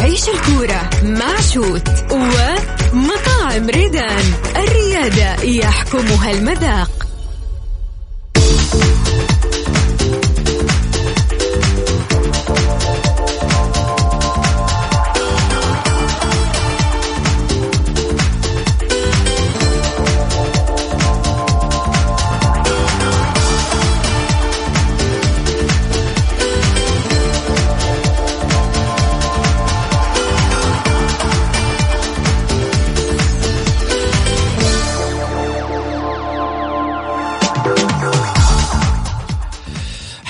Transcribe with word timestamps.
عيش 0.00 0.28
الكورة 0.28 0.90
مع 1.04 1.40
شوت 1.40 1.88
ومطاعم 2.12 3.70
ريدان. 3.70 4.24
الريادة 4.56 5.42
يحكمها 5.42 6.30
المذاق. 6.30 7.09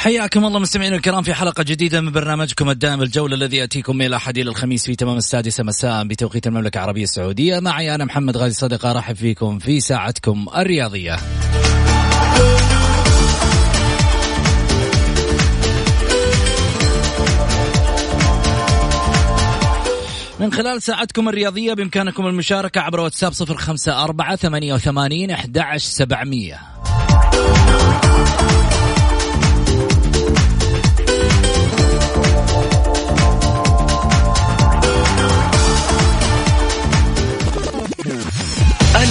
حياكم 0.00 0.44
الله 0.44 0.58
مستمعينا 0.58 0.96
الكرام 0.96 1.22
في 1.22 1.34
حلقة 1.34 1.62
جديدة 1.62 2.00
من 2.00 2.12
برنامجكم 2.12 2.70
الدائم 2.70 3.02
الجولة 3.02 3.34
الذي 3.34 3.56
يأتيكم 3.56 3.96
من 3.96 4.06
الأحد 4.06 4.38
إلى 4.38 4.50
الخميس 4.50 4.86
في 4.86 4.96
تمام 4.96 5.16
السادسة 5.16 5.64
مساء 5.64 6.04
بتوقيت 6.04 6.46
المملكة 6.46 6.78
العربية 6.78 7.02
السعودية. 7.02 7.60
معي 7.60 7.94
أنا 7.94 8.04
محمد 8.04 8.36
غازي 8.36 8.54
صدقة 8.54 8.90
أرحب 8.90 9.16
فيكم 9.16 9.58
في 9.58 9.80
ساعتكم 9.80 10.46
الرياضية. 10.56 11.16
من 20.40 20.52
خلال 20.52 20.82
ساعتكم 20.82 21.28
الرياضية 21.28 21.74
بإمكانكم 21.74 22.26
المشاركة 22.26 22.80
عبر 22.80 23.00
واتساب 23.00 23.32
صفر 23.32 23.56
خمسة 23.56 24.04
أربعة 24.04 24.36
ثمانية 24.36 24.74
وثمانين 24.74 25.30
أحد 25.30 25.76
سبعمية. 25.76 26.58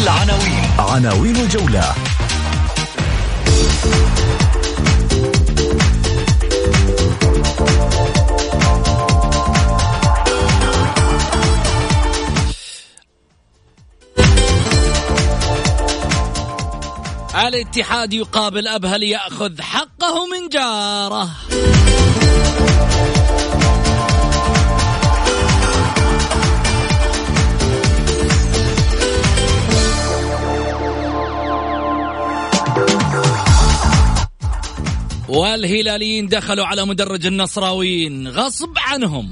العناوين. 0.04 0.64
عناوين 0.80 1.36
الجولة. 1.36 1.96
الاتحاد 17.48 18.14
يقابل 18.14 18.68
أبها 18.68 18.98
ليأخذ 18.98 19.62
حقه 19.62 20.26
من 20.26 20.50
جاره. 20.50 21.30
والهلاليين 35.30 36.28
دخلوا 36.28 36.66
على 36.66 36.86
مدرج 36.86 37.26
النصراويين. 37.26 38.28
غصب 38.28 38.74
عنهم. 38.78 39.30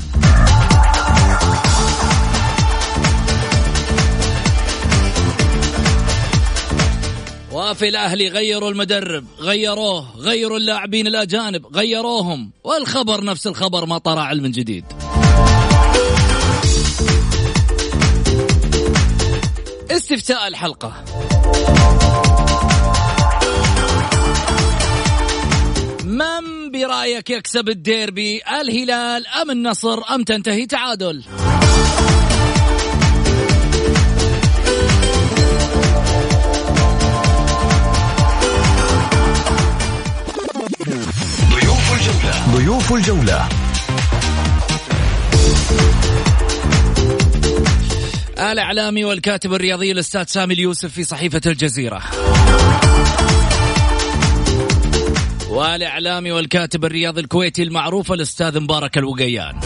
وفي 7.52 7.88
الأهلي 7.90 8.28
غيروا 8.28 8.72
المدرب. 8.72 9.26
غيروه. 9.40 10.08
غيروا 10.18 10.58
اللاعبين 10.58 11.08
الأجانب. 11.08 11.76
غيروهم. 11.76 12.52
والخبر 12.64 13.24
نفس 13.24 13.48
الخبر 13.48 13.86
ما 13.86 13.98
طرى 13.98 14.22
علم 14.22 14.48
جديد. 14.48 14.86
استفتاء 19.92 20.48
الحلقة. 20.48 21.04
من 26.18 26.72
برأيك 26.72 27.30
يكسب 27.30 27.70
الديربي؟ 27.70 28.42
الهلال 28.62 29.28
أم 29.28 29.52
النصر؟ 29.52 30.00
أم 30.16 30.24
تنتهي؟ 30.24 30.66
تعادل. 30.66 31.24
ضيوف 41.52 41.94
الجولة. 41.94 42.58
ضيوف 42.58 42.94
الجولة. 42.94 43.50
الإعلامي 48.40 49.04
والكاتب 49.04 49.54
الرياضي 49.54 49.92
الأستاذ 49.92 50.24
سامي 50.24 50.54
اليوسف 50.54 50.92
في 50.92 51.04
صحيفة 51.04 51.42
الجزيرة. 51.46 52.04
والاعلامي 55.58 56.32
والكاتب 56.32 56.86
الرياضي 56.86 57.22
الكويتي 57.22 57.64
المعروف 57.64 58.12
الأستاذ 58.12 58.60
مبارك 58.60 58.98
الوقيان. 58.98 59.60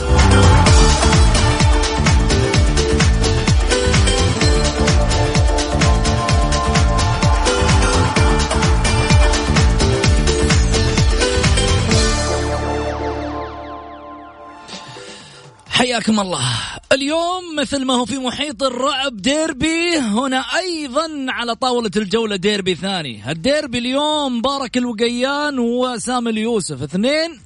حياكم 15.69 16.19
الله. 16.19 16.81
اليوم 16.91 17.56
مثل 17.59 17.85
ما 17.85 17.94
هو 17.94 18.06
في 18.06 18.18
محيط 18.18 18.63
الرعب 18.63 19.18
ديربي 19.18 19.97
هنا 19.97 20.38
أيضا 20.38 21.25
على 21.29 21.56
طاولة 21.56 21.91
الجولة 21.97 22.35
ديربي 22.35 22.75
ثاني. 22.75 23.31
الديربي 23.31 23.78
اليوم 23.78 24.38
مبارك 24.38 24.78
الوقيان 24.78 25.59
وسام 25.59 26.28
اليوسف 26.28 26.84
اثنين. 26.84 27.40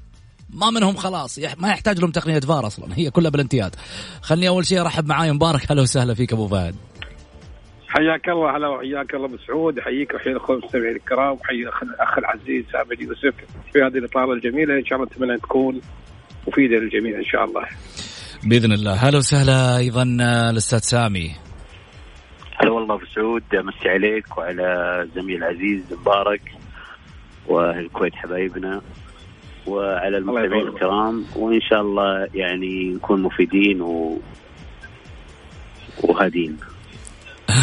ما 0.50 0.70
منهم 0.70 0.96
خلاص 0.96 1.40
ما 1.58 1.70
يحتاج 1.70 2.00
لهم 2.00 2.12
تقنية 2.12 2.40
فار 2.40 2.68
أصلا 2.68 2.98
هي 2.98 3.12
كلها 3.12 3.30
بالانتياد 3.30 3.76
خلني 4.22 4.48
أول 4.48 4.66
شيء 4.66 4.82
أرحب 4.82 5.08
معاي 5.08 5.32
مبارك 5.32 5.72
هلا 5.72 5.82
وسهلا 5.82 6.14
فيك 6.14 6.34
أبو 6.34 6.48
فهد. 6.48 6.76
حياك 7.88 8.30
الله 8.30 8.58
هلا 8.58 8.68
وحياك 8.68 9.14
الله 9.16 9.26
ابو 9.26 9.38
سعود 9.48 9.80
أحييك 9.80 10.14
وأحيي 10.14 10.32
الاخوه 10.32 10.56
المستمعين 10.56 10.96
الكرام 10.96 11.32
وأحيي 11.32 11.62
الاخ 11.84 12.18
العزيز 12.18 12.66
عبد 12.74 13.02
يوسف 13.02 13.34
في 13.74 13.80
هذه 13.80 13.98
الإطالة 13.98 14.34
الجميلة. 14.34 14.80
إن 14.80 14.86
شاء 14.86 14.98
الله 14.98 15.10
نتمنى 15.12 15.34
أن 15.34 15.42
تكون 15.42 15.82
مفيدة 16.48 16.76
للجميع 16.76 17.18
إن 17.18 17.26
شاء 17.26 17.46
الله. 17.46 17.66
بإذن 18.46 18.72
الله. 18.72 18.94
هلا 18.94 19.18
وسهلا 19.18 19.78
أيضا 19.78 20.04
الأستاذ 20.50 20.80
سامي. 20.80 21.32
هلا 22.58 22.72
والله 22.72 22.96
أبو 22.96 23.06
سعود 23.16 23.44
أمسي 23.56 23.90
عليك 23.90 24.38
وعلى 24.38 25.08
زميل 25.16 25.44
عزيز 25.44 25.94
مبارك 25.94 26.42
واهل 27.48 27.80
الكويت 27.80 28.16
حبايبنا 28.16 28.82
وعلى 29.68 30.18
المستمعين 30.18 30.68
الكرام 30.68 31.26
وإن 31.36 31.62
شاء 31.62 31.82
الله 31.82 32.28
يعني 32.34 32.94
نكون 32.94 33.22
مفيدين 33.22 33.82
و 33.82 34.20
وهادين. 36.04 36.58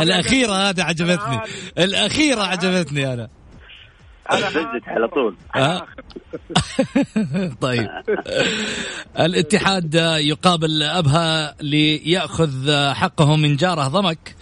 الأخيرة 0.00 0.52
هذه 0.52 0.82
عجبتني. 0.82 1.40
الأخيرة 1.78 2.42
عجبتني 2.42 3.12
أنا. 3.12 3.28
بزت 4.30 4.88
على 4.88 5.08
طول. 5.08 5.36
آه. 5.56 5.86
طيب. 7.60 7.88
الاتحاد 9.18 9.94
يقابل 10.18 10.82
أبها 10.82 11.54
ليأخذ 11.62 12.72
حقه 12.92 13.36
من 13.36 13.56
جارة 13.56 13.88
ضمك. 13.88 14.34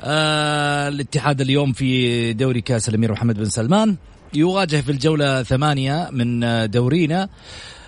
آه، 0.00 0.88
الاتحاد 0.88 1.40
اليوم 1.40 1.72
في 1.72 2.32
دوري 2.32 2.60
كأس 2.60 2.88
الأمير 2.88 3.12
محمد 3.12 3.38
بن 3.38 3.44
سلمان. 3.44 3.96
يواجه 4.34 4.80
في 4.80 4.92
الجولة 4.92 5.42
ثمانية 5.42 6.08
من 6.12 6.40
دورينا. 6.70 7.28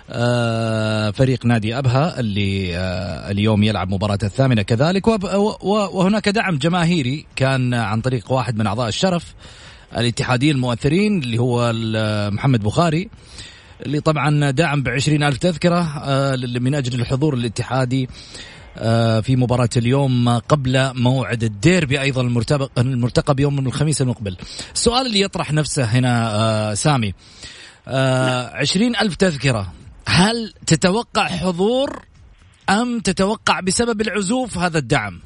آه، 0.09 1.11
فريق 1.11 1.45
نادي 1.45 1.77
أبها 1.77 2.19
اللي 2.19 2.77
آه، 2.77 3.31
اليوم 3.31 3.63
يلعب 3.63 3.89
مباراة 3.89 4.19
الثامنة 4.23 4.61
كذلك. 4.61 5.07
وهناك 5.63 6.29
دعم 6.29 6.57
جماهيري 6.57 7.25
كان 7.35 7.73
عن 7.73 8.01
طريق 8.01 8.31
واحد 8.31 8.57
من 8.57 8.67
أعضاء 8.67 8.87
الشرف. 8.87 9.33
الاتحاديين 9.97 10.55
المؤثرين 10.55 11.23
اللي 11.23 11.37
هو 11.37 11.73
محمد 12.31 12.63
بخاري 12.63 13.09
اللي 13.85 13.99
طبعا 13.99 14.51
دعم 14.51 14.83
بعشرين 14.83 15.23
ألف 15.23 15.37
تذكرة 15.37 15.79
آه، 16.03 16.35
من 16.35 16.75
أجل 16.75 17.01
الحضور 17.01 17.33
الاتحادي 17.33 18.09
في 19.21 19.35
مباراة 19.35 19.69
اليوم 19.77 20.29
قبل 20.29 20.91
موعد 21.01 21.43
الديربي 21.43 22.01
أيضا 22.01 22.21
المرتقب 22.77 23.39
يوم 23.39 23.67
الخميس 23.67 24.01
المقبل. 24.01 24.37
السؤال 24.73 25.05
اللي 25.05 25.21
يطرح 25.21 25.53
نفسه 25.53 25.83
هنا 25.83 26.75
سامي 26.75 27.13
عشرين 28.53 28.95
ألف 28.95 29.15
تذكرة 29.15 29.73
هل 30.07 30.53
تتوقع 30.67 31.27
حضور 31.27 32.05
أم 32.69 32.99
تتوقع 32.99 33.59
بسبب 33.59 34.01
العزوف 34.01 34.57
هذا 34.57 34.77
الدعم؟ 34.77 35.19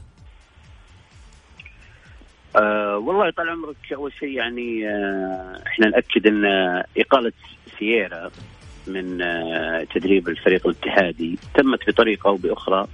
أه 2.56 2.98
والله 2.98 3.30
طال 3.30 3.50
عمرك 3.50 3.94
أول 3.94 4.12
شيء 4.20 4.30
يعني 4.30 4.90
أه 4.90 5.62
إحنا 5.68 5.88
نأكد 5.88 6.28
أن 6.28 6.46
إقالة 6.98 7.32
سييرا 7.80 8.32
من 8.88 9.22
أه 9.22 9.88
تدريب 9.96 10.30
الفريق 10.30 10.68
الاتحادي 10.68 11.38
تمت 11.56 11.90
بطريقة 11.90 12.28
أو 12.28 12.36
بأخرى 12.36 12.88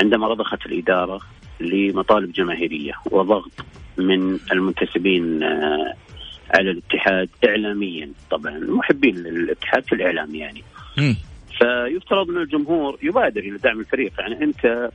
عندما 0.00 0.28
رضخت 0.28 0.66
الإدارة 0.66 1.20
لمطالب 1.60 2.32
جماهيرية 2.32 2.92
وضغط 3.10 3.52
من 3.98 4.38
المنتسبين 4.52 5.42
أه 5.42 5.94
على 6.50 6.70
الاتحاد 6.70 7.28
إعلاميا. 7.44 8.10
طبعا 8.30 8.58
محبين 8.58 9.14
للاتحاد 9.16 9.84
في 9.84 9.94
الإعلام 9.94 10.34
يعني. 10.34 10.62
فيفترض 11.58 12.30
أن 12.30 12.36
الجمهور 12.36 12.98
يبادر 13.02 13.40
إلى 13.40 13.58
دعم 13.58 13.80
الفريق. 13.80 14.12
يعني 14.18 14.44
أنت 14.44 14.90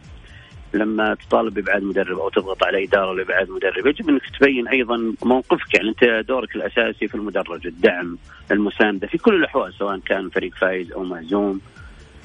لما 0.74 1.16
تطالب 1.16 1.54
بابعاد 1.54 1.84
مدرب 1.84 2.20
أو 2.20 2.30
تضغط 2.30 2.64
على 2.64 2.84
إدارة 2.84 3.14
لابعاد 3.14 3.50
مدرب 3.50 3.88
يجب 3.88 4.10
أنك 4.10 4.22
تبين 4.40 4.68
أيضا 4.68 5.14
موقفك 5.24 5.76
يعني 5.76 5.90
أنت 5.90 6.28
دورك 6.28 6.56
الأساسي 6.56 7.08
في 7.08 7.16
المدرج 7.16 7.68
الدعم 7.68 8.18
المساندة 8.52 9.08
في 9.08 9.18
كل 9.18 9.36
الأحوال 9.36 9.74
سواء 9.74 10.00
كان 10.00 10.30
فريق 10.30 10.56
فايز 10.56 10.92
أو 10.92 11.04
مهزوم. 11.04 11.62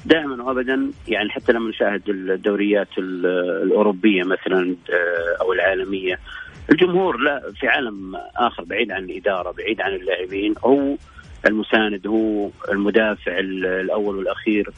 دائما 0.05 0.43
وابدا 0.43 0.91
يعني 1.07 1.29
حتى 1.29 1.51
لما 1.51 1.69
نشاهد 1.69 2.09
الدوريات 2.09 2.87
الأوروبية 2.97 4.23
مثلا 4.23 4.75
آه، 4.89 5.41
أو 5.41 5.53
العالمية 5.53 6.19
الجمهور 6.71 7.17
لا 7.17 7.51
في 7.59 7.67
عالم 7.67 8.15
آخر 8.35 8.63
بعيد 8.63 8.91
عن 8.91 9.03
الإدارة 9.03 9.51
بعيد 9.51 9.81
عن 9.81 9.93
اللاعبين 9.93 10.53
هو 10.65 10.95
المساند 11.47 12.07
هو 12.07 12.49
المدافع 12.71 13.39
الأول 13.39 14.15
والأخير. 14.15 14.69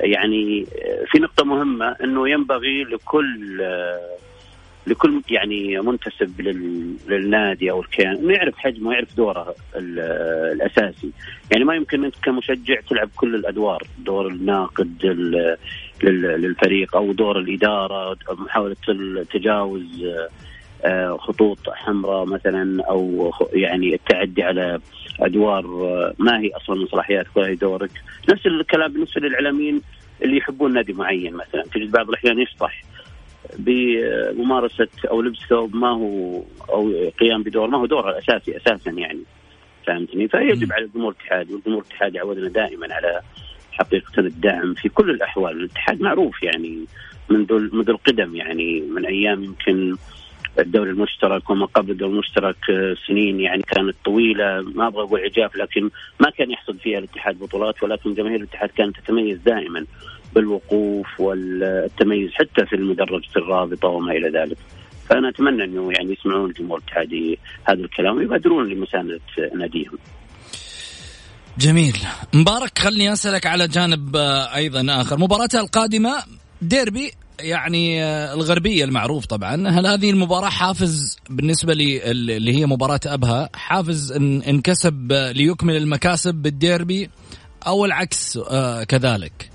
يعني 0.00 0.66
في 1.10 1.18
نقطة 1.18 1.44
مهمة 1.44 1.96
إنه 2.04 2.28
ينبغي 2.28 2.84
لكل 2.84 3.62
لكل 4.86 5.22
يعني 5.30 5.80
منتسب 5.80 6.40
للنادي 7.08 7.70
أو 7.70 7.80
الكيان 7.80 8.16
إنه 8.16 8.32
يعرف 8.32 8.58
حجمه 8.58 8.88
ويعرف 8.88 9.16
دوره 9.16 9.54
الأساسي، 9.76 11.10
يعني 11.50 11.64
ما 11.64 11.74
يمكن 11.74 12.04
أنت 12.04 12.14
كمشجع 12.22 12.80
تلعب 12.90 13.08
كل 13.16 13.34
الأدوار، 13.34 13.82
دور 13.98 14.26
الناقد 14.28 15.06
للفريق 16.02 16.96
أو 16.96 17.12
دور 17.12 17.38
الإدارة 17.38 18.16
محاولة 18.30 18.76
التجاوز 18.88 20.04
آه، 20.04 20.28
خطوط 21.18 21.58
حمراء 21.70 22.24
مثلا 22.24 22.84
أو 22.84 23.32
يعني 23.52 23.94
التعدي 23.94 24.42
على 24.42 24.80
أدوار 25.20 25.64
آه، 25.64 26.14
ما 26.18 26.40
هي 26.40 26.50
أصلا 26.56 26.76
من 26.76 26.86
صلاحياتك 26.86 27.36
ولا 27.36 27.48
هي 27.48 27.54
دورك 27.54 27.90
نفس 28.28 28.46
الكلام 28.46 28.92
بالنسبة 28.92 29.20
للاعلاميين 29.20 29.82
اللي 30.22 30.36
يحبون 30.36 30.72
نادي 30.72 30.92
معين 30.92 31.34
مثلا. 31.34 31.62
تجد 31.74 31.90
بعض 31.90 32.08
الأحيان 32.08 32.38
يشطح 32.38 32.84
بممارسة 33.58 34.88
أو 35.10 35.22
لبس 35.22 35.38
ثوب 35.50 35.76
ما 35.76 35.88
هو 35.88 36.42
أو 36.68 36.92
قيام 37.20 37.42
بدور 37.42 37.68
ما 37.68 37.78
هو 37.78 37.86
دوره 37.86 38.10
الاساسي 38.10 38.56
أساسا 38.56 38.90
يعني. 38.90 39.22
فهمتني؟ 39.86 40.28
فيجب 40.28 40.72
على 40.72 40.84
الجمهور 40.84 41.12
الاتحادي 41.12 41.54
والجمهور 41.54 41.82
الاتحادي 41.82 42.18
عودنا 42.18 42.48
دائما 42.48 42.94
على 42.94 43.20
حقيقة 43.72 44.18
الدعم 44.18 44.74
في 44.74 44.88
كل 44.88 45.10
الأحوال. 45.10 45.56
الاتحاد 45.56 46.00
معروف 46.00 46.42
يعني 46.42 46.84
منذ 47.30 47.74
منذ 47.74 47.90
القدم 47.90 48.36
يعني 48.36 48.80
من 48.80 49.06
أيام 49.06 49.44
يمكن 49.44 49.96
الدوري 50.58 50.90
المشترك 50.90 51.50
وما 51.50 51.66
قبل 51.66 51.90
الدوري 51.90 52.12
المشترك 52.12 52.56
آه، 52.70 52.96
سنين 53.06 53.40
يعني 53.40 53.62
كانت 53.62 53.96
طويلة 54.04 54.62
ما 54.74 54.86
أبغى 54.86 55.02
أقول 55.02 55.20
عجاف 55.20 55.56
لكن 55.56 55.90
ما 56.20 56.30
كان 56.30 56.50
يحصد 56.50 56.78
فيها 56.78 56.98
الاتحاد 56.98 57.38
بطولات 57.38 57.82
ولكن 57.82 58.14
جماهير 58.14 58.36
الاتحاد 58.36 58.68
كانت 58.68 58.96
تتميز 58.96 59.38
دائما 59.38 59.84
بالوقوف 60.34 61.20
والتميز 61.20 62.30
حتى 62.32 62.66
في 62.66 62.76
المدرج 62.76 63.24
في 63.24 63.36
الرابطة 63.36 63.88
وما 63.88 64.12
إلى 64.12 64.28
ذلك. 64.28 64.56
فأنا 65.08 65.28
أتمنى 65.28 65.64
أنه 65.64 65.92
يعني 65.92 66.12
يسمعون 66.12 66.50
الجمهور 66.50 66.78
الاتحادي 66.78 67.38
هذا 67.64 67.80
الكلام 67.80 68.16
ويبادرون 68.16 68.68
لمساندة 68.68 69.20
ناديهم. 69.54 69.98
جميل 71.58 71.96
مبارك 72.34 72.78
خلني 72.78 73.12
أسألك 73.12 73.46
على 73.46 73.68
جانب 73.68 74.16
آه، 74.16 74.54
أيضا 74.54 75.00
آخر 75.00 75.18
مباراتها 75.18 75.60
القادمة 75.60 76.14
ديربي 76.62 77.12
يعني 77.40 78.04
آه، 78.04 78.34
الغربية 78.34 78.84
المعروف 78.84 79.26
طبعا. 79.26 79.68
هل 79.68 79.86
هذه 79.86 80.10
المباراة 80.10 80.48
حافز 80.48 81.18
بالنسبة 81.30 81.74
لي 81.74 82.10
اللي 82.10 82.54
هي 82.58 82.66
مباراة 82.66 83.00
أبها 83.06 83.48
حافز 83.54 84.12
ان 84.12 84.42
انكسب 84.42 85.12
ليكمل 85.12 85.76
المكاسب 85.76 86.34
بالديربي 86.34 87.10
أو 87.66 87.84
العكس 87.84 88.36
آه 88.50 88.84
كذلك؟ 88.84 89.50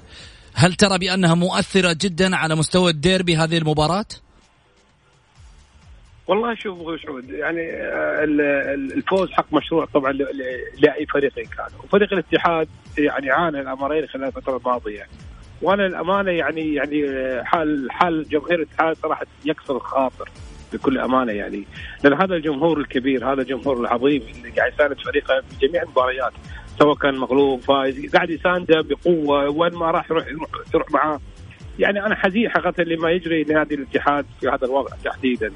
هل 0.53 0.74
ترى 0.74 0.97
بأنها 0.97 1.35
مؤثرة 1.35 1.97
جدا 2.01 2.35
على 2.35 2.56
مستوى 2.56 2.91
الديربي 2.91 3.35
هذه 3.38 3.57
المباراة؟ 3.57 4.06
والله 6.27 6.56
شوف 6.56 7.01
سعود 7.01 7.29
يعني 7.29 7.62
آه، 7.71 8.24
الفوز 8.97 9.31
حق 9.31 9.53
مشروع 9.53 9.86
طبعا 9.86 10.12
لأي 10.77 11.06
فريق 11.06 11.33
كان. 11.33 11.68
وفريق 11.83 12.13
الاتحاد 12.13 12.68
يعني 12.97 13.31
عانى 13.31 13.59
الأمرين 13.59 14.07
خلال 14.07 14.25
الفترة 14.25 14.57
الماضية. 14.57 15.07
وأنا 15.63 15.83
للامانه 15.83 16.31
يعني 16.31 16.74
يعني 16.74 17.04
حال 17.44 17.88
حال 17.92 18.30
جماهير 18.30 18.56
الاتحاد 18.56 18.95
صراحة 18.95 19.25
يكسر 19.45 19.75
الخاطر 19.75 20.30
بكل 20.74 21.00
أمانة 21.00 21.32
يعني. 21.32 21.67
لأن 22.03 22.13
هذا 22.13 22.36
الجمهور 22.36 22.79
الكبير 22.79 23.34
هذا 23.34 23.41
الجمهور 23.41 23.79
العظيم 23.79 24.22
اللي 24.36 24.50
قاعد 24.50 24.74
يساند 24.74 24.98
فريقه 25.05 25.41
في 25.50 25.67
جميع 25.67 25.84
المباريات 25.84 26.34
سواء 26.79 26.96
كان 26.96 27.17
مغلوب 27.17 27.62
فايز 27.62 28.15
قاعد 28.15 28.29
يساندة 28.29 28.82
بقوة 28.82 29.50
وين 29.50 29.74
ما 29.74 29.91
راح 29.91 30.12
يروح 30.12 30.27
يروح 30.74 30.91
معاه. 30.91 31.20
يعني 31.79 32.05
أنا 32.05 32.15
حزين 32.15 32.50
حقيقة 32.50 32.84
لما 32.84 33.12
يجري 33.12 33.43
لنادي 33.43 33.75
الاتحاد 33.75 34.25
في 34.39 34.48
هذا 34.48 34.65
الوضع 34.65 34.96
تحديدا. 35.03 35.51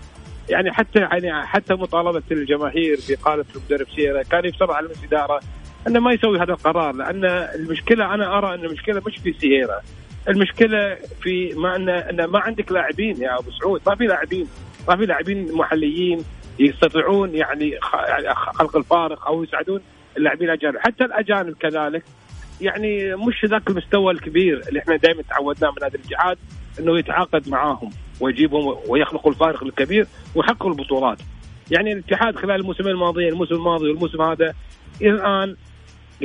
يعني 0.49 0.71
حتى 0.71 0.99
يعني 0.99 1.45
حتى 1.45 1.73
مطالبة 1.73 2.23
الجماهير 2.31 2.99
باقاله 3.09 3.45
المدرب 3.55 3.87
سيرا 3.95 4.23
كان 4.23 4.45
يفترض 4.45 4.71
على 4.71 4.87
الاداره 4.87 5.39
أنه 5.87 5.99
ما 5.99 6.13
يسوي 6.13 6.39
هذا 6.39 6.51
القرار 6.51 6.95
لأن 6.95 7.25
المشكلة 7.55 8.13
أنا 8.13 8.37
أرى 8.37 8.55
أن 8.55 8.65
المشكلة 8.65 9.01
مش 9.07 9.17
في 9.17 9.33
سييرا. 9.33 9.81
المشكلة 10.29 10.97
في 11.21 11.53
ما 11.53 11.75
ان 11.75 11.89
أن 11.89 12.25
ما 12.25 12.39
عندك 12.39 12.71
لاعبين 12.71 13.21
يا 13.21 13.39
أبو 13.39 13.51
سعود. 13.51 13.81
ما 13.87 13.95
في 13.95 14.03
لاعبين. 14.03 14.47
ما 14.87 14.95
في 14.95 15.05
لاعبين 15.05 15.55
محليين 15.55 16.23
يستطيعون 16.59 17.35
يعني, 17.35 17.69
يعني 17.93 18.35
خلق 18.35 18.77
الفارق 18.77 19.27
أو 19.27 19.43
يساعدون 19.43 19.81
اللاعبين 20.17 20.49
الأجانب. 20.49 20.77
حتى 20.77 21.05
الأجانب 21.05 21.55
كذلك. 21.59 22.03
يعني 22.61 23.15
مش 23.15 23.45
ذاك 23.45 23.69
المستوى 23.69 24.13
الكبير 24.13 24.61
اللي 24.67 24.79
إحنا 24.79 24.95
دائما 24.95 25.21
تعودناه 25.21 25.69
من 25.69 25.83
هذا 25.83 25.95
الاتحاد 25.95 26.37
إنه 26.79 26.99
يتعاقد 26.99 27.49
معاهم 27.49 27.89
ويجيبهم 28.19 28.77
ويخلقوا 28.87 29.31
الفارق 29.31 29.63
الكبير 29.63 30.07
ويحققوا 30.35 30.71
البطولات. 30.71 31.17
يعني 31.71 31.93
الاتحاد 31.93 32.35
خلال 32.35 32.55
الموسمين 32.55 32.91
الماضيين 32.91 33.29
الموسم 33.29 33.55
الماضي 33.55 33.89
والموسم 33.89 34.21
هذا 34.21 34.53
الآن 35.01 35.55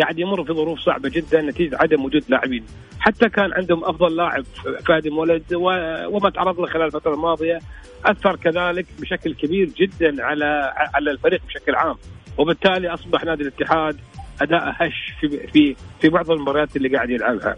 قاعد 0.00 0.18
يمر 0.18 0.44
في 0.44 0.52
ظروف 0.52 0.80
صعبة 0.80 1.08
جدا 1.08 1.42
نتيجة 1.42 1.76
عدم 1.80 2.04
وجود 2.04 2.24
لاعبين. 2.28 2.64
حتى 3.00 3.28
كان 3.28 3.52
عندهم 3.52 3.84
أفضل 3.84 4.16
لاعب 4.16 4.44
فادي 4.88 5.10
مولد 5.10 5.42
وما 5.54 6.30
تعرض 6.30 6.60
له 6.60 6.66
خلال 6.66 6.86
الفترة 6.86 7.14
الماضية 7.14 7.58
أثر 8.04 8.36
كذلك 8.36 8.86
بشكل 9.00 9.34
كبير 9.34 9.68
جدا 9.68 10.24
على 10.24 10.72
على 10.94 11.10
الفريق 11.10 11.40
بشكل 11.48 11.74
عام. 11.74 11.96
وبالتالي 12.38 12.88
أصبح 12.88 13.24
نادي 13.24 13.42
الاتحاد 13.42 13.96
أداء 14.42 14.74
هش 14.76 15.12
في 15.20 15.28
في 15.28 15.76
في 16.00 16.08
بعض 16.08 16.30
المباريات 16.30 16.76
اللي 16.76 16.88
قاعد 16.88 17.10
يلعبها. 17.10 17.56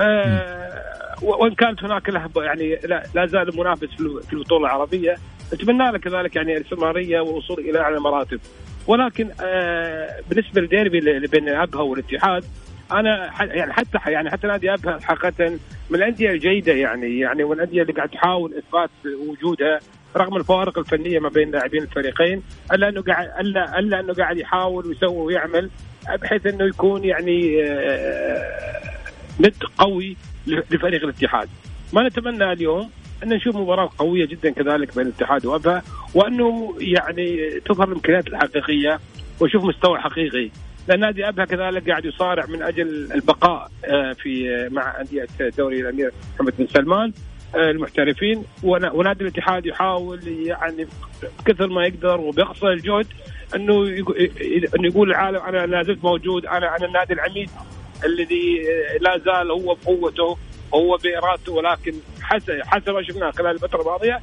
آه 0.00 1.14
وإن 1.22 1.54
كانت 1.54 1.84
هناك 1.84 2.08
له 2.08 2.30
يعني 2.36 2.78
لا, 3.14 3.26
زال 3.26 3.56
منافس 3.56 3.88
في 4.28 4.32
البطولة 4.32 4.66
العربية 4.66 5.14
نتمنى 5.54 5.92
له 5.92 5.98
كذلك 5.98 6.36
يعني 6.36 6.56
الاستمراريه 6.56 7.20
والوصول 7.20 7.60
إلى 7.60 7.80
أعلى 7.80 8.00
مراتب. 8.00 8.40
ولكن 8.86 9.30
آه 9.40 10.20
بالنسبة 10.28 10.60
للديربي 10.60 10.98
اللي 10.98 11.28
بين 11.28 11.48
أبها 11.48 11.82
والاتحاد 11.82 12.44
أنا 12.92 13.30
يعني 13.40 13.72
حتى 13.72 13.98
يعني 14.06 14.30
حتى 14.30 14.46
نادي 14.46 14.74
أبها 14.74 14.98
حقيقة 15.02 15.50
من 15.90 15.96
الأندية 15.98 16.30
الجيدة 16.30 16.72
يعني 16.72 17.18
يعني 17.18 17.44
والانديه 17.44 17.82
اللي 17.82 17.92
قاعد 17.92 18.08
تحاول 18.08 18.54
إثبات 18.54 18.90
وجودها 19.28 19.80
رغم 20.16 20.36
الفوارق 20.36 20.78
الفنية 20.78 21.18
ما 21.18 21.28
بين 21.28 21.50
لاعبين 21.50 21.82
الفريقين 21.82 22.42
إلا 22.72 22.88
إنه 22.88 23.02
قاعد 23.02 23.30
إلا 23.40 23.78
إلا 23.78 24.00
إنه 24.00 24.12
قاعد 24.14 24.36
يحاول 24.38 24.86
ويسوي 24.86 25.16
ويعمل 25.16 25.70
بحيث 26.22 26.46
إنه 26.46 26.64
يكون 26.64 27.04
يعني 27.04 27.62
آه 27.64 28.80
ند 29.40 29.54
قوي 29.78 30.16
لفريق 30.46 31.02
الاتحاد. 31.02 31.48
ما 31.92 32.08
نتمنى 32.08 32.52
اليوم 32.52 32.90
ان 33.22 33.28
نشوف 33.28 33.56
مباراة 33.56 33.90
قوية 33.98 34.26
جدا 34.26 34.50
كذلك 34.50 34.96
بين 34.96 35.06
الاتحاد 35.06 35.46
وأبها 35.46 35.82
وأنه 36.14 36.74
يعني 36.78 37.60
تظهر 37.60 37.88
الإمكانيات 37.88 38.26
الحقيقية 38.26 39.00
ونشوف 39.40 39.64
مستوى 39.64 39.98
حقيقي. 39.98 40.50
لأن 40.88 41.00
نادي 41.00 41.28
أبها 41.28 41.44
كذلك 41.44 41.90
قاعد 41.90 42.04
يصارع 42.04 42.46
من 42.46 42.62
أجل 42.62 43.12
البقاء 43.14 43.70
آه، 43.84 44.12
في 44.12 44.50
آه، 44.50 44.68
مع 44.68 45.00
أندية 45.00 45.26
دوري 45.58 45.80
الأمير 45.80 46.12
محمد 46.34 46.54
بن 46.58 46.66
سلمان 46.66 47.12
آه، 47.54 47.70
المحترفين. 47.70 48.44
ونادي 48.62 49.24
الاتحاد 49.24 49.66
يحاول 49.66 50.20
يعني 50.28 50.86
كثر 51.44 51.66
ما 51.66 51.86
يقدر 51.86 52.20
وبيقصى 52.20 52.66
الجهد 52.66 53.06
أنه 53.54 53.86
أنه 54.76 54.86
يقول 54.86 55.10
العالم 55.10 55.36
أنا 55.36 55.66
لا 55.66 55.82
زلت 55.82 56.04
موجود 56.04 56.46
أنا 56.46 56.76
أنا 56.76 56.86
النادي 56.86 57.12
العميد 57.12 57.50
الذي 58.04 58.62
لا 59.00 59.18
زال 59.18 59.50
هو 59.50 59.74
بقوته. 59.74 60.36
هو 60.74 60.96
بارادته 60.96 61.52
ولكن 61.52 61.94
حسب 62.22 62.60
حسب 62.64 62.90
ما 62.90 63.02
شفناه 63.02 63.30
خلال 63.30 63.50
الفترة 63.50 63.80
الماضية 63.80 64.20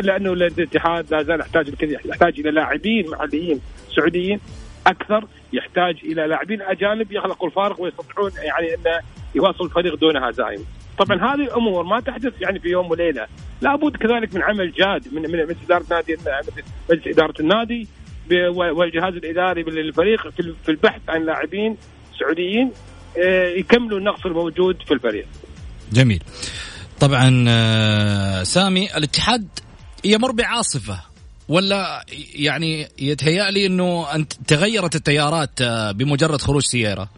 لأنه 0.00 0.32
الاتحاد 0.32 1.10
لا 1.10 1.22
زال 1.22 1.40
يحتاج 1.40 1.68
يحتاج 1.82 2.40
إلى 2.40 2.50
لاعبين 2.50 3.10
محليين 3.10 3.60
سعوديين 3.96 4.40
أكثر 4.86 5.24
يحتاج 5.52 5.96
إلى 6.04 6.26
لاعبين 6.26 6.62
أجانب 6.62 7.12
يخلقوا 7.12 7.48
الفارق 7.48 7.80
ويستطيعون 7.80 8.30
يعني 8.42 8.74
انه 8.74 9.00
يواصل 9.34 9.64
الفريق 9.64 9.94
دون 9.94 10.16
هزائم. 10.16 10.64
طبعا 10.98 11.16
هذه 11.16 11.42
الأمور 11.42 11.84
ما 11.84 12.00
تحدث 12.00 12.32
يعني 12.40 12.58
في 12.60 12.68
يوم 12.68 12.90
وليلة، 12.90 13.26
لابد 13.60 13.96
كذلك 13.96 14.34
من 14.34 14.42
عمل 14.42 14.72
جاد 14.72 15.14
من 15.14 15.22
من 15.22 15.56
إدارة 15.64 15.84
نادي 15.90 16.16
مجلس 16.90 17.06
إدارة 17.06 17.34
النادي 17.40 17.88
والجهاز 18.50 19.14
الإداري 19.14 19.62
للفريق 19.62 20.28
في 20.64 20.68
البحث 20.68 21.00
عن 21.08 21.24
لاعبين 21.24 21.76
سعوديين 22.20 22.72
آه، 23.18 23.48
يكملوا 23.48 23.98
النقص 23.98 24.26
الموجود 24.26 24.82
في 24.82 24.94
الفريق. 24.94 25.26
جميل. 25.92 26.22
طبعا 27.00 27.44
آه، 27.48 28.42
سامي 28.42 28.96
الاتحاد 28.96 29.48
يمر 30.04 30.32
بعاصفة 30.32 31.00
ولا 31.48 32.04
يعني 32.34 32.88
يتهيأ 32.98 33.50
لي 33.50 33.66
إنه 33.66 34.14
أنت 34.14 34.32
تغيرت 34.32 34.94
التيارات 34.96 35.60
آه، 35.62 35.92
بمجرد 35.92 36.40
خروج 36.40 36.62
سيارة 36.62 37.08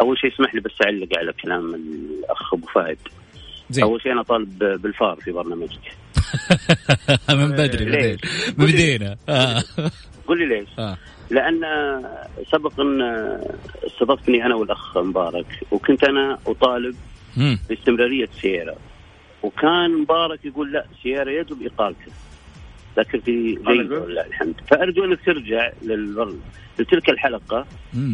أول 0.00 0.18
شيء 0.18 0.34
اسمح 0.34 0.54
لي 0.54 0.60
بس 0.60 0.72
أعلق 0.84 1.08
على 1.18 1.32
كلام 1.32 1.74
الأخ 1.74 2.54
أبو 2.54 2.66
فهد 2.66 2.98
زي. 3.70 3.82
أول 3.82 4.02
شيء 4.02 4.12
أنا 4.12 4.22
طالب 4.22 4.58
بالفار 4.58 5.16
في 5.24 5.32
برنامجك 5.32 5.80
من 7.30 7.50
بدري 7.52 7.84
بدينا 7.84 8.18
بدينا 8.58 9.16
آه. 9.28 9.62
قول 10.28 10.38
لي 10.38 10.46
ليش؟ 10.46 10.68
آه. 10.78 10.96
لأن 11.30 11.60
سبق 12.52 12.80
إن 12.80 13.02
استضفتني 13.86 14.46
أنا 14.46 14.54
والأخ 14.54 14.98
مبارك 14.98 15.46
وكنت 15.70 16.04
أنا 16.04 16.38
أطالب 16.46 16.96
باستمرارية 17.68 18.28
سيارة. 18.40 18.76
وكان 19.42 19.90
مبارك 20.00 20.44
يقول 20.44 20.72
لا 20.72 20.86
سيارة 21.02 21.30
يجب 21.30 21.62
اقالته 21.66 22.12
ذاكرتي 22.96 23.58
جيدة 23.68 24.00
ولله 24.00 24.26
الحمد 24.26 24.54
فأرجو 24.70 25.04
أنك 25.04 25.18
ترجع 25.26 25.70
للبر... 25.82 26.34
لتلك 26.78 27.10
الحلقة. 27.10 27.66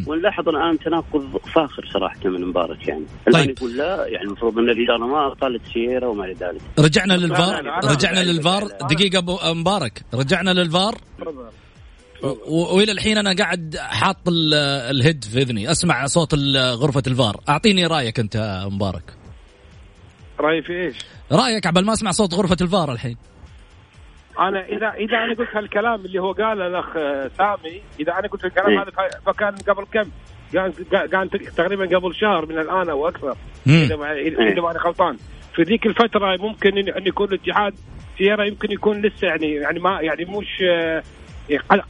ونلاحظ 0.07 0.49
الآن 0.49 0.79
تناقض 0.79 1.37
فاخر 1.37 1.89
صراحة 1.93 2.19
من 2.25 2.45
مبارك 2.45 2.89
يعني. 2.89 3.05
الآن 3.29 3.45
طيب. 3.45 3.57
يقول 3.59 3.77
لا 3.77 4.07
يعني 4.07 4.25
المفروض 4.25 4.59
أن 4.59 4.71
الإدارة 4.71 5.07
ما 5.07 5.29
قالت 5.29 5.63
سيارة 5.73 6.09
وما 6.09 6.25
إلى 6.25 6.35
ذلك. 6.35 6.61
رجعنا 6.79 7.15
للفار؟ 7.15 7.81
رجعنا 7.85 8.21
للفار؟ 8.21 8.65
دقيقة 8.91 9.19
أبو 9.19 9.39
مبارك. 9.45 10.03
رجعنا 10.15 10.51
للفار؟ 10.51 10.95
وإلى 12.49 12.93
الحين 12.93 13.19
أنا 13.19 13.35
قاعد 13.35 13.77
حاط 13.79 14.17
الهيد 14.91 15.25
في 15.25 15.39
إذني 15.39 15.71
أسمع 15.71 16.07
صوت 16.07 16.35
غرفة 16.55 17.03
الفار. 17.07 17.41
أعطيني 17.49 17.87
رأيك 17.87 18.21
أنت 18.21 18.65
مبارك. 18.71 19.03
رأيي 20.41 20.63
في 20.63 20.73
إيش؟ 20.73 20.97
رأيك 21.33 21.67
عبال 21.67 21.87
ما 21.87 21.93
أسمع 21.93 22.11
صوت 22.11 22.35
غرفة 22.35 22.57
الفار 22.61 22.93
الحين. 22.93 23.17
أنا 24.39 24.67
اذا 24.67 24.87
إذا 24.87 25.17
أنا 25.17 25.35
قلت 25.39 25.57
هالكلام 25.57 26.05
اللي 26.05 26.19
هو 26.19 26.33
قاله 26.33 26.67
الأخ 26.67 26.93
سامي 27.39 27.83
إذا 28.01 28.13
أنا 28.13 28.29
قلت 28.29 28.45
الكلام 28.45 28.71
إيه. 28.71 28.83
هذا 28.83 28.91
فكان 29.27 29.55
قبل 29.55 29.85
كم؟ 29.85 30.11
كان 30.53 30.73
كان 31.09 31.31
تقريبا 31.57 31.97
قبل 31.97 32.15
شهر 32.15 32.47
من 32.47 32.59
الآن 32.59 32.91
أو 32.91 33.09
أكثر. 33.09 33.37
إذا 33.67 33.97
ما 33.97 34.13
اذا 34.13 34.61
ما 34.61 34.71
أنا 34.71 34.79
غلطان. 34.79 35.17
في 35.55 35.63
ذيك 35.63 35.87
الفترة 35.87 36.37
ممكن 36.37 36.79
ان 36.79 37.07
يكون 37.07 37.29
الاتحاد 37.29 37.75
سيارة 38.19 38.45
يمكن 38.45 38.73
يكون 38.73 39.03
لسه 39.03 39.27
يعني 39.29 39.55
يعني 39.55 39.81
ما 39.81 40.01
يعني 40.01 40.25
مش 40.25 40.63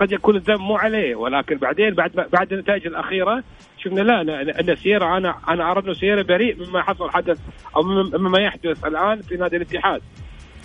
قد 0.01 0.13
يكون 0.13 0.37
الذنب 0.37 0.61
مو 0.61 0.77
عليه. 0.77 1.15
ولكن 1.15 1.57
بعدين 1.57 1.95
بعد 1.95 2.29
بعد 2.33 2.53
النتائج 2.53 2.87
الأخيرة 2.87 3.43
شفنا 3.79 4.01
لا 4.01 4.61
أن 4.61 4.77
سيارة 4.77 5.17
أنا 5.17 5.35
أنا 5.49 5.71
ارى 5.71 5.81
انه 5.81 5.93
سيارة 5.93 6.23
بريء 6.23 6.67
مما 6.67 6.83
حصل 6.83 7.11
حدث 7.11 7.39
أو 7.77 7.83
مما 7.83 8.41
يحدث 8.41 8.85
الآن 8.85 9.23
في 9.23 9.37
نادي 9.37 9.57
الاتحاد. 9.57 10.03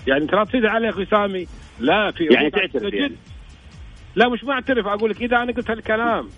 يعني 0.08 0.24
انت 0.24 0.34
لا 0.34 0.44
تصيد 0.44 0.66
عليه 0.66 0.90
أخي 0.90 1.06
سامي؟ 1.06 1.48
لا 1.80 2.12
في 2.12 2.26
يعني 2.26 2.50
تعترف 2.50 2.94
يعني. 2.94 3.16
لا 4.16 4.30
مش 4.30 4.44
ما 4.44 4.54
اعترف 4.54 4.88
أقول 4.88 5.10
لك 5.10 5.22
إذا 5.22 5.38
أنا 5.38 5.52
قلت 5.52 5.72
هالكلام 5.72 6.30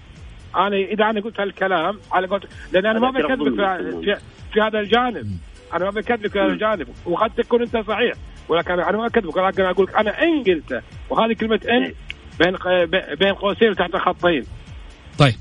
أنا 0.56 0.76
إذا 0.76 1.10
أنا 1.10 1.22
قلت 1.22 1.40
هالكلام 1.40 2.00
على 2.12 2.28
قلت 2.28 2.44
لأن 2.74 2.86
أنا 2.86 3.00
ما 3.00 3.12
بكذبك 3.12 3.56
في, 3.56 4.02
في, 4.02 4.22
في 4.54 4.62
هذا 4.62 4.80
الجانب. 4.80 5.28
أنا 5.74 5.86
ما 5.86 5.92
بكذبك 5.92 6.32
في 6.32 6.40
هذا 6.40 6.54
الجانب. 6.54 6.88
وقد 7.06 7.32
تكون 7.38 7.62
أنت 7.62 7.78
صحيح. 7.78 8.14
ولكن 8.50 8.72
أنا 8.72 8.98
ما 8.98 9.06
اكذبك 9.06 9.36
ولكن 9.36 9.64
أقول 9.64 9.86
لك 9.86 9.96
أنا 9.96 10.24
ان 10.24 10.44
قلته 10.44 10.82
وهذه 11.10 11.34
كلمة 11.34 11.60
إن. 11.70 11.84
إيه. 11.84 11.94
بين 12.40 12.56
بين 13.20 13.34
قوسين 13.34 13.76
تحت 13.76 13.96
خطين. 13.96 14.46
طيب. 15.18 15.36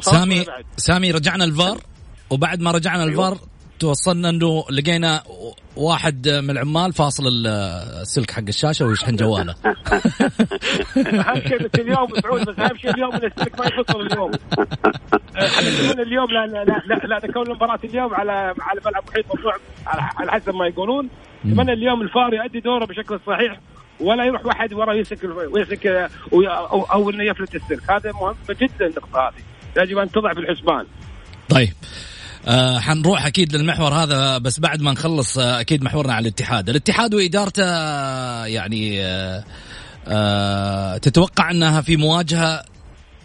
سامي 0.00 0.44
سامي 0.76 1.10
رجعنا 1.10 1.44
الفار. 1.44 1.78
وبعد 2.30 2.60
ما 2.60 2.70
رجعنا 2.70 3.04
أيوة. 3.04 3.28
الفار 3.28 3.48
توصلنا 3.78 4.28
إنه 4.28 4.64
لقينا 4.70 5.22
واحد 5.76 6.28
من 6.28 6.50
العمال 6.50 6.92
فاصل 6.92 7.24
السلك 7.46 8.30
حق 8.30 8.42
الشاشة 8.48 8.86
ويشحن 8.86 9.16
جواله 9.16 9.54
اهم 10.96 11.40
شيء 11.48 11.62
بس 11.62 11.70
اليوم 11.78 12.08
سعود 12.22 12.40
بس 12.40 12.58
اهم 12.58 12.76
شيء 12.76 12.90
اليوم 12.90 13.14
السلك 13.14 13.60
ما 13.60 13.66
يفصل 13.66 14.00
اليوم. 14.00 14.30
يقولون 15.36 16.00
اليوم 16.00 16.30
لا 16.30 16.46
لا 16.46 16.64
لا 16.64 17.06
لا 17.06 17.18
تكون 17.18 17.42
المباراه 17.46 17.80
اليوم 17.84 18.14
على 18.14 18.32
على 18.60 18.80
ملعب 18.86 19.04
محيط 19.08 19.26
مفتوح 19.34 19.56
على 19.86 20.32
حسب 20.32 20.54
ما 20.54 20.66
يقولون. 20.66 21.08
اتمنى 21.46 21.72
اليوم 21.72 22.02
الفار 22.02 22.34
يؤدي 22.34 22.60
دوره 22.60 22.84
بشكل 22.84 23.20
صحيح. 23.26 23.60
ولا 24.00 24.24
يروح 24.24 24.46
واحد 24.46 24.74
ورا 24.74 24.92
يمسك 24.92 25.18
ويمسك 25.52 25.86
أو, 26.32 26.82
أو 26.82 27.10
إنه 27.10 27.24
يفلت 27.24 27.54
السلك. 27.54 27.90
هذا 27.90 28.12
مهم 28.12 28.34
جدا 28.50 28.86
النقطة 28.86 29.28
هذه. 29.28 29.82
يجب 29.82 29.98
أن 29.98 30.10
تضع 30.10 30.34
في 30.34 30.40
الحسبان. 30.40 30.86
طيب. 31.48 31.72
آه 32.48 32.78
حنروح 32.78 33.26
أكيد 33.26 33.56
للمحور 33.56 33.92
هذا 33.92 34.38
بس 34.38 34.60
بعد 34.60 34.82
ما 34.82 34.92
نخلص 34.92 35.38
آه 35.38 35.60
أكيد 35.60 35.84
محورنا 35.84 36.14
على 36.14 36.22
الاتحاد، 36.22 36.68
الاتحاد 36.68 37.14
وادارته 37.14 37.64
آه 37.64 38.46
يعني 38.46 39.02
آه 39.04 39.44
آه 40.08 40.96
تتوقع 40.96 41.50
أنها 41.50 41.80
في 41.80 41.96
مواجهة 41.96 42.62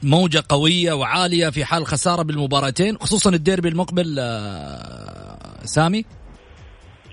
موجة 0.04 0.44
قوية 0.50 0.94
وعالية 0.94 1.50
في 1.50 1.66
حال 1.66 1.86
خسارة 1.86 2.24
بالمباراتين 2.24 2.98
خصوصا 2.98 3.30
الديربي 3.30 3.70
المقبل 3.70 4.16
آه 4.20 5.38
سامي؟ 5.64 6.06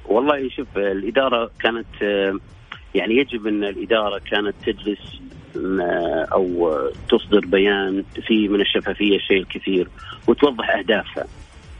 والله 0.06 0.48
شوف 0.56 0.68
الإدارة 0.76 1.50
كانت 1.60 2.02
آه، 2.02 2.38
يعني 2.94 3.16
يجب 3.16 3.46
أن 3.46 3.64
الإدارة 3.64 4.20
كانت 4.30 4.54
تجلس 4.66 5.20
أو 6.32 6.78
تصدر 7.08 7.40
بيان 7.46 8.04
فيه 8.26 8.48
من 8.48 8.60
الشفافية 8.60 9.16
الشيء 9.16 9.38
الكثير 9.38 9.88
وتوضح 10.26 10.76
أهدافها 10.76 11.26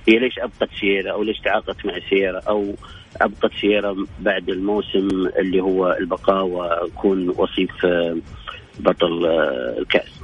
هي 0.08 0.18
ليش 0.18 0.38
أبقت 0.38 0.68
سييرا 0.80 1.12
أو 1.12 1.22
ليش 1.22 1.40
تعاقدت 1.40 1.86
مع 1.86 1.98
سييرا 2.10 2.40
أو 2.48 2.74
أبقت 3.20 3.52
سييرا 3.60 3.96
بعد 4.20 4.48
الموسم 4.50 5.08
اللي 5.38 5.60
هو 5.60 5.96
البقاء 6.00 6.44
واكون 6.44 7.28
وصيف 7.28 7.86
آه، 7.86 8.16
بطل 8.80 9.26
آه، 9.26 9.78
الكأس. 9.78 10.20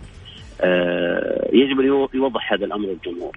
آه، 0.60 1.48
يجب 1.52 1.80
أن 1.80 2.08
يوضح 2.14 2.52
هذا 2.52 2.64
الأمر 2.64 2.88
للجمهور. 2.88 3.36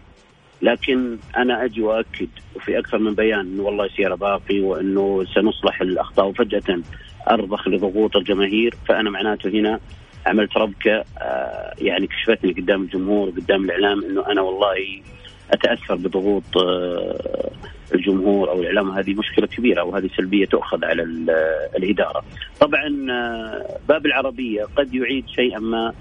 لكن 0.62 1.18
أنا 1.38 1.66
أجي 1.66 1.82
واكد 1.82 2.30
وفي 2.56 2.80
أكثر 2.80 2.98
من 2.98 3.14
بيان 3.14 3.40
إنه 3.40 3.64
والله 3.64 3.88
سيارة 3.88 4.16
باقي 4.16 4.60
وإنه 4.60 5.26
سنصلح 5.36 5.82
الأخطاء 5.82 6.28
وفجأة 6.28 6.82
ارضخ 7.30 7.68
لضغوط 7.68 8.16
الجماهير 8.16 8.76
فأنا 8.88 9.10
معناته 9.10 9.50
هنا 9.50 9.80
عملت 10.26 10.58
ربكة 10.58 11.04
يعني 11.78 12.08
كشفتني 12.08 12.52
قدام 12.52 12.82
الجمهور 12.82 13.30
قدام 13.30 13.64
الإعلام 13.64 14.04
إنه 14.06 14.28
أنا 14.28 14.42
والله 14.42 15.02
أتأثر 15.54 15.96
بضغوط 15.96 16.58
آه، 16.58 17.52
الجمهور 17.94 18.50
أو 18.50 18.60
الإعلام 18.60 18.90
هذه 18.92 19.14
مشكلة 19.14 19.48
كبيرة 19.48 19.84
وهذه 19.84 20.10
سلبية 20.18 20.46
تؤخذ 20.46 20.86
على 20.86 21.04
الإدارة. 21.78 22.24
طبعا 22.60 23.08
آه، 23.12 23.80
باب 23.90 24.06
العربية 24.06 24.64
قد 24.76 24.94
يعيد 24.94 25.28
شيئا 25.28 25.60
ما 25.60 25.94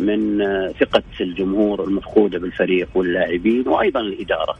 من 0.00 0.42
آه، 0.42 0.68
ثقة 0.80 1.02
الجمهور 1.20 1.84
المفقودة 1.84 2.38
بالفريق 2.38 2.88
واللاعبين 2.94 3.68
وأيضا 3.68 4.00
الإدارة. 4.00 4.56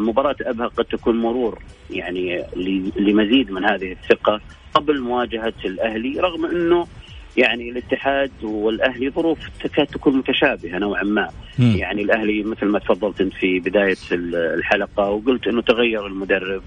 مباراة 0.00 0.36
أبها 0.40 0.66
قد 0.66 0.84
تكون 0.84 1.16
مرور 1.20 1.58
يعني 1.90 2.44
لمزيد 2.96 3.50
من 3.50 3.64
هذه 3.64 3.92
الثقة 3.92 4.40
قبل 4.74 5.00
مواجهة 5.00 5.54
الأهلي 5.64 6.20
رغم 6.20 6.46
أنه 6.46 6.86
يعني 7.36 7.70
الاتحاد 7.70 8.30
والأهلي 8.42 9.10
ظروف 9.10 9.38
تكاد 9.60 9.86
تكون 9.86 10.16
متشابهة 10.16 10.78
نوعا 10.78 11.02
ما 11.02 11.28
مم. 11.58 11.76
يعني 11.76 12.02
الأهلي 12.02 12.42
مثل 12.42 12.66
ما 12.66 12.78
تفضلت 12.78 13.20
أنت 13.20 13.32
في 13.32 13.60
بداية 13.60 13.96
الحلقة 14.12 15.10
وقلت 15.10 15.46
أنه 15.46 15.62
تغير 15.62 16.06
المدرب 16.06 16.62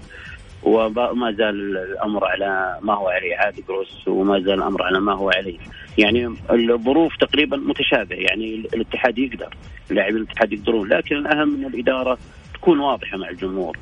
وما 0.62 1.32
زال 1.32 1.76
الأمر 1.76 2.24
على 2.24 2.78
ما 2.82 2.94
هو 2.94 3.08
عليه 3.08 3.36
عادي 3.36 3.64
جروس 3.68 4.08
وما 4.08 4.40
زال 4.40 4.54
الأمر 4.54 4.82
على 4.82 5.00
ما 5.00 5.12
هو 5.12 5.30
عليه 5.30 5.58
يعني 5.98 6.34
الظروف 6.50 7.16
تقريبا 7.16 7.56
متشابهة 7.56 8.16
يعني 8.16 8.54
الاتحاد 8.74 9.18
يقدر 9.18 9.54
لاعبي 9.90 10.16
الاتحاد 10.16 10.52
يقدرون 10.52 10.88
لكن 10.88 11.16
الأهم 11.16 11.54
أن 11.54 11.64
الإدارة 11.64 12.18
تكون 12.56 12.80
واضحة 12.80 13.16
مع 13.16 13.28
الجمهور. 13.28 13.78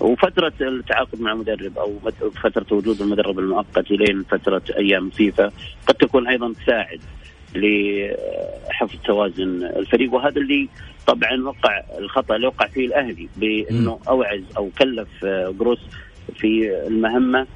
وفترة 0.00 0.52
التعاقد 0.60 1.20
مع 1.20 1.34
مدرب 1.34 1.78
أو 1.78 1.98
فترة 2.42 2.66
وجود 2.76 3.00
المدرب 3.00 3.38
المؤقت 3.38 3.90
لين 3.90 4.22
فترة 4.22 4.62
أيام 4.76 5.10
فيفا 5.10 5.50
قد 5.86 5.94
تكون 5.94 6.28
أيضا 6.28 6.52
تساعد 6.52 7.00
لحفظ 7.54 8.96
توازن 9.04 9.64
الفريق. 9.64 10.14
وهذا 10.14 10.40
اللي 10.40 10.68
طبعا 11.06 11.42
وقع 11.42 11.82
الخطأ 11.98 12.36
اللي 12.36 12.46
وقع 12.46 12.66
فيه 12.66 12.86
الأهلي 12.86 13.28
بأنه 13.36 13.98
أوعز 14.08 14.42
أو 14.56 14.70
كلف 14.78 15.24
جروس 15.58 15.80
في 16.36 16.78
المهمة. 16.86 17.46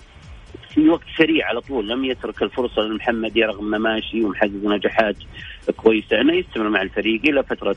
في 0.74 0.88
وقت 0.88 1.06
سريع 1.18 1.48
على 1.48 1.60
طول 1.60 1.88
لم 1.88 2.04
يترك 2.04 2.42
الفرصة 2.42 2.82
للمحمدي 2.82 3.44
رغم 3.44 3.70
ما 3.70 3.78
ماشي 3.78 4.24
ومحقق 4.24 4.50
نجاحات 4.64 5.16
كويسة. 5.76 6.20
أنه 6.20 6.34
يستمر 6.34 6.68
مع 6.68 6.82
الفريق 6.82 7.20
إلى 7.24 7.42
فترة 7.42 7.76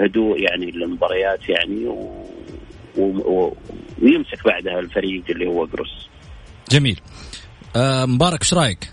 هدوء 0.00 0.40
يعني 0.40 0.70
للمباريات 0.70 1.48
يعني 1.48 1.86
و... 1.86 2.26
و... 2.98 3.56
ويمسك 4.02 4.44
بعدها 4.44 4.78
الفريق 4.78 5.22
اللي 5.30 5.46
هو 5.46 5.64
قرص 5.64 6.08
جميل 6.70 7.00
آه 7.76 8.04
مبارك 8.06 8.42
إيش 8.42 8.54
رأيك؟ 8.54 8.90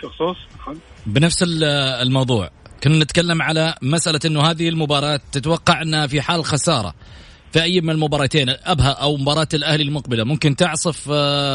شو 0.00 0.08
خصوص؟ 0.08 0.36
بنفس 1.06 1.44
الموضوع 2.02 2.50
كنا 2.84 3.04
نتكلم 3.04 3.42
على 3.42 3.74
مسألة 3.82 4.20
أنه 4.26 4.42
هذه 4.50 4.68
المباراة 4.68 5.20
تتوقع 5.32 5.82
أنها 5.82 6.06
في 6.06 6.20
حال 6.20 6.44
خسارة 6.44 6.94
في 7.52 7.62
أي 7.62 7.80
من 7.80 7.90
المباراتين 7.90 8.48
أبها 8.48 8.90
أو 8.90 9.16
مباراة 9.16 9.48
الأهلي 9.54 9.82
المقبلة 9.82 10.24
ممكن 10.24 10.56
تعصف 10.56 11.08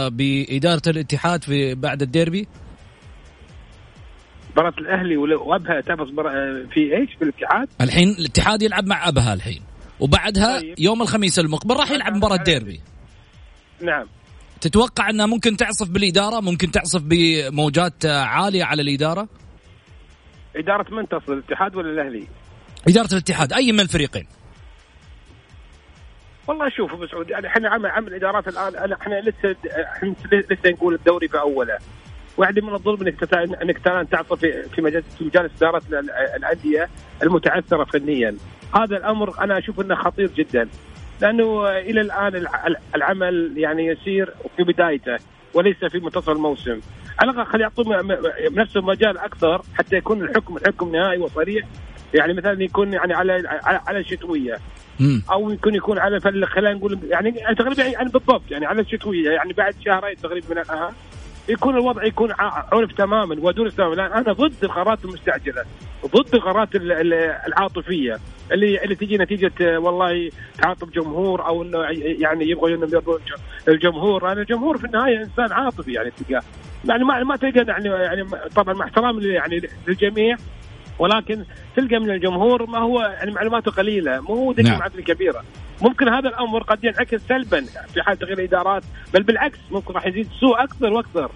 بإدارة 0.07 0.81
الاتحاد 0.87 1.43
في 1.43 1.75
بعد 1.75 2.01
الديربي؟ 2.01 2.47
مباراة 4.53 4.73
الأهلي 4.77 5.17
وأبها 5.17 5.81
تفز 5.81 6.09
في 6.73 6.97
إيش؟ 6.97 7.09
في 7.19 7.21
الاتحاد؟ 7.21 7.67
الحين 7.81 8.09
الاتحاد 8.09 8.61
يلعب 8.61 8.85
مع 8.85 9.07
أبها 9.07 9.33
الحين. 9.33 9.61
وبعدها 9.99 10.59
طيب. 10.59 10.75
يوم 10.79 11.01
الخميس 11.01 11.39
المقبل 11.39 11.75
راح 11.75 11.91
يلعب 11.91 12.15
مباراة 12.15 12.43
ديربي. 12.43 12.81
نعم. 13.81 14.05
تتوقع 14.61 15.09
إنها 15.09 15.25
ممكن 15.25 15.57
تعصف 15.57 15.89
بالإدارة؟ 15.89 16.39
ممكن 16.39 16.71
تعصف 16.71 17.01
بموجات 17.01 18.05
عالية 18.05 18.63
على 18.63 18.81
الإدارة؟ 18.81 19.27
إدارة 20.55 20.93
من 20.93 21.07
تصل 21.07 21.33
الاتحاد 21.33 21.75
ولا 21.75 21.89
الأهلي؟ 21.89 22.27
إدارة 22.87 23.11
الاتحاد 23.11 23.53
أي 23.53 23.71
من 23.71 23.79
الفريقين؟ 23.79 24.27
والله 26.47 26.69
شوف 26.69 26.93
أبو 26.93 27.07
سعود 27.07 27.29
يعني 27.29 27.47
إحنا 27.47 27.69
عمل 27.69 27.85
عمل 27.85 28.07
الإدارات 28.07 28.47
الآن 28.47 28.93
إحنا 28.93 29.21
لسه 29.21 29.55
إحنا 29.93 30.15
لسه 30.51 30.69
نقول 30.69 30.93
الدوري 30.93 31.27
في 31.27 31.39
أوله. 31.39 31.77
واحد 32.37 32.59
من 32.59 32.73
الظلم 32.73 33.01
إنك 33.01 33.33
إنك 33.33 33.77
تعصف 34.11 34.33
في 34.33 34.63
في 34.63 34.81
مجالس 34.81 35.05
في 35.17 35.25
مجالس 35.25 35.51
إدارة 35.57 35.81
الأندية 36.35 36.89
المتعثرة 37.23 37.83
فنيا. 37.83 38.35
هذا 38.75 38.97
الأمر 38.97 39.43
أنا 39.43 39.57
أشوف 39.57 39.81
إنه 39.81 39.95
خطير 39.95 40.31
جدا. 40.37 40.67
لأنه 41.21 41.69
إلى 41.69 42.01
الآن 42.01 42.47
العمل 42.95 43.53
يعني 43.57 43.85
يسير 43.85 44.33
في 44.57 44.63
بدايته 44.63 45.17
وليس 45.53 45.85
في 45.85 45.99
منتصف 45.99 46.29
الموسم. 46.29 46.79
على 47.19 47.31
الأقل 47.31 47.51
خلي 47.51 47.61
يعطون 47.61 48.17
نفسه 48.51 48.81
مجال 48.81 49.17
أكثر 49.17 49.61
حتى 49.73 49.95
يكون 49.95 50.21
الحكم 50.21 50.57
الحكم 50.57 50.95
نهائي 50.95 51.19
وصريح. 51.19 51.65
يعني 52.13 52.33
مثلا 52.33 52.63
يكون 52.63 52.93
يعني 52.93 53.13
على 53.13 53.33
على, 53.47 53.81
على 53.87 53.99
الشتويه 53.99 54.57
أو 55.31 55.49
يكون 55.49 55.75
يكون 55.75 55.99
على 55.99 56.19
خلينا 56.19 56.73
نقول 56.73 56.99
يعني 57.09 57.31
تقريبا 57.31 57.83
يعني 57.83 58.09
بالضبط 58.09 58.41
يعني 58.51 58.65
على 58.65 58.81
الشتويه 58.81 59.31
يعني 59.31 59.53
بعد 59.53 59.75
شهرين 59.85 60.15
تقريبا 60.15 60.47
من 60.49 60.57
الآن. 60.57 60.93
يكون 61.49 61.75
الوضع 61.75 62.03
يكون 62.03 62.33
عرف 62.39 62.91
تماما 62.91 63.35
ودون 63.41 63.75
تماما 63.75 63.93
الان 63.93 64.11
أنا 64.11 64.33
ضد 64.33 64.63
القرارات 64.63 65.05
المستعجلة 65.05 65.63
ضد 66.05 66.35
القرارات 66.35 66.69
العاطفية 67.47 68.19
اللي 68.51 68.83
اللي 68.83 68.95
تجي 68.95 69.17
نتيجة 69.17 69.79
والله 69.79 70.29
تعاطف 70.61 70.89
جمهور 70.89 71.47
أو 71.47 71.63
إنه 71.63 71.79
يعني 71.99 72.49
يبغوا 72.49 72.69
يرضون 72.69 73.19
الجمهور. 73.67 74.31
أنا 74.31 74.41
الجمهور 74.41 74.77
في 74.77 74.85
النهاية 74.85 75.17
إنسان 75.17 75.51
عاطفي 75.51 75.93
يعني 75.93 76.11
تلقاه. 76.11 76.43
يعني 76.85 77.03
ما 77.03 77.23
ما 77.23 77.35
تلقى 77.35 77.65
يعني 77.67 77.89
يعني 77.89 78.23
طبعا 78.55 78.73
مع 78.73 78.85
احترام 78.85 79.19
يعني 79.21 79.61
للجميع 79.87 80.37
ولكن 80.99 81.43
تلقى 81.75 81.99
من 81.99 82.09
الجمهور 82.09 82.69
ما 82.69 82.79
هو 82.79 83.01
يعني 83.01 83.31
معلوماته 83.31 83.71
قليلة 83.71 84.19
مو 84.19 84.35
هو 84.35 84.53
نعم. 84.57 84.79
معدل 84.79 85.01
كبيره 85.01 85.43
ممكن 85.81 86.07
هذا 86.07 86.29
الأمر 86.29 86.63
قد 86.63 86.83
ينعكس 86.83 87.21
سلبا 87.21 87.65
في 87.93 88.01
حال 88.01 88.19
تغيير 88.19 88.39
الإدارات 88.39 88.83
بل 89.13 89.23
بالعكس 89.23 89.59
ممكن 89.71 89.93
راح 89.93 90.05
يزيد 90.05 90.27
السوء 90.35 90.63
أكثر 90.63 90.93
وأكثر. 90.93 91.31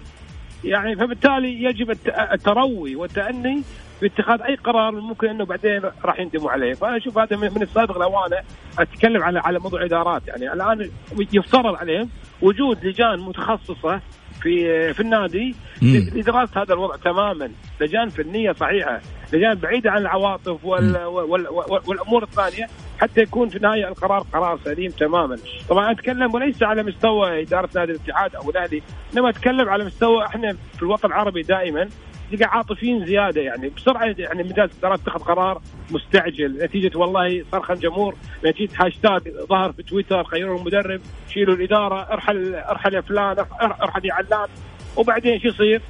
يعني 0.64 0.96
فبالتالي 0.96 1.62
يجب 1.62 1.90
التروي 2.32 2.96
والتأني 2.96 3.62
في 4.00 4.06
اتخاذ 4.06 4.42
أي 4.42 4.54
قرار 4.54 4.92
ممكن 4.92 5.28
إنه 5.28 5.44
بعدين 5.44 5.82
راح 6.04 6.20
يندموا 6.20 6.50
عليه، 6.50 6.74
فأنا 6.74 6.96
أشوف 6.96 7.18
هذا 7.18 7.36
من 7.36 7.62
السابق 7.62 7.96
الأوانة 7.96 8.36
أتكلم 8.78 9.22
على 9.22 9.38
على 9.38 9.58
موضوع 9.58 9.84
ادارات 9.84 10.28
يعني 10.28 10.52
الآن 10.52 10.90
يفترض 11.32 11.74
عليهم 11.74 12.08
وجود 12.42 12.84
لجان 12.84 13.20
متخصصة 13.20 14.00
في 14.42 14.92
في 14.94 15.00
النادي. 15.00 15.54
لدراسه 15.82 16.62
هذا 16.62 16.74
الوضع 16.74 16.96
تماما، 16.96 17.50
لجان 17.80 18.08
فنية 18.08 18.52
صحيحة، 18.52 19.00
لجان 19.32 19.54
بعيده 19.54 19.90
عن 19.90 20.00
العواطف 20.00 20.64
وال 20.64 20.96
وال 20.96 21.48
وال 21.48 21.80
والأمور 21.86 22.22
الثانية. 22.22 22.66
حتى 23.00 23.20
يكون 23.20 23.48
في 23.48 23.56
النهايه 23.56 23.88
القرار 23.88 24.20
قرار 24.32 24.58
سليم 24.64 24.90
تماما، 24.90 25.36
طبعا 25.68 25.92
أتكلم 25.92 26.34
وليس 26.34 26.62
على 26.62 26.82
مستوى 26.82 27.42
إدارة 27.42 27.68
نادي 27.74 27.92
الاتحاد 27.92 28.36
أو 28.36 28.50
الأهلي، 28.50 28.82
إنما 29.14 29.28
أتكلم 29.28 29.68
على 29.68 29.84
مستوى 29.84 30.26
إحنا 30.26 30.56
في 30.76 30.82
الوطن 30.82 31.08
العربي 31.08 31.42
دائما. 31.42 31.88
تلقى 32.32 32.44
عاطفيين 32.44 33.06
زيادة 33.06 33.40
يعني 33.40 33.68
بسرعة 33.68 34.14
يعني 34.18 34.42
مجالس 34.42 34.72
الادارات 34.72 35.00
تاخذ 35.00 35.18
قرار 35.18 35.62
مستعجل 35.90 36.64
نتيجة 36.64 36.98
والله 36.98 37.44
صرخ 37.52 37.70
الجمهور 37.70 38.14
نتيجة 38.44 38.70
هاشتاج 38.76 39.20
ظهر 39.48 39.72
في 39.72 39.82
تويتر 39.82 40.22
غيروا 40.22 40.58
المدرب 40.58 41.00
شيلوا 41.34 41.54
الإدارة 41.54 42.12
ارحل 42.12 42.54
ارحل 42.54 42.94
يا 42.94 43.00
فلان 43.00 43.36
ارحل 43.62 44.06
يا 44.06 44.14
علان 44.14 44.48
وبعدين 44.96 45.40
شو 45.40 45.48
يصير؟ 45.48 45.82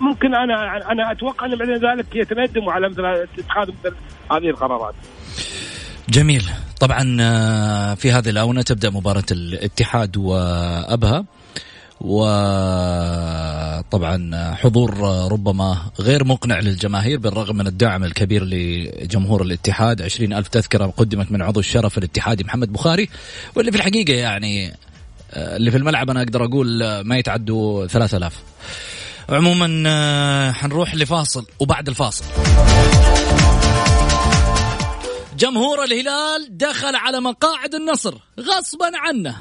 ممكن 0.00 0.34
أنا 0.34 0.76
أنا 0.92 1.12
أتوقع 1.12 1.46
إن 1.46 1.56
بعد 1.56 1.68
ذلك 1.68 2.16
يتندموا 2.16 2.72
على 2.72 2.88
مثل 2.88 3.04
اتخاذ 3.04 3.68
مثل 3.68 3.96
هذه 4.32 4.50
القرارات. 4.50 4.94
جميل 6.08 6.42
طبعا 6.80 7.16
آه، 7.20 7.94
في 7.94 8.12
هذه 8.12 8.28
الآونة 8.28 8.62
تبدأ 8.62 8.90
مباراة 8.90 9.24
الاتحاد 9.30 10.16
وأبها 10.16 11.24
وطبعا 12.04 13.94
حضور 14.54 15.00
ربما 15.32 15.78
غير 16.00 16.24
مقنع 16.24 16.60
للجماهير 16.60 17.18
بالرغم 17.18 17.56
من 17.56 17.66
الدعم 17.66 18.04
الكبير 18.04 18.44
لجمهور 18.44 19.42
الاتحاد. 19.42 20.02
عشرين 20.02 20.32
ألف 20.32 20.48
تذكرة 20.48 20.86
قدمت 20.96 21.32
من 21.32 21.42
عضو 21.42 21.60
الشرف 21.60 21.98
الاتحادي 21.98 22.44
محمد 22.44 22.72
بخاري. 22.72 23.08
واللي 23.54 23.72
في 23.72 23.78
الحقيقة 23.78 24.14
يعني 24.14 24.76
اللي 25.32 25.70
في 25.70 25.76
الملعب 25.76 26.10
أنا 26.10 26.22
أقدر 26.22 26.44
أقول 26.44 27.00
ما 27.00 27.16
يتعدوا 27.16 27.86
ثلاثة 27.86 28.16
آلاف. 28.16 28.42
عموما 29.28 30.52
حنروح 30.52 30.94
لفاصل 30.94 31.46
وبعد 31.60 31.88
الفاصل. 31.88 32.24
جمهور 35.38 35.84
الهلال 35.84 36.48
دخل 36.50 36.96
على 36.96 37.20
مقاعد 37.20 37.74
النصر 37.74 38.14
غصبا 38.40 38.90
عنه. 38.94 39.36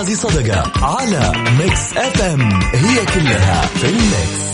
غازي 0.00 0.16
صدقة 0.16 0.72
على 0.84 1.32
ميكس 1.58 1.96
أف 1.96 2.22
أم. 2.22 2.60
هي 2.62 3.06
كلها 3.06 3.66
في 3.66 3.86
الميكس. 3.86 4.50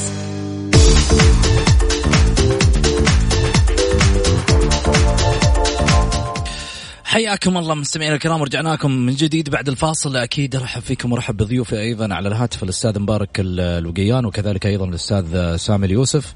حياكم 7.17 7.57
الله 7.57 7.75
مستمعينا 7.75 8.15
الكرام 8.15 8.41
ورجعنا 8.41 8.69
لكم 8.69 8.91
من 8.91 9.15
جديد 9.15 9.51
بعد 9.51 9.69
الفاصل. 9.69 10.17
أكيد 10.17 10.57
ارحب 10.57 10.83
فيكم 10.83 11.13
ورحب 11.13 11.37
بضيوفي 11.37 11.81
أيضا 11.81 12.15
على 12.15 12.29
الهاتف. 12.29 12.63
الأستاذ 12.63 12.99
مبارك 12.99 13.31
الوقيان 13.39 14.25
وكذلك 14.25 14.67
أيضا 14.67 14.85
الأستاذ 14.85 15.57
سامي 15.57 15.87
اليوسف. 15.87 16.35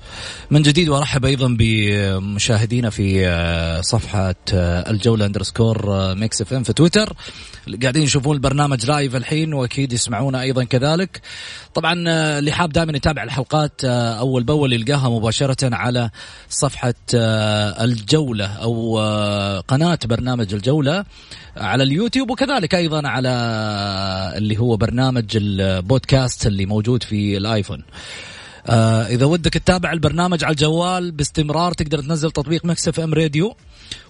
من 0.50 0.62
جديد 0.62 0.88
وأرحب 0.88 1.24
أيضا 1.24 1.56
بمشاهدينا 1.58 2.90
في 2.90 3.80
صفحة 3.84 4.34
الجولة 4.52 5.26
underscore 5.26 5.84
ميكس 6.14 6.40
إف 6.40 6.52
إم 6.52 6.62
في 6.62 6.72
تويتر. 6.72 7.12
قاعدين 7.82 8.02
يشوفون 8.02 8.36
البرنامج 8.36 8.86
live 8.86 9.16
الحين 9.16 9.54
وأكيد 9.54 9.92
يسمعونا 9.92 10.42
أيضا 10.42 10.64
كذلك. 10.64 11.20
طبعا 11.74 11.94
اللي 12.38 12.52
حاب 12.52 12.72
دائما 12.72 12.96
يتابع 12.96 13.22
الحلقات 13.22 13.84
أول 13.84 14.42
بأول 14.42 14.72
يلقاها 14.72 15.10
مباشرة 15.10 15.74
على 15.74 16.10
صفحة 16.48 16.94
الجولة 17.14 18.46
أو 18.46 18.98
قناة 19.68 19.98
برنامج 20.04 20.54
الجولة. 20.54 20.69
الجولة 20.70 21.04
على 21.56 21.82
اليوتيوب 21.82 22.30
وكذلك 22.30 22.74
أيضا 22.74 23.08
على 23.08 23.28
اللي 24.36 24.58
هو 24.58 24.76
برنامج 24.76 25.24
البودكاست 25.34 26.46
اللي 26.46 26.66
موجود 26.66 27.02
في 27.02 27.36
الآيفون. 27.36 27.82
آه 28.66 29.06
إذا 29.06 29.26
ودك 29.26 29.52
تتابع 29.52 29.92
البرنامج 29.92 30.44
على 30.44 30.52
الجوال 30.52 31.12
باستمرار 31.12 31.72
تقدر 31.72 31.98
تنزل 31.98 32.30
تطبيق 32.30 32.64
ميكس 32.64 32.93
إف 32.93 33.00
إم 33.00 33.14
راديو 33.14 33.56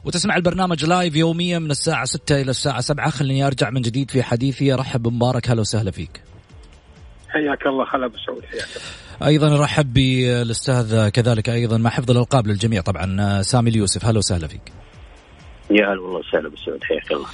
وتسمع 0.04 0.36
البرنامج 0.36 0.84
live 0.84 1.16
يوميا 1.16 1.58
من 1.58 1.70
الساعة 1.70 2.04
6 2.04 2.40
إلى 2.40 2.50
الساعة 2.50 2.80
7 2.80 3.10
خليني 3.10 3.46
أرجع 3.46 3.70
من 3.70 3.80
جديد 3.80 4.10
في 4.10 4.22
حديثي. 4.22 4.74
أرحب 4.74 5.02
بمبارك 5.02 5.50
هلا 5.50 5.60
وسهلا 5.60 5.90
فيك. 5.90 6.20
حياك 7.28 7.66
الله. 7.66 7.84
هلا 7.84 8.06
أبو 8.06 8.16
سعود. 8.26 8.44
حياك 8.44 8.68
الله. 8.76 9.28
أيضا 9.28 9.48
نرحب 9.48 9.92
بالأستاذ 9.92 11.08
كذلك 11.08 11.48
أيضا 11.48 11.78
مع 11.78 11.90
حفظ 11.90 12.10
الألقاب 12.10 12.46
للجميع 12.46 12.80
طبعا. 12.80 13.42
سامي 13.42 13.70
اليوسف. 13.70 14.04
هلا 14.04 14.18
وسهلا 14.18 14.46
فيك. 14.46 14.72
يا 15.70 15.92
هلا 15.92 16.00
والله 16.00 16.18
وسهلا 16.18 16.46
أبو 16.46 16.56
سعود 16.56 16.84
حياك 16.84 17.12
الله. 17.12 17.26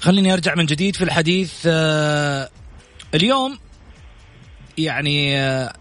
خليني 0.00 0.32
أرجع 0.32 0.54
من 0.54 0.66
جديد 0.66 0.96
في 0.96 1.04
الحديث 1.04 1.62
آه، 1.66 2.48
اليوم 3.14 3.58
يعني 4.78 5.38
آه، 5.40 5.72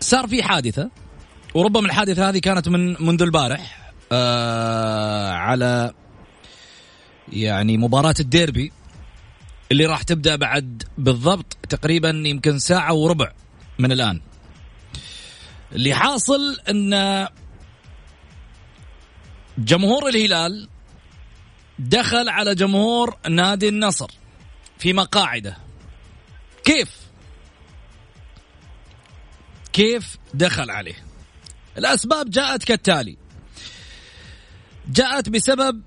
صار 0.00 0.26
في 0.26 0.42
حادثة 0.42 0.90
وربما 1.54 1.86
الحادثة 1.86 2.28
هذه 2.28 2.38
كانت 2.38 2.68
من 2.68 2.96
منذ 3.06 3.22
البارح 3.22 3.92
آه، 4.12 5.30
على 5.30 5.92
يعني 7.32 7.76
مباراة 7.76 8.14
الديربي 8.20 8.72
اللي 9.72 9.86
راح 9.86 10.02
تبدأ 10.02 10.36
بعد 10.36 10.82
بالضبط 10.98 11.56
تقريبا 11.68 12.22
يمكن 12.26 12.58
ساعة 12.58 12.94
وربع 12.94 13.32
من 13.78 13.92
الآن. 13.92 14.20
اللي 15.72 15.94
حاصل 15.94 16.60
إن 16.70 17.28
جمهور 19.58 20.08
الهلال 20.08 20.68
دخل 21.82 22.28
على 22.28 22.54
جمهور 22.54 23.16
نادي 23.28 23.68
النصر 23.68 24.10
في 24.78 24.92
مقاعده. 24.92 25.56
كيف؟ 26.64 26.96
كيف 29.72 30.18
دخل 30.34 30.70
عليه؟ 30.70 31.04
الأسباب 31.78 32.30
جاءت 32.30 32.64
كالتالي. 32.64 33.16
جاءت 34.88 35.28
بسبب 35.28 35.82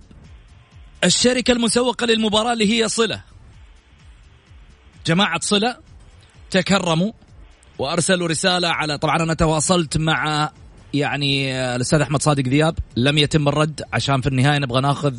الشركة 1.03 1.51
المسوقة 1.51 2.05
للمباراة 2.05 2.53
اللي 2.53 2.73
هي 2.73 2.89
صلة. 2.89 3.21
جماعة 5.07 5.39
صلة 5.39 5.77
تكرموا 6.51 7.11
وأرسلوا 7.77 8.27
رسالة 8.27 8.67
على 8.67 8.97
طبعا 8.97 9.23
أنا 9.23 9.33
تواصلت 9.33 9.97
مع 9.97 10.51
يعني 10.93 11.55
الأستاذ 11.75 12.01
أحمد 12.01 12.21
صادق 12.21 12.43
ذياب. 12.43 12.77
لم 12.95 13.17
يتم 13.17 13.47
الرد 13.47 13.83
عشان 13.93 14.21
في 14.21 14.27
النهاية 14.27 14.59
نبغى 14.59 14.81
ناخذ 14.81 15.15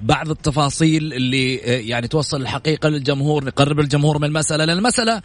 بعض 0.00 0.30
التفاصيل 0.30 1.12
اللي 1.12 1.54
يعني 1.88 2.08
توصل 2.08 2.42
الحقيقة 2.42 2.88
للجمهور 2.88 3.44
نقرب 3.44 3.80
الجمهور 3.80 4.18
من 4.18 4.24
المسألة 4.24 4.64
لأن 4.64 4.78
المسألة 4.78 5.22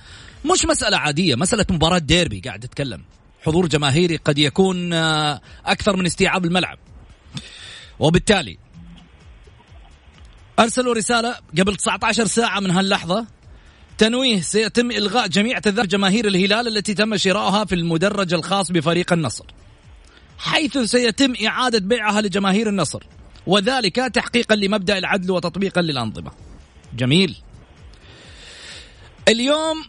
مش 0.54 0.66
مسألة 0.66 0.98
عادية 0.98 1.36
مسألة 1.36 1.66
مباراة 1.70 1.98
ديربي 1.98 2.40
قاعد 2.40 2.60
تتكلم. 2.60 3.04
حضور 3.46 3.68
جماهيري 3.68 4.16
قد 4.16 4.38
يكون 4.38 4.94
أكثر 5.66 5.98
من 5.98 6.06
استيعاب 6.06 6.46
الملعب. 6.46 6.78
وبالتالي 8.00 8.58
أرسلوا 10.60 10.94
رسالة 10.94 11.36
قبل 11.60 11.76
19 11.76 12.26
ساعة 12.26 12.60
من 12.60 12.72
هاللحظة. 12.72 13.26
تنويه 13.98 14.42
سيتم 14.42 14.92
إلغاء 14.92 15.28
جميع 15.28 15.60
تذاكر 15.60 15.88
جماهير 15.88 16.28
الهلال 16.28 16.68
التي 16.68 16.94
تم 16.94 17.18
شراؤها 17.18 17.66
في 17.66 17.76
المدرج 17.76 18.34
الخاص 18.34 18.72
بفريق 18.72 19.14
النصر. 19.14 19.46
حيث 20.38 20.78
سيتم 20.78 21.34
إعادة 21.46 21.80
بيعها 21.80 22.22
لجماهير 22.22 22.70
النصر. 22.70 23.04
وذلك 23.48 23.96
تحقيقا 23.96 24.56
لمبدأ 24.56 24.98
العدل 24.98 25.32
وتطبيقا 25.32 25.82
للأنظمة. 25.82 26.32
جميل. 26.94 27.38
اليوم 29.28 29.86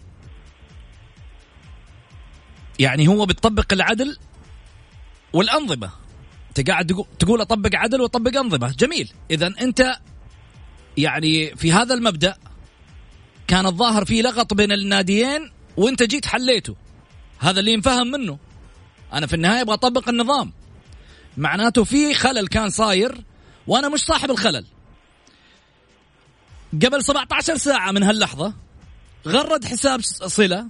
يعني 2.79 3.09
هو 3.09 3.27
بتطبق 3.27 3.73
العدل 3.73 4.19
والأنظمة. 5.33 5.91
انت 6.49 6.71
قاعد 6.71 7.05
تقول 7.19 7.41
أطبق 7.41 7.71
عدل 7.75 8.01
وأطبق 8.01 8.37
أنظمة. 8.37 8.75
جميل. 8.79 9.13
اذا 9.31 9.47
أنت 9.61 9.99
يعني 10.97 11.57
في 11.57 11.73
هذا 11.73 11.95
المبدأ 11.95 12.37
كان 13.47 13.67
الظاهر 13.67 14.05
في 14.05 14.23
لغط 14.23 14.55
بين 14.55 14.73
الناديين 14.73 15.51
وأنت 15.77 16.03
جيت 16.03 16.27
حليته. 16.27 16.77
هذا 17.39 17.61
اللي 17.61 17.73
ينفهم 17.73 18.07
منه. 18.07 18.39
أنا 19.13 19.27
في 19.27 19.35
النهاية 19.37 19.61
أبغى 19.61 19.75
أطبق 19.75 20.09
النظام. 20.09 20.53
معناته 21.37 21.85
في 21.85 22.15
خلل 22.15 22.47
كان 22.49 22.71
صاير 22.71 23.25
وأنا 23.67 23.89
مش 23.89 24.01
صاحب 24.01 24.31
الخلل. 24.31 24.65
قبل 26.73 27.05
17 27.05 27.57
ساعة 27.57 27.91
من 27.93 28.03
هاللحظة 28.03 28.55
غرد 29.27 29.65
حساب 29.65 30.01
صلة 30.03 30.67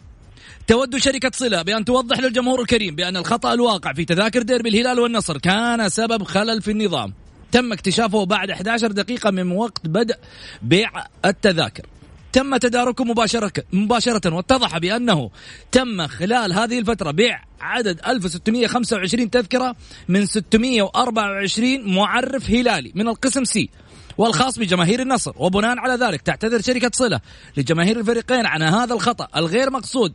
تود 0.66 0.96
شركة 0.96 1.30
صلة 1.34 1.62
بأن 1.62 1.84
توضح 1.84 2.20
للجمهور 2.20 2.60
الكريم 2.60 2.96
بأن 2.96 3.16
الخطأ 3.16 3.54
الواقع 3.54 3.92
في 3.92 4.04
تذاكر 4.04 4.42
ديربي 4.42 4.68
الهلال 4.68 5.00
والنصر 5.00 5.38
كان 5.38 5.88
سبب 5.88 6.22
خلل 6.22 6.62
في 6.62 6.70
النظام. 6.70 7.14
تم 7.52 7.72
اكتشافه 7.72 8.24
بعد 8.24 8.50
11 8.50 8.92
دقيقة 8.92 9.30
من 9.30 9.52
وقت 9.52 9.86
بدء 9.86 10.16
بيع 10.62 10.90
التذاكر. 11.24 11.86
تم 12.32 12.56
تداركه 12.56 13.04
مباشرة 13.04 13.52
مباشرة 13.72 14.34
واتضح 14.34 14.78
بأنه 14.78 15.30
تم 15.72 16.06
خلال 16.06 16.52
هذه 16.52 16.78
الفترة 16.78 17.10
بيع 17.10 17.42
عدد 17.60 18.00
1625 18.06 19.30
تذكرة 19.30 19.76
من 20.08 20.26
624 20.26 21.94
معرف 21.94 22.50
هلالي 22.50 22.92
من 22.94 23.08
القسم 23.08 23.44
سي 23.44 23.70
والخاص 24.18 24.58
بجماهير 24.58 25.02
النصر. 25.02 25.32
وبناء 25.36 25.78
على 25.78 26.04
ذلك 26.04 26.20
تعتذر 26.20 26.62
شركة 26.62 26.90
صلة 26.94 27.20
لجماهير 27.56 28.00
الفريقين 28.00 28.46
عن 28.46 28.62
هذا 28.62 28.94
الخطأ 28.94 29.28
الغير 29.36 29.70
مقصود 29.70 30.12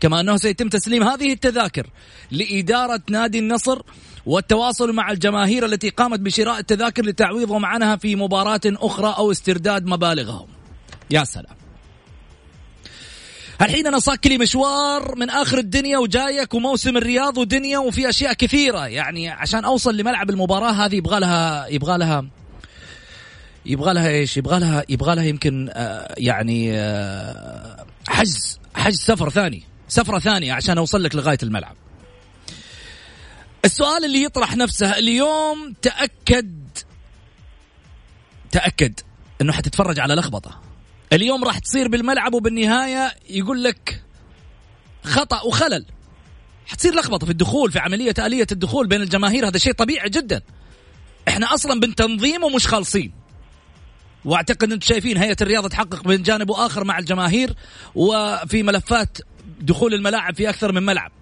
كما 0.00 0.20
أنه 0.20 0.36
سيتم 0.36 0.68
تسليم 0.68 1.02
هذه 1.02 1.32
التذاكر 1.32 1.86
لإدارة 2.30 3.00
نادي 3.10 3.38
النصر 3.38 3.82
والتواصل 4.26 4.92
مع 4.92 5.10
الجماهير 5.10 5.66
التي 5.66 5.88
قامت 5.88 6.20
بشراء 6.20 6.58
التذاكر 6.58 7.04
لتعويضهم 7.04 7.64
عنها 7.64 7.96
في 7.96 8.16
مباراة 8.16 8.60
أخرى 8.66 9.14
أو 9.18 9.30
استرداد 9.30 9.86
مبالغهم. 9.86 10.46
يا 11.10 11.24
سلام. 11.24 11.57
الحين 13.60 13.86
أنا 13.86 13.98
صاك 13.98 14.26
لي 14.26 14.38
مشوار 14.38 15.16
من 15.16 15.30
آخر 15.30 15.58
الدنيا 15.58 15.98
وجايك 15.98 16.54
وموسم 16.54 16.96
الرياض 16.96 17.38
ودنيا 17.38 17.78
وفي 17.78 18.08
أشياء 18.08 18.32
كثيرة 18.32 18.86
يعني 18.86 19.28
عشان 19.28 19.64
أوصل 19.64 19.96
لملعب 19.96 20.30
المباراة 20.30 20.70
هذه 20.72 20.94
يبغى 20.94 21.20
لها 21.20 21.66
يبغى 21.66 21.98
لها 21.98 22.24
يبغى 23.66 23.94
لها 23.94 24.08
إيش؟ 24.08 24.36
يبغى 24.36 24.60
لها 24.60 24.84
يبغى 24.88 25.14
لها 25.14 25.24
يمكن 25.24 25.70
آه 25.72 26.14
يعني 26.18 26.78
آه 26.78 27.86
حجز 28.08 28.60
حجز 28.74 28.98
سفر 28.98 29.30
ثاني 29.30 29.62
سفرة 29.88 30.18
ثانية 30.18 30.52
عشان 30.52 30.78
أوصل 30.78 31.02
لك 31.02 31.14
لغاية 31.14 31.38
الملعب. 31.42 31.76
السؤال 33.64 34.04
اللي 34.04 34.22
يطرح 34.22 34.56
نفسه 34.56 34.98
اليوم 34.98 35.74
تاكد 35.82 36.68
تأكد 38.50 39.00
إنه 39.40 39.52
حتتفرج 39.52 40.00
على 40.00 40.14
لخبطة 40.14 40.67
اليوم 41.12 41.44
راح 41.44 41.58
تصير 41.58 41.88
بالملعب 41.88 42.34
وبالنهاية 42.34 43.14
يقول 43.30 43.64
لك 43.64 44.02
خطأ 45.04 45.42
وخلل. 45.42 45.86
حتصير 46.66 46.94
لخبطة 46.94 47.26
في 47.26 47.32
الدخول 47.32 47.72
في 47.72 47.78
عملية 47.78 48.14
آلية 48.18 48.46
الدخول 48.52 48.86
بين 48.86 49.02
الجماهير 49.02 49.48
هذا 49.48 49.58
شيء 49.58 49.72
طبيعي 49.72 50.10
جدا. 50.10 50.42
إحنا 51.28 51.54
أصلا 51.54 51.80
بنتنظيم 51.80 52.44
ومش 52.44 52.66
خالصين. 52.66 53.12
وأعتقد 54.24 54.72
أنتم 54.72 54.86
شايفين 54.86 55.16
هيئة 55.16 55.36
الرياضة 55.40 55.68
تحقق 55.68 56.06
من 56.06 56.22
جانب 56.22 56.50
وآخر 56.50 56.84
مع 56.84 56.98
الجماهير 56.98 57.54
وفي 57.94 58.62
ملفات 58.62 59.18
دخول 59.60 59.94
الملاعب 59.94 60.34
في 60.34 60.48
أكثر 60.48 60.72
من 60.72 60.82
ملعب. 60.82 61.12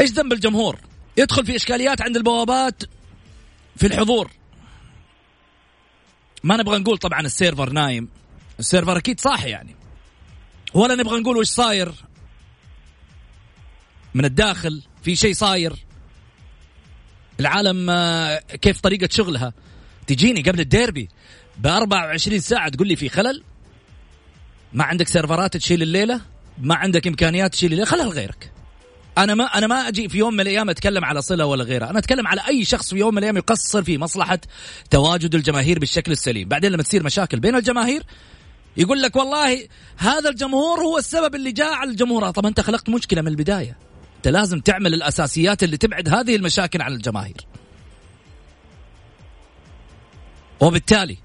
إيش 0.00 0.10
ذنب 0.10 0.32
الجمهور؟ 0.32 0.78
يدخل 1.16 1.46
في 1.46 1.56
إشكاليات 1.56 2.02
عند 2.02 2.16
البوابات 2.16 2.82
في 3.76 3.86
الحضور. 3.86 4.30
ما 6.44 6.56
نبغى 6.56 6.78
نقول 6.78 6.98
طبعا 6.98 7.20
ال 7.20 7.27
server 7.27 7.70
نايم. 7.70 8.08
ال 8.58 8.63
server 8.63 8.96
أكيد 8.96 9.20
صاحي 9.20 9.50
يعني. 9.50 9.76
ولا 10.74 10.94
نبغى 10.94 11.20
نقول 11.20 11.36
وش 11.36 11.46
صاير. 11.46 11.94
من 14.14 14.24
الداخل 14.24 14.82
في 15.02 15.16
شيء 15.16 15.34
صاير. 15.34 15.72
العالم 17.40 17.90
آه، 17.90 18.38
كيف 18.38 18.80
طريقة 18.80 19.08
شغلها. 19.12 19.52
تجيني 20.06 20.42
قبل 20.42 20.60
الديربي. 20.60 21.08
ب 21.58 21.66
24 21.66 22.40
ساعة 22.40 22.68
تقول 22.68 22.88
لي 22.88 22.96
في 22.96 23.08
خلل. 23.08 23.42
ما 24.72 24.84
عندك 24.84 25.08
سيرفرات 25.08 25.56
تشيل 25.56 25.82
الليلة. 25.82 26.20
ما 26.58 26.74
عندك 26.74 27.06
إمكانيات 27.06 27.52
تشيل 27.52 27.72
الليلة. 27.72 27.90
خلها 27.90 28.04
لغيرك 28.04 28.51
أنا 29.18 29.34
ما 29.34 29.44
أنا 29.44 29.66
ما 29.66 29.88
أجي 29.88 30.08
في 30.08 30.18
يوم 30.18 30.34
من 30.34 30.40
الأيام 30.40 30.70
أتكلم 30.70 31.04
على 31.04 31.22
صلة 31.22 31.46
ولا 31.46 31.64
غيرها. 31.64 31.90
أنا 31.90 31.98
أتكلم 31.98 32.26
على 32.26 32.40
أي 32.48 32.64
شخص 32.64 32.90
في 32.90 32.96
يوم 32.96 33.12
من 33.12 33.18
الأيام 33.18 33.36
يقصر 33.36 33.82
في 33.82 33.98
مصلحة 33.98 34.38
تواجد 34.90 35.34
الجماهير 35.34 35.78
بالشكل 35.78 36.12
السليم. 36.12 36.48
بعدين 36.48 36.72
لما 36.72 36.82
تصير 36.82 37.02
مشاكل 37.02 37.40
بين 37.40 37.56
الجماهير 37.56 38.02
يقول 38.76 39.02
لك 39.02 39.16
والله 39.16 39.68
هذا 39.96 40.30
الجمهور 40.30 40.80
هو 40.80 40.98
السبب 40.98 41.34
اللي 41.34 41.52
جاء 41.52 41.72
على 41.72 41.90
الجمهور. 41.90 42.30
طب 42.30 42.46
أنت 42.46 42.60
خلقت 42.60 42.88
مشكلة 42.88 43.22
من 43.22 43.28
البداية. 43.28 43.76
أنت 44.16 44.28
لازم 44.28 44.60
تعمل 44.60 44.94
الأساسيات 44.94 45.62
اللي 45.62 45.76
تبعد 45.76 46.08
هذه 46.08 46.36
المشاكل 46.36 46.82
عن 46.82 46.92
الجماهير. 46.92 47.46
وبالتالي 50.60 51.18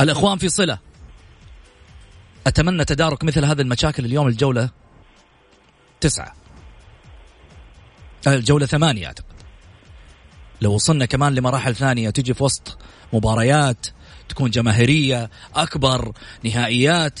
الإخوان 0.00 0.38
في 0.38 0.48
صلة 0.48 0.78
أتمنى 2.46 2.84
تدارك 2.84 3.24
مثل 3.24 3.44
هذه 3.44 3.60
المشاكل 3.60 4.04
اليوم 4.04 4.28
الجولة 4.28 4.81
تسعة. 6.02 6.34
الجولة 8.26 8.66
ثمانية 8.66 9.06
أعتقد. 9.06 9.24
لو 10.60 10.74
وصلنا 10.74 11.06
كمان 11.06 11.34
لمراحل 11.34 11.76
ثانية 11.76 12.10
تجي 12.10 12.34
في 12.34 12.44
وسط 12.44 12.78
مباريات 13.12 13.86
تكون 14.28 14.50
جماهيرية 14.50 15.30
أكبر 15.54 16.12
نهائيات. 16.44 17.20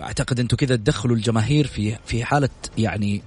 أعتقد 0.00 0.40
أنتم 0.40 0.56
كذا 0.56 0.76
تدخلوا 0.76 1.16
الجماهير 1.16 1.66
في 1.66 1.96
في 2.06 2.24
حالة 2.24 2.48
يعني 2.78 3.22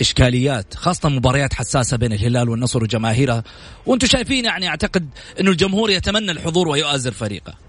إشكاليات 0.00 0.74
خاصة 0.74 1.08
مباريات 1.08 1.54
حساسة 1.54 1.96
بين 1.96 2.12
الهلال 2.12 2.48
والنصر 2.48 2.82
وجماهيرها. 2.82 3.42
وأنتم 3.86 4.06
شايفين 4.06 4.44
يعني 4.44 4.68
أعتقد 4.68 5.08
إنه 5.40 5.50
الجمهور 5.50 5.90
يتمنى 5.90 6.30
الحضور 6.30 6.68
ويؤازر 6.68 7.12
فريقه. 7.12 7.67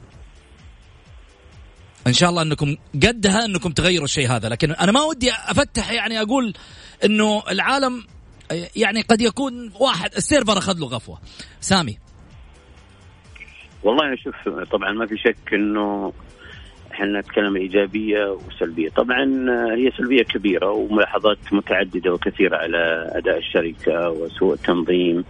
إن 2.08 2.14
شاء 2.14 2.30
الله 2.30 2.42
أنكم 2.42 2.76
قدها 2.94 3.46
أنكم 3.46 3.72
تغيروا 3.72 4.06
الشيء 4.06 4.28
هذا 4.28 4.50
لكن 4.50 4.72
أنا 4.72 4.92
ما 4.92 5.02
ودي 5.02 5.32
أفتح 5.32 5.92
يعني 5.92 6.22
أقول 6.22 6.54
إنه 7.06 7.44
العالم 7.52 8.04
يعني 8.76 9.02
قد 9.02 9.22
يكون 9.22 9.72
واحد 9.80 10.14
السيرفر 10.18 10.58
أخذ 10.58 10.80
له 10.80 10.88
غفوة. 10.88 11.20
سامي. 11.60 11.98
والله 13.84 14.16
شوف 14.16 14.36
طبعا 14.72 14.92
ما 14.92 15.06
في 15.06 15.18
شك 15.18 15.54
إنه 15.54 16.14
إحنا 16.92 17.20
نتكلم 17.20 17.56
إيجابية 17.56 18.38
وسلبية، 18.48 18.90
طبعا 18.90 19.24
هي 19.76 19.92
سلبية 19.98 20.24
كبيرة 20.24 20.72
وملاحظات 20.72 21.38
متعددة 21.52 22.14
وكثيرة 22.14 22.58
على 22.58 23.12
أداء 23.16 23.38
الشركة 23.38 24.10
وسوء 24.10 24.54
التنظيم. 24.54 25.24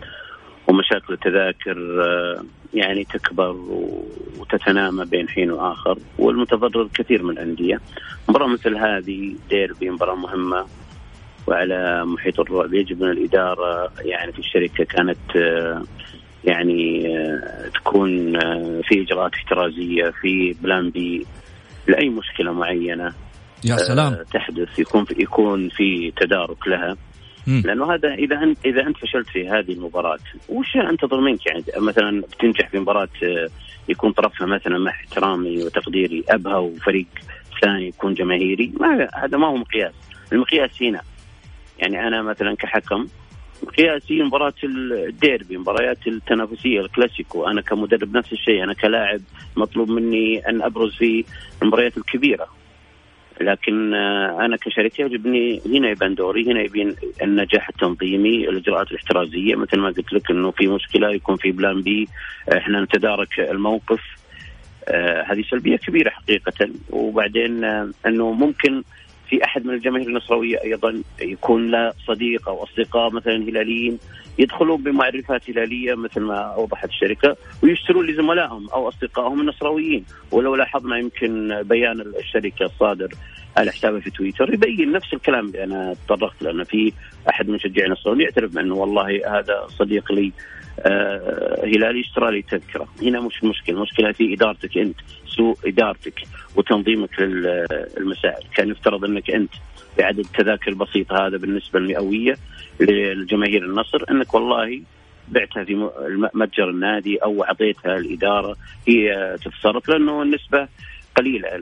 ومشاكل 0.70 1.14
التذاكر 1.14 1.78
يعني 2.74 3.04
تكبر 3.04 3.56
وتتنامى 4.40 5.06
بين 5.06 5.30
حين 5.30 5.52
وآخر 5.52 5.98
والمتضرر 6.18 6.88
كثير 6.94 7.24
من 7.24 7.32
الأندية. 7.32 7.80
مباراة 8.30 8.48
مثل 8.48 8.78
هذه 8.78 9.36
ديربي 9.50 9.90
مباراة 9.90 10.16
مهمة 10.16 10.66
وعلى 11.48 12.06
محيط 12.06 12.40
الرعب. 12.40 12.74
يجب 12.74 13.04
أن 13.04 13.10
الإدارة 13.10 13.92
يعني 14.00 14.32
في 14.32 14.40
الشركة 14.40 14.84
كانت 14.84 15.36
يعني 16.44 17.04
تكون 17.74 18.40
في 18.82 19.02
إجراءات 19.02 19.34
احترازية 19.34 20.14
في 20.22 20.56
بلان 20.62 20.90
بي 20.90 21.26
لأي 21.88 22.10
مشكلة 22.10 22.54
معينة 22.54 23.14
يا 23.66 23.76
سلام. 23.76 24.18
تحدث 24.34 24.80
يكون 24.80 25.06
في 25.06 25.16
يكون 25.22 25.70
في 25.70 26.12
تدارك 26.18 26.68
لها. 26.68 26.98
لأنه 27.66 27.94
هذا 27.94 28.14
إذا 28.14 28.44
انت 28.44 28.66
إذا 28.66 28.88
أنت 28.88 28.98
فشلت 28.98 29.28
في 29.28 29.50
هذه 29.50 29.72
المباراة 29.72 30.20
وش 30.50 30.76
أنتظر 30.76 31.22
منك 31.22 31.46
يعني؟ 31.46 31.64
مثلا 31.78 32.22
بتنجح 32.22 32.70
في 32.70 32.80
مباراة 32.80 33.10
يكون 33.90 34.12
طرفها 34.12 34.48
مثلا 34.48 34.78
مع 34.78 34.92
احترامي 34.92 35.64
وتقديري 35.64 36.24
أبها 36.30 36.58
وفريق 36.58 37.08
ثاني 37.62 37.88
يكون 37.88 38.14
جماهيري 38.14 38.72
ما 38.80 39.10
هذا 39.16 39.38
ما 39.38 39.48
هو 39.48 39.56
مقياس. 39.58 39.94
المقياس 40.34 40.84
هنا. 40.84 41.02
يعني 41.80 42.08
أنا 42.08 42.22
مثلا 42.22 42.56
كحكم 42.56 43.08
قياسي 43.78 44.24
مباراة 44.24 44.54
الديربي 44.64 45.58
مباريات 45.58 46.08
التنافسية 46.08 46.80
الكلاسيكو. 46.82 47.48
أنا 47.48 47.62
كمدرب 47.62 48.18
نفس 48.18 48.34
الشيء 48.34 48.64
أنا 48.64 48.74
كلاعب 48.74 49.22
مطلوب 49.58 49.90
مني 49.90 50.50
أن 50.50 50.62
أبرز 50.62 50.96
في 50.96 51.26
المباريات 51.62 51.98
الكبيرة. 51.98 52.59
لكن 53.42 53.94
آه، 53.94 54.46
أنا 54.46 54.58
كشركه 54.58 55.02
يجبني 55.02 55.62
هنا 55.66 55.90
يبان 55.90 56.16
دوري 56.16 56.52
هنا 56.52 56.62
يبين 56.62 56.96
النجاح 57.22 57.70
التنظيمي 57.70 58.50
الإجراءات 58.50 58.92
الاحترازية. 58.92 59.56
مثل 59.56 59.80
ما 59.80 59.88
قلت 59.88 60.14
لك 60.14 60.32
إنه 60.32 60.52
في 60.52 60.68
مشكلة 60.68 61.10
يكون 61.10 61.38
في 61.38 61.52
plan 61.52 61.82
B. 61.82 62.08
إحنا 62.58 62.82
نتدارك 62.82 63.40
الموقف. 63.40 64.02
آه 64.88 65.24
هذه 65.28 65.44
سلبية 65.52 65.78
كبيرة 65.78 66.10
حقيقة. 66.10 66.70
وبعدين 66.90 67.64
آه 67.64 67.90
إنه 68.06 68.32
ممكن 68.32 68.84
في 69.30 69.44
أحد 69.46 69.66
من 69.66 69.74
الجماهير 69.74 70.08
النصراويه 70.08 70.64
أيضا 70.64 71.02
يكون 71.22 71.72
له 71.72 71.94
صديق 72.08 72.50
أو 72.50 72.64
أصدقاء 72.64 73.12
مثلا 73.12 73.36
هلاليين 73.36 74.00
يدخلون 74.40 74.84
بمعرفات 74.84 75.50
هلالية 75.50 75.96
مثل 75.96 76.22
ما 76.22 76.38
أوضحت 76.38 76.90
الشركة 76.90 77.36
ويشترون 77.64 78.08
لزملائهم 78.08 78.70
أو 78.70 78.90
أصدقائهم 78.90 79.42
النصراويين 79.42 80.06
ولو 80.32 80.56
لاحظنا 80.56 80.98
يمكن 80.98 81.62
بيان 81.64 82.02
الشركة 82.02 82.66
الصادر 82.66 83.10
على 83.58 83.72
حسابه 83.72 84.00
في 84.00 84.10
تويتر 84.10 84.54
يبين 84.54 84.92
نفس 84.92 85.14
الكلام 85.14 85.46
اللي 85.46 85.64
أنا 85.64 85.96
تطرقت 86.08 86.42
له 86.42 86.64
في 86.64 86.94
أحد 87.30 87.50
مشجعي 87.50 87.86
النصراويين 87.86 88.22
يعترف 88.22 88.54
بأنه 88.54 88.76
والله 88.76 89.40
هذا 89.40 89.68
صديق 89.68 90.12
لي 90.12 90.32
آه 90.86 91.66
هلالي 91.66 92.02
اشترى 92.02 92.32
لي 92.32 92.42
تذكرة. 92.42 92.88
هنا 93.02 93.20
مش 93.20 93.44
مشكلة. 93.44 93.76
المشكلة 93.76 94.12
في 94.12 94.34
إدارتك 94.34 94.78
أنت 94.78 94.98
سوء 95.28 95.58
إدارتك 95.66 96.22
وتنظيمك 96.56 97.20
للمسائل 97.20 98.44
كان 98.56 98.70
يفترض 98.70 99.06
أنك 99.06 99.32
أنت 99.32 99.54
بعدد 99.98 100.20
التذاكر 100.20 100.72
البسيط 100.72 101.14
هذا 101.14 101.38
بالنسبة 101.38 101.80
المئوية 101.80 102.38
للجماهير 102.80 103.66
النصر. 103.66 104.04
أنك 104.12 104.34
والله 104.34 104.82
بعتها 105.28 105.64
في 105.64 105.90
متجر 106.34 106.70
النادي 106.70 107.18
أو 107.18 107.44
أعطيتها 107.44 107.98
الإدارة. 107.98 108.56
هي 108.88 109.36
تتصرف. 109.46 109.90
لأنه 109.90 110.22
النسبة 110.22 110.68
قليلة. 111.16 111.58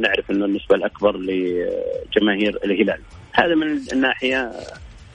نعرف 0.00 0.30
أنه 0.30 0.44
النسبة 0.44 0.76
الأكبر 0.76 1.16
لجماهير 1.16 2.58
الهلال. 2.64 3.00
هذا 3.32 3.54
من 3.54 3.78
الناحية 3.92 4.52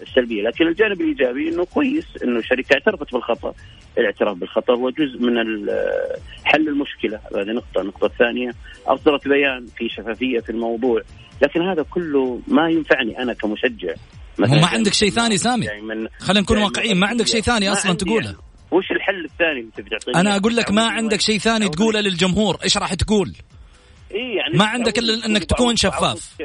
السلبية. 0.02 0.42
لكن 0.42 0.68
الجانب 0.68 1.02
الإيجابي 1.02 1.50
إنه 1.50 1.66
كويس 1.66 2.06
إنه 2.24 2.40
الشركة 2.40 2.74
اعترفت 2.74 3.14
بالخطأ 3.14 3.54
الاعتراف 3.98 4.38
بالخطأ 4.38 4.74
هو 4.74 4.90
جزء 4.90 5.20
من 5.20 5.36
حل 6.44 6.68
المشكلة. 6.68 7.20
هذه 7.36 7.52
نقطة. 7.52 7.82
النقطة 7.82 8.06
الثانية 8.06 8.52
أصدرت 8.88 9.28
بيان 9.28 9.66
في 9.78 9.90
شفافية 9.90 10.40
في 10.40 10.50
الموضوع 10.50 11.02
لكن 11.42 11.62
هذا 11.62 11.84
كله 11.84 12.42
ما 12.48 12.70
ينفعني 12.70 13.20
أنا 13.20 13.34
كمشجع. 13.34 13.94
ما 14.38 14.68
عندك 14.68 14.94
شيء 14.94 15.10
ثاني 15.10 15.38
سامي؟ 15.38 15.68
خلينا 16.20 16.42
نكون 16.42 16.58
واقعيين 16.58 16.98
ما 16.98 17.08
عندك 17.08 17.28
شيء 17.28 17.42
ثاني 17.42 17.72
أصلا 17.72 17.94
تقوله؟ 17.94 18.26
يعني. 18.26 18.38
وش 18.72 18.92
الحل 18.92 19.26
الثاني 19.26 19.60
اللي 19.60 19.72
تبي 19.78 20.20
أنا 20.20 20.36
أقول 20.36 20.56
لك 20.56 20.72
ما 20.72 20.88
عندك 20.88 21.22
شيء 21.22 21.38
ثاني 21.38 21.70
تقوله 21.70 22.02
للجمهور 22.02 22.58
إيش 22.64 22.78
راح 22.78 22.94
تقول؟ 22.94 23.34
إيه 24.12 24.38
يعني 24.38 24.58
ما 24.58 24.66
عندك 24.66 25.00
إلا 25.00 25.26
إنك 25.26 25.44
تكون 25.44 25.76
شفاف. 25.76 26.36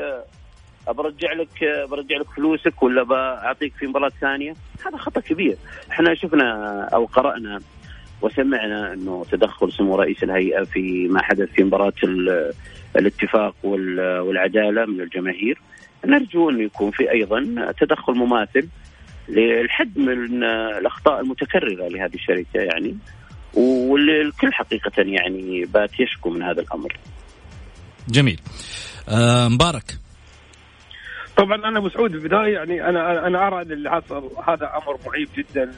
برجع 0.89 1.33
لك 1.33 1.89
برجع 1.91 2.17
لك 2.17 2.27
فلوسك 2.37 2.83
ولا 2.83 3.03
بعطيك 3.03 3.75
في 3.75 3.87
مباراة 3.87 4.13
ثانية؟ 4.21 4.55
هذا 4.87 4.97
خطأ 4.97 5.21
كبير. 5.21 5.57
إحنا 5.91 6.15
شفنا 6.15 6.81
أو 6.95 7.05
قرأنا 7.05 7.61
وسمعنا 8.23 8.93
إنه 8.93 9.25
تدخل 9.33 9.73
سمو 9.73 9.97
رئيس 9.97 10.23
الهيئة 10.23 10.65
في 10.65 11.09
ما 11.09 11.23
حدث 11.23 11.49
في 11.49 11.65
مباراة 11.65 11.93
الاتفاق 12.97 13.55
والعدالة 13.63 14.87
من 14.87 15.01
الجماهير. 15.01 15.61
نرجو 16.05 16.51
إنه 16.51 16.63
يكون 16.63 16.91
في 16.91 17.11
أيضا 17.11 17.73
تدخل 17.81 18.13
مماثل 18.13 18.69
للحد 19.29 19.99
من 19.99 20.45
الأخطاء 20.45 21.21
المتكررة 21.21 21.89
لهذه 21.89 22.15
الشركة 22.15 22.61
يعني. 22.61 22.97
والكل 23.55 24.53
حقيقة 24.53 25.03
يعني 25.03 25.65
بات 25.65 26.01
يشكو 26.01 26.31
من 26.31 26.43
هذا 26.43 26.61
الأمر. 26.61 26.97
جميل. 28.09 28.41
آه 29.09 29.49
مبارك. 29.49 29.85
طبعا 31.37 31.55
أنا 31.69 31.79
ابو 31.79 31.89
سعود 31.89 32.11
في 32.11 32.17
البداية 32.17 32.55
يعني 32.55 32.89
أنا 32.89 33.27
أنا 33.27 33.47
أرى 33.47 33.63
أن 33.63 33.73
اللي 33.73 33.91
حصل 33.91 34.31
هذا 34.49 34.73
أمر 34.77 34.99
معيب 35.07 35.29
جدا 35.37 35.73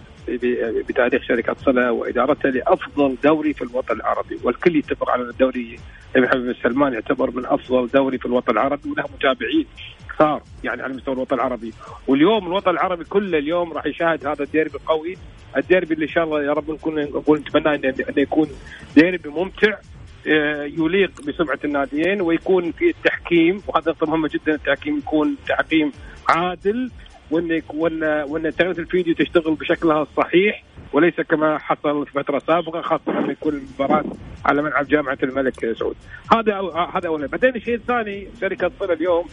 بتاريخ 0.89 1.23
شركة 1.23 1.55
صله 1.55 1.93
وادارتها 1.93 2.51
لأفضل 2.51 3.17
دوري 3.25 3.53
في 3.55 3.63
الوطن 3.63 3.95
العربي. 3.95 4.39
والكل 4.45 4.77
يتفق 4.77 5.11
على 5.11 5.23
الدوري 5.23 5.77
محمد 6.17 6.37
بن 6.43 6.55
سلمان 6.63 6.93
يعتبر 6.93 7.31
من 7.31 7.47
أفضل 7.47 7.89
دوري 7.89 8.19
في 8.19 8.27
الوطن 8.27 8.53
العربي 8.53 8.91
وله 8.91 9.05
متابعين 9.15 9.67
كثار 10.15 10.43
يعني 10.65 10.83
على 10.83 10.95
مستوى 10.95 11.15
الوطن 11.15 11.37
العربي. 11.37 11.73
واليوم 12.09 12.47
الوطن 12.47 12.71
العربي 12.71 13.05
كله 13.05 13.39
اليوم 13.39 13.73
راح 13.73 13.87
يشاهد 13.87 14.27
هذا 14.27 14.45
الديربي 14.45 14.75
القوي 14.75 15.17
الديربي 15.57 15.95
اللي 15.95 16.05
إن 16.05 16.11
شاء 16.11 16.25
الله 16.25 16.43
يا 16.43 16.53
رب 16.53 16.71
نكون 16.71 17.01
نقول 17.03 17.39
نتمنى 17.39 17.75
انه 17.89 17.95
يكون 18.17 18.49
ديربي 18.97 19.29
ممتع 19.29 19.77
يليق 20.27 21.11
بسمعة 21.27 21.59
الناديين 21.65 22.21
ويكون 22.21 22.73
في 22.73 22.91
التحكيم 22.91 23.63
وهذا 23.67 23.91
نقطه 23.91 24.07
مهمه 24.07 24.29
جدا 24.29 24.55
التحكيم 24.55 24.99
يكون 24.99 25.37
تحكيم 25.49 25.93
عادل 26.29 26.91
وإن 27.31 27.63
وان 27.75 28.05
وإن 28.05 28.53
تقنيه 28.53 28.71
الفيديو 28.71 29.15
تشتغل 29.15 29.55
بشكلها 29.55 30.03
الصحيح 30.03 30.65
وليس 30.93 31.21
كما 31.21 31.59
حصل 31.59 32.07
في 32.07 32.13
فترة 32.13 32.39
سابقة 32.47 32.81
خاصة 32.81 33.13
لما 33.13 33.33
يكون 33.33 33.55
المباراه 33.55 34.05
على 34.45 34.63
ملعب 34.63 34.87
جامعة 34.87 35.19
الملك 35.23 35.73
سعود. 35.79 35.97
هذا 36.33 36.55
هذا 36.95 37.09
اولا. 37.09 37.27
بعدين 37.27 37.57
الشيء 37.57 37.75
الثاني 37.75 38.29
شركة 38.41 38.71
صلة 38.81 38.93
اليوم 38.93 39.25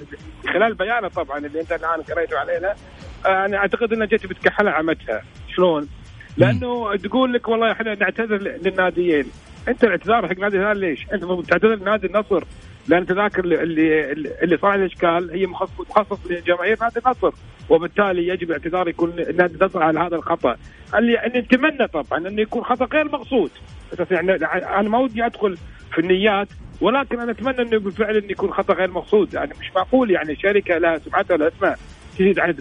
خلال 0.53 0.73
بيانه 0.73 1.07
طبعا 1.07 1.37
اللي 1.37 1.61
أنت 1.61 1.71
الآن 1.71 2.01
قريته 2.01 2.37
علينا 2.39 2.75
آه، 3.25 3.45
أنا 3.45 3.57
أعتقد 3.57 3.93
إنها 3.93 4.07
جت 4.07 4.25
بتكحلها 4.25 4.73
عمتها. 4.73 5.23
شلون؟ 5.55 5.87
لأنه 6.37 6.95
تقول 6.95 7.33
لك 7.33 7.47
والله 7.47 7.71
إحنا 7.71 7.95
نعتذر 7.95 8.37
للناديين. 8.37 9.25
انت 9.67 9.84
الاعتذار 9.84 10.28
حق 10.28 10.39
نادي 10.39 10.58
الهلال 10.58 10.78
ليش؟ 10.78 11.06
انت 11.13 11.49
تعتذر 11.49 11.75
لنادي 11.75 12.08
النصر 12.08 12.43
لأن 12.88 13.01
التذاكر 13.01 13.43
اللي 13.43 14.12
اللي, 14.12 14.58
صار 14.58 14.75
الإشكال 14.75 15.32
هي 15.32 15.45
مخصص 15.45 16.28
لجماهير 16.30 16.78
نادي 16.82 16.99
النصر. 17.06 17.32
وبالتالي 17.69 18.28
يجب 18.28 18.51
اعتذار 18.51 18.88
يكون 18.88 19.10
النادي 19.19 19.56
النصر 19.56 19.84
على 19.84 19.99
هذا 19.99 20.15
الخطأ. 20.15 20.58
اللي 20.95 21.32
نتمنى 21.36 21.88
طبعا 21.88 22.28
إنه 22.28 22.41
يكون 22.41 22.63
خطأ 22.63 22.86
غير 22.86 23.06
مقصود. 23.06 23.51
أساس 23.93 24.12
يعني 24.12 24.36
أنا 24.36 24.89
ما 24.89 24.97
ودي 24.97 25.25
أدخل 25.25 25.58
في 25.93 26.01
النيات 26.01 26.47
ولكن 26.82 27.19
أنا 27.19 27.32
أتمنى 27.32 27.62
إنه 27.62 27.80
بالفعل 27.80 28.17
انه 28.17 28.32
يكون 28.32 28.51
خطأ 28.54 28.73
غير 28.73 28.91
مقصود. 28.91 29.34
يعني 29.34 29.51
مش 29.60 29.71
معقول 29.75 30.12
يعني 30.12 30.36
شركة 30.36 30.78
لها 30.78 30.97
سمعتها 30.97 31.34
ولا 31.36 31.47
اسمها 31.47 31.75
تزيد 32.15 32.38
يعني 32.38 32.54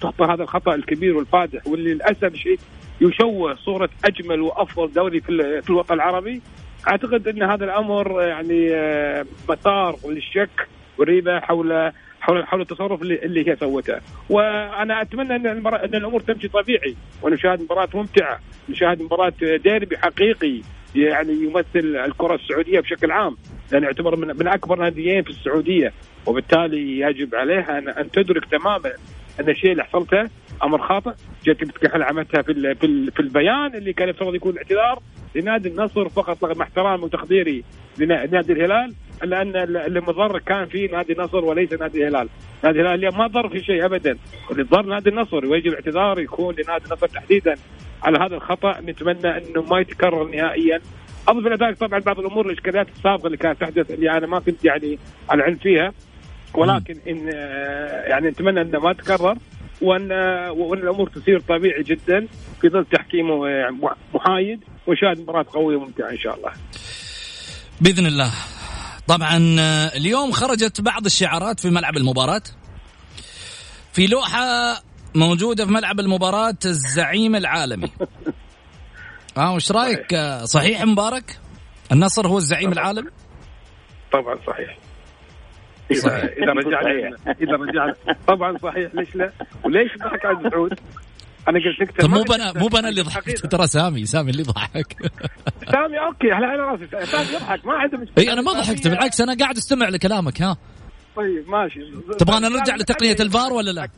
تخطى 0.00 0.24
هذا 0.24 0.42
الخطأ 0.42 0.74
الكبير 0.74 1.16
والفادح 1.16 1.66
واللي 1.66 1.94
للأسف 1.94 2.34
شيء 2.34 2.58
يشوه 3.00 3.54
صورة 3.54 3.90
أجمل 4.04 4.40
وأفضل 4.40 4.92
دوري 4.92 5.20
في 5.20 5.70
الوطن 5.70 5.94
العربي. 5.94 6.42
أعتقد 6.88 7.28
أن 7.28 7.42
هذا 7.42 7.64
الأمر 7.64 8.22
يعني 8.22 8.74
آه، 8.74 9.26
مسار 9.48 9.96
للشك 10.08 10.68
والريبة 10.98 11.40
حول 11.40 11.92
حول 12.20 12.46
حول 12.46 12.60
التصرف 12.60 13.02
اللي, 13.02 13.14
اللي 13.14 13.48
هي 13.50 13.56
سوته. 13.56 14.00
وأنا 14.30 15.02
أتمنى 15.02 15.36
أن 15.36 15.46
أن 15.46 15.94
الأمور 15.94 16.20
تمشي 16.20 16.48
طبيعي 16.48 16.96
ونشاهد 17.22 17.62
مباراة 17.62 17.88
ممتعة 17.94 18.40
نشاهد 18.68 19.02
مباراة 19.02 19.32
ديربي 19.40 19.98
حقيقي 19.98 20.60
يعني 20.94 21.32
يمثل 21.32 21.96
الكرة 22.06 22.34
السعودية 22.34 22.80
بشكل 22.80 23.10
عام. 23.10 23.36
لأنه 23.72 23.86
يعتبر 23.86 24.16
من, 24.16 24.26
من 24.26 24.48
أكبر 24.48 24.78
ناديين 24.78 25.22
في 25.22 25.30
السعودية. 25.30 25.92
وبالتالي 26.26 27.00
يجب 27.00 27.34
عليها 27.34 27.78
أن, 27.78 28.10
تدرك 28.10 28.44
تماما 28.44 28.92
ان 29.40 29.48
الشيء 29.48 29.72
اللي 29.72 29.84
حصلته 29.84 30.30
أمر 30.62 30.78
خاطئ. 30.88 31.12
جت 31.44 31.64
بتكحل 31.64 32.02
عملتها 32.02 32.42
في 32.42 32.74
في 33.10 33.20
البيان 33.20 33.74
اللي 33.74 33.92
كان 33.92 34.08
يفترض 34.08 34.34
يكون 34.34 34.56
اعتذار 34.56 34.98
لنادي 35.34 35.68
النصر 35.68 36.08
فقط 36.08 36.56
مع 36.56 36.64
احترامي 36.64 37.04
وتقديري 37.04 37.64
لنادي 37.98 38.52
الهلال 38.52 38.94
لأن 39.22 39.56
المضر 39.96 40.38
كان 40.38 40.66
في 40.66 40.86
نادي 40.86 41.12
النصر 41.12 41.44
وليس 41.44 41.72
نادي 41.72 42.08
الهلال، 42.08 42.28
نادي 42.64 42.80
الهلال 42.80 43.16
ما 43.16 43.26
ضر 43.26 43.48
في 43.48 43.60
شيء 43.64 43.84
ابدا، 43.84 44.18
اللي 44.50 44.62
ضر 44.62 44.82
نادي 44.82 45.10
النصر 45.10 45.46
ويجب 45.46 45.72
اعتذار 45.72 46.20
يكون 46.20 46.54
لنادي 46.54 46.84
النصر 46.86 47.06
تحديدا 47.06 47.54
على 48.02 48.18
هذا 48.18 48.34
الخطأ. 48.34 48.80
نتمنى 48.80 49.36
إنه 49.36 49.62
ما 49.70 49.80
يتكرر 49.80 50.28
نهائيا. 50.28 50.80
أضف 51.28 51.46
إلى 51.46 51.54
ذلك 51.66 51.78
طبعا 51.78 51.98
بعض 51.98 52.18
الأمور 52.18 52.46
الإشكاليات 52.46 52.88
السابقة 52.88 53.26
اللي 53.26 53.36
كانت 53.36 53.60
تحدث 53.60 53.90
اللي 53.90 54.10
أنا 54.10 54.26
ما 54.26 54.38
كنت 54.38 54.64
يعني 54.64 54.98
على 55.30 55.42
علم 55.42 55.56
فيها. 55.56 55.92
ولكن 56.54 56.94
إن 57.08 57.28
يعني 58.10 58.28
نتمنى 58.28 58.60
إنه 58.60 58.78
ما 58.78 58.92
تكرر 58.92 59.38
وإن 59.82 60.12
وإن 60.50 60.78
الأمور 60.78 61.08
تسير 61.08 61.40
طبيعي 61.40 61.82
جدا 61.82 62.26
في 62.60 62.68
ظل 62.68 62.84
تحكيم 62.84 63.26
محايد 64.14 64.60
وشاهد 64.86 65.20
مباراة 65.20 65.46
قوية 65.52 65.76
وممتعة 65.76 66.10
إن 66.10 66.18
شاء 66.18 66.36
الله. 66.36 66.52
بإذن 67.80 68.06
الله. 68.06 68.32
طبعا 69.06 69.36
اليوم 69.96 70.32
خرجت 70.32 70.80
بعض 70.80 71.04
الشعارات 71.04 71.60
في 71.60 71.70
ملعب 71.70 71.96
المباراة. 71.96 72.42
في 73.92 74.06
لوحة 74.06 74.42
موجودة 75.14 75.66
في 75.66 75.72
ملعب 75.72 76.00
المباراة 76.00 76.58
الزعيم 76.64 77.36
العالمي. 77.36 77.90
آه 79.36 79.54
وش 79.54 79.72
رأيك 79.72 80.16
صحيح 80.44 80.84
مبارك؟ 80.84 81.38
النصر 81.92 82.28
هو 82.28 82.38
الزعيم 82.38 82.72
العالمي؟ 82.72 83.10
طبعا 84.12 84.36
صحيح. 84.46 84.89
صحيح. 85.94 86.24
إذا 86.24 86.52
رجعنا 86.52 87.16
إذا 87.40 87.52
رجعنا 87.52 87.94
طبعا 88.26 88.58
صحيح. 88.58 88.94
ليش 88.94 89.14
لا؟ 89.14 89.32
وليش 89.64 89.96
ضحك 89.98 90.24
على 90.24 90.50
سعود؟ 90.50 90.80
أنا 91.48 91.58
قلت 91.58 91.80
لك 91.80 92.00
طب 92.00 92.10
مو 92.10 92.22
بنا 92.22 92.52
مو 92.52 92.68
بنا 92.68 92.88
اللي 92.88 93.02
ضحكت 93.02 93.46
ترى 93.46 93.66
سامي 93.66 94.06
سامي 94.06 94.30
اللي 94.30 94.42
ضحك. 94.42 94.96
سامي 95.72 95.98
أوكي. 95.98 96.32
على 96.32 96.46
على 96.46 96.62
راسي. 96.62 97.06
سامي 97.06 97.28
يضحك. 97.34 97.66
ما 97.66 97.72
عنده 97.72 97.98
مشكلة. 97.98 98.24
إي 98.24 98.32
أنا 98.32 98.42
ما 98.42 98.52
ضحكت. 98.52 98.88
بالعكس 98.88 99.20
أنا 99.20 99.36
قاعد 99.40 99.56
أستمع 99.56 99.88
لكلامك 99.88 100.42
ها. 100.42 100.56
طيب 101.16 101.48
ماشي. 101.48 101.80
تبغانا 102.18 102.48
نرجع 102.48 102.76
لتقنية 102.76 103.16
الفار 103.20 103.52
ولا 103.52 103.70
لا؟ 103.70 103.88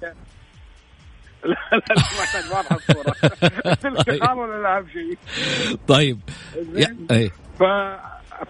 لا 1.44 1.52
لا 1.72 1.76
لا 1.76 1.94
ما 1.96 2.22
يحتاج 2.22 2.52
واضحه 2.52 2.76
الصورة 2.76 3.14
ولا 4.38 4.62
لا 4.62 4.78
اهم 4.78 4.86
شيء. 4.88 5.18
طيب. 5.88 6.20
ف... 7.58 7.62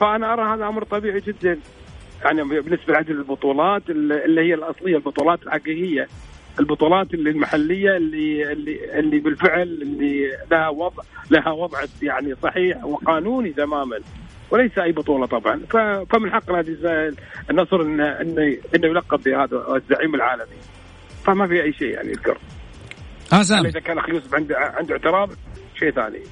فأنا 0.01 0.33
أرى 0.33 0.55
هذا 0.55 0.69
أمر 0.69 0.85
طبيعي 0.85 1.21
جدا. 1.21 1.59
يعني 2.25 2.43
بالنسبة 2.43 2.93
لعدد 2.93 3.11
البطولات 3.11 3.91
اللي 3.91 4.41
هي 4.41 4.55
الأصلية 4.55 4.97
البطولات 4.97 5.43
الحقيقية. 5.43 6.09
البطولات 6.61 7.15
اللي 7.15 7.31
المحلية 7.31 7.97
اللي 7.97 8.53
اللي 8.53 8.99
اللي 8.99 9.19
بالفعل 9.19 9.63
اللي 9.63 10.31
لها 10.51 10.69
وضع 10.69 11.03
لها 11.31 11.51
وضع 11.53 11.79
يعني 12.03 12.35
صحيح 12.43 12.85
وقانوني 12.85 13.53
تماما. 13.53 13.99
وليس 14.51 14.79
أي 14.79 14.93
بطولة 14.93 15.27
طبعا. 15.27 15.61
فمن 16.11 16.33
حق 16.33 16.51
نادي 16.51 16.77
النصر 17.51 17.81
انه 17.81 18.05
انه 18.05 18.57
إنه 18.75 18.87
يلقب 18.89 19.23
بهذا 19.23 19.77
الزعيم 19.77 20.15
العالمي. 20.15 20.57
فما 21.25 21.47
في 21.47 21.63
أي 21.63 21.73
شيء 21.73 21.89
يعني 21.89 22.09
يذكر. 22.09 22.39
آه 23.33 23.43
سامي 23.43 23.69
إذا 23.69 23.81
كان 23.81 23.99
أخي 23.99 24.13
يوسف 24.13 24.35
عنده 24.35 24.57
عنده 24.59 24.95
اعتراض 24.95 25.31
شيء 25.79 25.91
ثاني. 25.91 26.23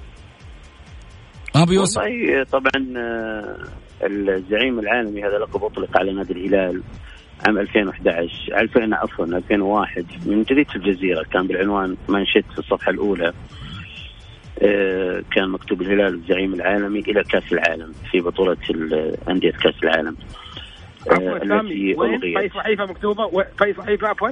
أبو 1.57 1.73
يوسف. 1.73 2.03
والله 2.03 2.45
طبعا 2.45 2.71
الزعيم 4.03 4.79
العالمي 4.79 5.25
هذا 5.25 5.39
لقب 5.39 5.65
أطلق 5.65 5.99
على 5.99 6.13
نادي 6.13 6.33
الهلال 6.33 6.83
عام 7.47 7.59
2011 7.59 8.61
2000 8.61 8.95
عفوا 8.95 9.25
2001 9.25 10.07
من 10.27 10.43
جريده 10.43 10.75
الجزيرة 10.77 11.23
كان 11.33 11.47
بالعنوان 11.47 11.97
منشد 12.09 12.45
في 12.53 12.59
الصفحة 12.59 12.91
الأولى. 12.91 13.33
آه، 14.63 15.23
كان 15.35 15.49
مكتوب 15.49 15.83
الهلال 15.83 16.15
الزعيم 16.15 16.55
العالمي 16.55 16.99
إلى 16.99 17.25
كأس 17.25 17.53
العالم 17.53 17.93
في 18.11 18.21
بطولة 18.21 18.57
انديه 19.29 19.51
كأس 19.51 19.75
العالم. 19.83 20.17
عفوا 21.11 21.31
آه، 21.31 21.43
التي 21.43 21.95
وين؟ 21.95 22.21
في 22.21 22.51
صحيفه 22.55 22.85
مكتوبة. 22.87 23.29
في 23.59 23.75
صحيفه 23.79 24.09
عفوا. 24.09 24.29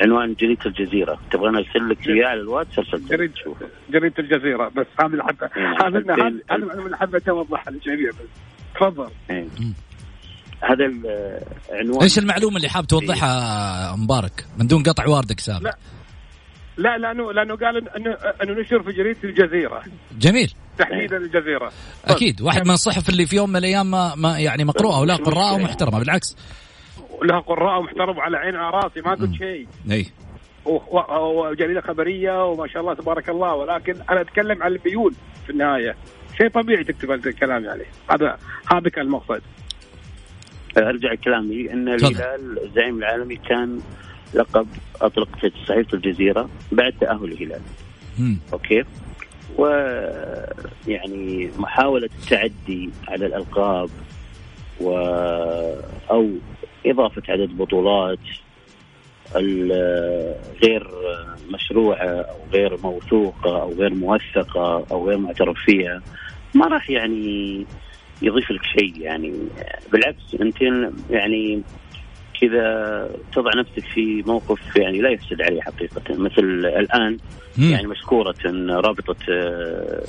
عنوان 0.00 0.34
جريده 0.34 0.66
الجزيرة. 0.66 1.18
تبغى 1.30 1.48
أرسل 1.48 1.88
لك 1.88 2.08
إياه 2.08 2.28
على 2.28 2.40
الواتس؟ 2.40 2.78
أرسل 2.78 3.06
جريده 3.08 3.34
جريده 3.90 4.14
الجزيرة. 4.18 4.68
بس 4.68 4.86
هذا 5.00 5.06
اللي 5.06 5.22
حبه. 5.24 5.50
هذا 5.56 5.98
هذا 6.50 6.84
اللي 6.84 6.96
حبه 6.96 7.22
اوضحها 7.28 7.72
للجميع 7.72 8.10
بس. 8.10 8.28
تفضل. 8.74 9.10
إيه. 9.30 9.46
هذا 10.62 10.84
العنوان 11.70 12.02
إيش 12.02 12.18
المعلومة 12.18 12.56
اللي 12.56 12.68
حاب 12.68 12.86
توضحها 12.86 13.96
مبارك؟ 13.96 14.46
من 14.58 14.66
دون 14.66 14.82
قطع 14.82 15.06
واردك 15.06 15.40
سابق. 15.40 15.62
لا. 15.62 15.76
لا 16.78 16.98
لأنه 16.98 17.32
لأنه 17.32 17.56
قال 17.56 17.88
انه 17.96 18.16
إنه 18.42 18.60
نشر 18.60 18.82
في 18.82 18.92
جريده 18.92 19.18
الجزيرة. 19.24 19.82
جميل. 20.18 20.52
تحديدا 20.78 21.16
الجزيرة. 21.16 21.72
أكيد. 22.04 22.42
واحد 22.42 22.66
من 22.66 22.70
الصحف 22.70 23.08
اللي 23.08 23.26
في 23.26 23.36
يوم 23.36 23.50
من 23.50 23.56
الأيام 23.56 23.90
ما, 23.90 24.14
ما 24.14 24.38
يعني 24.38 24.64
مقروءة 24.64 25.00
ولا 25.00 25.16
قراءة 25.16 25.54
ومحترمه 25.54 25.98
بالعكس. 25.98 26.36
لها 27.22 27.40
قراء 27.40 27.78
ومحترم 27.80 28.20
على 28.20 28.36
عين 28.36 28.56
على 28.56 28.76
راسي 28.76 29.00
ما 29.00 29.14
قلت 29.14 29.34
شيء. 29.34 29.66
أي. 29.90 30.06
وجريده 31.20 31.80
خبرية 31.80 32.44
وما 32.44 32.66
شاء 32.68 32.82
الله 32.82 32.94
تبارك 32.94 33.28
الله 33.28 33.54
ولكن 33.54 33.94
أنا 34.10 34.20
أتكلم 34.20 34.62
عن 34.62 34.72
الميول 34.72 35.14
في 35.46 35.50
النهاية. 35.50 35.96
شيء 36.38 36.48
طبيعي 36.48 36.84
تكتب 36.84 37.10
هذا 37.10 37.30
الكلام 37.30 37.64
يعني. 37.64 37.84
هذا 38.10 38.38
هذا 38.72 38.88
كان 38.88 39.06
المقصد. 39.06 39.42
أرجع 40.78 41.14
كلامي. 41.14 41.72
إن 41.72 41.88
الهلال 41.88 42.64
الزعيم 42.64 42.98
العالمي 42.98 43.36
كان 43.36 43.80
لقب 44.34 44.66
أطلق 45.00 45.28
في 45.40 45.52
صحيفة 45.68 45.94
الجزيرة 45.94 46.48
بعد 46.72 46.92
تأهل 47.00 47.24
الهلال. 47.24 47.60
أوكي؟ 48.52 48.84
ويعني 49.58 51.50
محاولة 51.58 52.08
التعدي 52.22 52.90
على 53.08 53.26
الألقاب 53.26 53.90
و 54.80 54.90
أو 56.10 56.30
إضافة 56.86 57.22
عدد 57.28 57.56
بطولات 57.56 58.18
غير 60.62 60.90
مشروعه 61.50 62.06
أو 62.06 62.36
غير 62.52 62.78
موثوقه 62.82 63.62
أو 63.62 63.72
غير 63.72 63.94
موثقه 63.94 64.86
أو 64.90 65.08
غير 65.08 65.18
معترف 65.18 65.56
فيها 65.66 66.02
ما 66.54 66.66
راح 66.66 66.90
يعني 66.90 67.66
يضيف 68.22 68.50
لك 68.50 68.62
شيء 68.62 69.00
يعني. 69.00 69.32
بالعكس 69.92 70.34
أنت 70.40 70.62
يعني 71.10 71.62
كذا 72.40 73.10
تضع 73.32 73.50
نفسك 73.56 73.84
في 73.94 74.22
موقف 74.26 74.76
يعني 74.76 75.00
لا 75.00 75.10
يفسد 75.10 75.42
عليه 75.42 75.60
حقيقة. 75.60 76.02
مثل 76.10 76.42
الآن 76.78 77.18
مم. 77.58 77.70
يعني 77.70 77.86
مشكورة 77.86 78.34
رابطة 78.70 79.16
آه، 79.30 80.02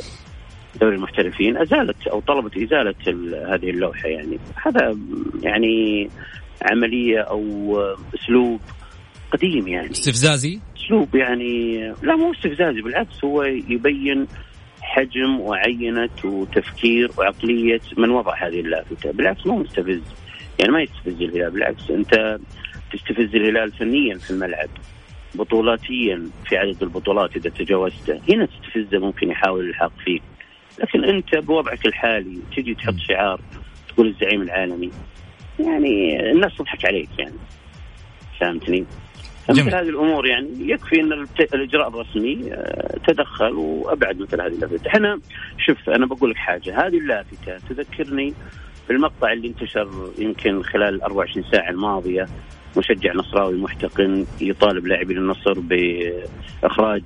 دوري 0.82 0.96
المحترفين 0.96 1.58
أزالت 1.58 2.08
أو 2.08 2.20
طلبت 2.20 2.58
إزالة 2.58 2.96
هذه 3.54 3.70
اللوحة 3.70 4.10
يعني. 4.10 4.40
هذا 4.56 4.98
يعني 5.44 6.10
عملية 6.62 7.20
أو 7.20 7.78
أسلوب 8.16 8.62
قديم 9.32 9.68
يعني. 9.68 9.92
استفزازي؟ 9.92 10.60
أسلوب 10.78 11.16
يعني 11.16 11.78
لا 12.04 12.16
مو 12.16 12.32
استفزازي 12.32 12.82
بالعكس 12.82 13.24
هو 13.26 13.44
يبين 13.44 14.28
حجم 14.82 15.40
وعينة 15.40 16.10
وتفكير 16.24 17.12
وعقلية 17.18 17.82
من 17.98 18.10
وضع 18.10 18.48
هذه 18.48 18.60
اللافتة. 18.60 19.12
بالعكس 19.12 19.48
مو 19.48 19.58
مستفز 19.58 20.02
يعني 20.60 20.72
ما 20.72 20.82
يستفز 20.82 21.22
الهلال 21.22 21.52
بالعكس 21.52 21.92
أنت 21.92 22.40
تستفز 22.94 23.36
الهلال 23.36 23.72
فنيا 23.72 24.18
في 24.18 24.32
الملعب 24.32 24.70
بطولاتيا 25.36 26.30
في 26.50 26.58
عدد 26.58 26.84
البطولات 26.84 27.36
إذا 27.36 27.50
تجاوزته. 27.50 28.20
هنا 28.30 28.46
تستفزه 28.46 29.00
ممكن 29.00 29.30
يحاول 29.30 29.70
الحاق 29.70 29.92
فيك 30.06 30.22
لكن 30.80 31.04
أنت 31.04 31.36
بوضعك 31.36 31.86
الحالي 31.86 32.40
تجي 32.58 32.76
تحط 32.76 32.96
شعار 33.08 33.42
تقول 33.90 34.08
الزعيم 34.08 34.42
العالمي. 34.42 34.92
يعني 35.60 36.20
الناس 36.32 36.56
تضحك 36.58 36.86
عليك 36.86 37.10
يعني. 37.20 37.36
فهمتني؟ 38.40 38.86
مثل 39.50 39.76
هذه 39.76 39.90
الأمور 39.90 40.28
يعني. 40.28 40.50
يكفي 40.60 41.02
أن 41.02 41.28
الإجراء 41.54 41.88
الرسمي 41.88 42.54
آه، 42.54 42.98
تدخل 43.08 43.54
وأبعد 43.54 44.20
مثل 44.20 44.42
هذه 44.42 44.48
اللافتة 44.48 44.88
إحنا 44.88 45.20
شوف 45.66 45.90
أنا 45.90 46.06
بقول 46.06 46.30
لك 46.30 46.38
حاجة. 46.38 46.88
هذه 46.88 46.98
اللافتة 46.98 47.58
تذكرني 47.70 48.34
بالمقطع 48.88 49.32
اللي 49.34 49.48
انتشر 49.48 50.12
يمكن 50.18 50.64
خلال 50.64 51.02
24 51.02 51.46
ساعة 51.52 51.70
الماضية. 51.70 52.28
مشجع 52.78 53.14
نصراوي 53.14 53.58
محتقن 53.58 54.26
يطالب 54.42 54.88
لاعبين 54.88 55.18
النصر 55.18 55.54
بإخراج 55.60 57.04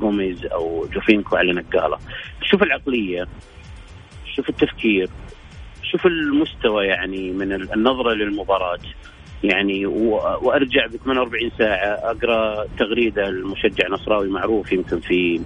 جوميز 0.00 0.46
أو 0.46 0.88
جوفينكو 0.92 1.36
على 1.36 1.52
نقالة. 1.52 1.98
شوف 2.42 2.62
العقلية 2.62 3.26
شوف 4.36 4.48
التفكير. 4.48 5.08
شوف 5.94 6.06
المستوى 6.06 6.86
يعني 6.86 7.30
من 7.30 7.52
النظرة 7.52 8.14
للمباراة. 8.14 8.78
يعني 9.42 9.86
وأرجع 9.86 10.86
ب 10.86 10.96
48 10.96 11.50
ساعة 11.58 11.86
أقرأ 11.86 12.66
تغريدة 12.78 13.28
المشجع 13.28 13.88
نصراوي 13.88 14.28
معروف 14.28 14.72
يمكن 14.72 15.00
في 15.00 15.40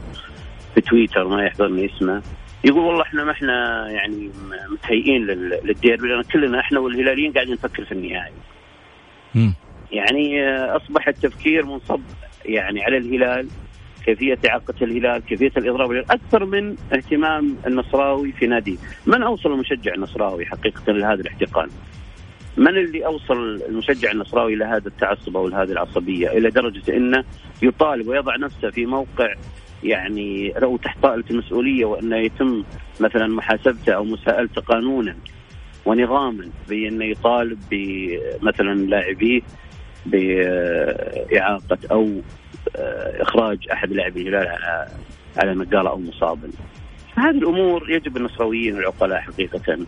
في 0.75 0.81
تويتر 0.81 1.29
ما 1.29 1.45
يحضرني 1.45 1.87
اسمه. 1.87 2.23
يقول 2.65 2.85
والله 2.85 3.03
إحنا 3.03 3.25
ما 3.25 3.33
إحنا 3.33 3.87
يعني 3.91 4.31
متهيئين 4.71 5.27
للديربي 5.65 6.09
لأن 6.09 6.23
كلنا 6.23 6.61
إحنا 6.61 6.81
والهلاليين 6.81 7.33
قاعدين 7.33 7.55
نفكر 7.55 7.85
في 7.85 7.93
النهائي. 7.93 8.33
يعني 9.93 10.49
أصبح 10.77 11.09
التفكير 11.09 11.67
منصب 11.67 12.01
يعني 12.45 12.85
على 12.85 12.97
الهلال. 12.97 13.49
كيفية 14.09 14.39
إعاقة 14.49 14.75
الهلال، 14.83 15.23
كيفية 15.23 15.53
الإضراب 15.57 15.93
أكثر 15.93 16.45
من 16.45 16.77
اهتمام 16.93 17.57
النصراوي 17.67 18.33
في 18.33 18.47
ناديه، 18.47 18.77
من 19.07 19.23
أوصل 19.23 19.53
المشجع 19.53 19.95
النصراوي 19.95 20.47
حقيقة 20.47 20.93
لهذا 20.93 21.21
الاحتقان؟ 21.21 21.69
من 22.57 22.79
اللي 22.79 23.07
أوصل 23.07 23.63
المشجع 23.69 24.11
النصراوي 24.11 24.55
إلى 24.55 24.65
هذا 24.65 24.89
التعصب 24.89 25.37
أو 25.37 25.47
هذه 25.47 25.73
العصبية؟ 25.73 26.29
إلى 26.29 26.51
درجة 26.51 26.97
إنه 26.97 27.25
يطالب 27.63 28.09
ويضع 28.09 28.37
نفسه 28.37 28.71
في 28.71 28.87
موقع 28.87 29.35
يعني 29.83 30.55
لو 30.63 30.77
تحت 30.77 31.03
طائله 31.03 31.25
المسؤولية 31.31 31.85
وأنه 31.85 32.17
يتم 32.17 32.65
مثلا 33.01 33.27
محاسبته 33.27 33.93
أو 33.93 34.05
مساءلته 34.05 34.61
قانونا 34.61 35.17
ونظاما 35.87 36.49
بأنه 36.69 37.05
يطالب 37.05 37.59
بمثلا 37.71 38.75
لاعبيه 38.75 39.41
بإعاقة 40.07 41.79
أو 41.91 42.21
إخراج 43.21 43.59
أحد 43.73 43.93
لاعبي 43.93 44.23
الهلال 44.23 44.49
على 44.49 44.89
على 45.37 45.55
نقاله 45.55 45.91
أو 45.91 45.99
مصابا. 45.99 46.51
هذه 47.17 47.39
الأمور 47.39 47.91
يجب 47.91 48.17
النصراويين 48.17 48.77
العقلاء 48.77 49.21
حقيقة 49.21 49.79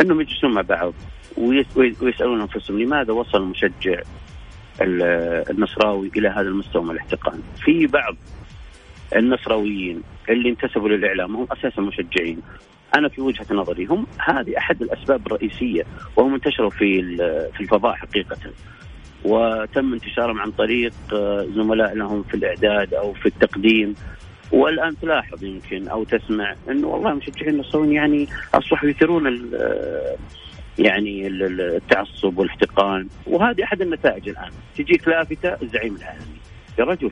أنهم 0.00 0.20
يجلسون 0.20 0.54
مع 0.54 0.60
بعض 0.60 0.94
ويسألون 1.36 2.40
أنفسهم 2.40 2.80
لماذا 2.80 3.12
وصل 3.12 3.42
المشجع 3.42 4.00
النصراوي 5.50 6.10
إلى 6.16 6.28
هذا 6.28 6.48
المستوى 6.48 6.82
من 6.82 6.90
الاحتقان؟ 6.90 7.42
في 7.64 7.86
بعض 7.86 8.16
النصراويين 9.16 10.02
اللي 10.28 10.48
انتسبوا 10.48 10.88
للإعلام 10.88 11.36
هم 11.36 11.46
أساسا 11.52 11.82
مشجعين 11.82 12.40
أنا 12.96 13.08
في 13.08 13.20
وجهة 13.20 13.46
نظري 13.50 13.84
هم 13.84 14.06
هذه 14.18 14.58
أحد 14.58 14.82
الأسباب 14.82 15.26
الرئيسية 15.26 15.82
وهم 16.16 16.34
انتشروا 16.34 16.70
في 16.70 17.16
في 17.54 17.60
الفضاء 17.60 17.94
حقيقة 17.94 18.36
وتم 19.24 19.92
انتشارهم 19.92 20.40
عن 20.40 20.50
طريق 20.50 20.92
زملاء 21.54 21.94
لهم 21.94 22.22
في 22.22 22.34
الإعداد 22.34 22.94
أو 22.94 23.12
في 23.12 23.26
التقديم. 23.26 23.94
والآن 24.52 24.98
تلاحظ 24.98 25.44
يمكن 25.44 25.88
أو 25.88 26.04
تسمع 26.04 26.54
انه 26.70 26.88
والله 26.88 27.14
مشجعين 27.14 27.54
النصراويين 27.54 27.92
يعني 27.92 28.28
أصبحوا 28.54 28.88
يثيرون 28.88 29.50
يعني 30.78 31.26
التعصب 31.26 32.38
والاحتقان. 32.38 33.08
وهذه 33.26 33.64
أحد 33.64 33.82
النتائج 33.82 34.28
الآن. 34.28 34.50
تجيك 34.78 35.08
لافتة 35.08 35.56
الزعيم 35.62 35.96
العالمي. 35.96 36.38
يا 36.78 36.84
رجل 36.84 37.10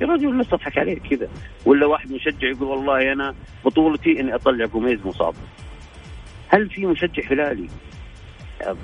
يا 0.00 0.06
رجل 0.06 0.28
الناس 0.28 0.48
تضحك 0.48 0.78
عليك 0.78 1.02
كذا. 1.10 1.28
ولا 1.66 1.86
واحد 1.86 2.12
مشجع 2.12 2.48
يقول 2.48 2.68
والله 2.68 3.12
أنا 3.12 3.34
بطولتي 3.64 4.20
إني 4.20 4.34
أطلع 4.34 4.66
قميز 4.66 4.98
مصاب. 5.06 5.34
هل 6.48 6.70
في 6.70 6.86
مشجع 6.86 7.22
هلالي 7.30 7.68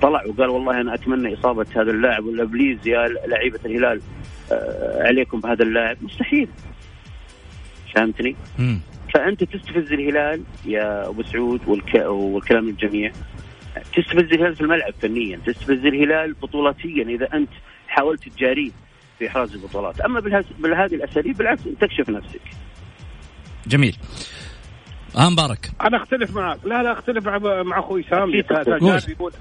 طلع 0.02 0.24
وقال 0.26 0.48
والله 0.48 0.80
أنا 0.80 0.94
أتمنى 0.94 1.34
إصابة 1.34 1.66
هذا 1.76 1.90
اللاعب 1.90 2.24
ولا 2.24 2.44
بليز 2.44 2.88
يا 2.88 3.08
لعيبة 3.26 3.60
الهلال 3.64 4.00
آه، 4.52 5.02
عليكم 5.06 5.40
بهذا 5.40 5.62
اللاعب. 5.62 5.96
مستحيل. 6.02 6.48
فهمتني؟ 7.94 8.36
فأنت 9.14 9.44
تستفز 9.44 9.92
الهلال 9.92 10.42
يا 10.66 11.08
أبو 11.08 11.22
سعود 11.22 11.60
والك... 11.66 11.94
والكلام 11.94 12.68
الجميع. 12.68 13.12
تستفز 13.96 14.32
الهلال 14.32 14.54
في 14.54 14.60
الملعب 14.60 14.92
فنيا 15.02 15.40
تستفز 15.46 15.86
الهلال 15.86 16.32
بطولاتيا 16.32 17.04
إذا 17.04 17.28
أنت 17.34 17.50
حاولت 17.88 18.28
تجاريه 18.28 18.70
في 19.18 19.28
إحراز 19.28 19.54
البطولات. 19.54 20.00
أما 20.00 20.20
بهذه 20.58 20.94
الأساليب 20.94 21.36
بالعكس 21.36 21.62
تكشف 21.80 22.10
نفسك. 22.10 22.40
جميل. 23.66 23.96
آه 25.16 25.30
مبارك. 25.30 25.70
أنا 25.80 25.96
أختلف 25.96 26.36
معك. 26.36 26.58
لا 26.64 26.82
لا 26.82 26.92
أختلف 26.92 27.28
مع 27.28 27.78
أخوي 27.78 28.02
سامي. 28.10 28.44
يقول 29.08 29.32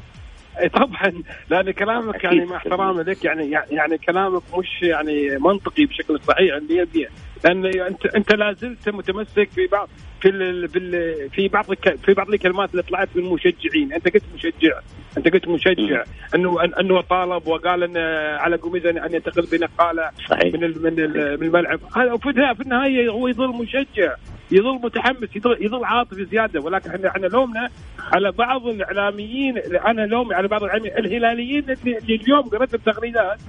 طبعا. 0.74 1.24
لأن 1.50 1.72
كلامك 1.72 2.24
يعني 2.24 2.46
مع 2.46 2.56
احترامي 2.56 3.04
لك 3.04 3.26
يعني 3.26 3.52
يعني 3.72 3.98
كلامك 3.98 4.42
مش 4.58 4.82
يعني 4.82 5.38
منطقي 5.40 5.86
بشكل 5.86 6.20
صحيح. 6.28 6.56
100% 6.56 7.33
لأن 7.44 7.66
انت 7.66 8.06
أنت 8.06 8.36
لا 8.36 8.54
زلت 8.54 8.90
متمسك 8.90 9.50
في 9.50 9.68
بعض 9.68 9.90
في 10.22 10.30
ال 10.30 10.70
في 10.70 10.80
ال 10.80 11.30
في 11.30 11.48
بعض 11.48 11.66
في 12.06 12.14
بعض 12.14 12.30
الكلمات 12.30 12.72
اللي 12.72 12.84
طلعت 12.84 13.10
من 13.16 13.24
المشجعين 13.26 13.94
أنت 13.94 14.14
قلت 14.14 14.24
مشجع. 14.36 14.80
أنت 15.18 15.34
قلت 15.34 15.48
مشجع. 15.48 16.04
انه 16.36 16.64
أنه 16.80 17.02
طالب 17.02 17.48
وقال 17.48 17.84
ان 17.84 17.98
على 18.40 18.56
قميز 18.56 18.86
ان 18.86 19.14
ينتقل 19.14 19.48
بنقالة 19.52 20.10
من 20.54 20.60
من 20.62 20.94
من 21.40 21.44
الملعب. 21.48 21.80
هذا 21.98 22.18
في 22.54 22.62
النهايه 22.62 23.10
هو 23.10 23.28
يظل 23.28 23.50
مشجع. 23.50 24.16
يظل 24.52 24.76
متحمس. 24.84 25.36
يظل, 25.36 25.58
يظل 25.66 25.86
عاطفي 25.86 26.26
زيادة. 26.26 26.62
ولكن 26.62 26.90
إحنا 26.90 27.08
إحنا 27.10 27.28
لومنا 27.28 27.70
على 28.00 28.32
بعض 28.32 28.68
الاعلاميين 28.68 29.58
أنا 29.58 30.02
لومي 30.02 30.36
على 30.36 30.48
بعض 30.48 30.64
الهلاليين 30.64 31.66
اللي 31.70 32.16
اليوم 32.16 32.42
قرأت 32.42 32.74
التغريدات 32.74 33.40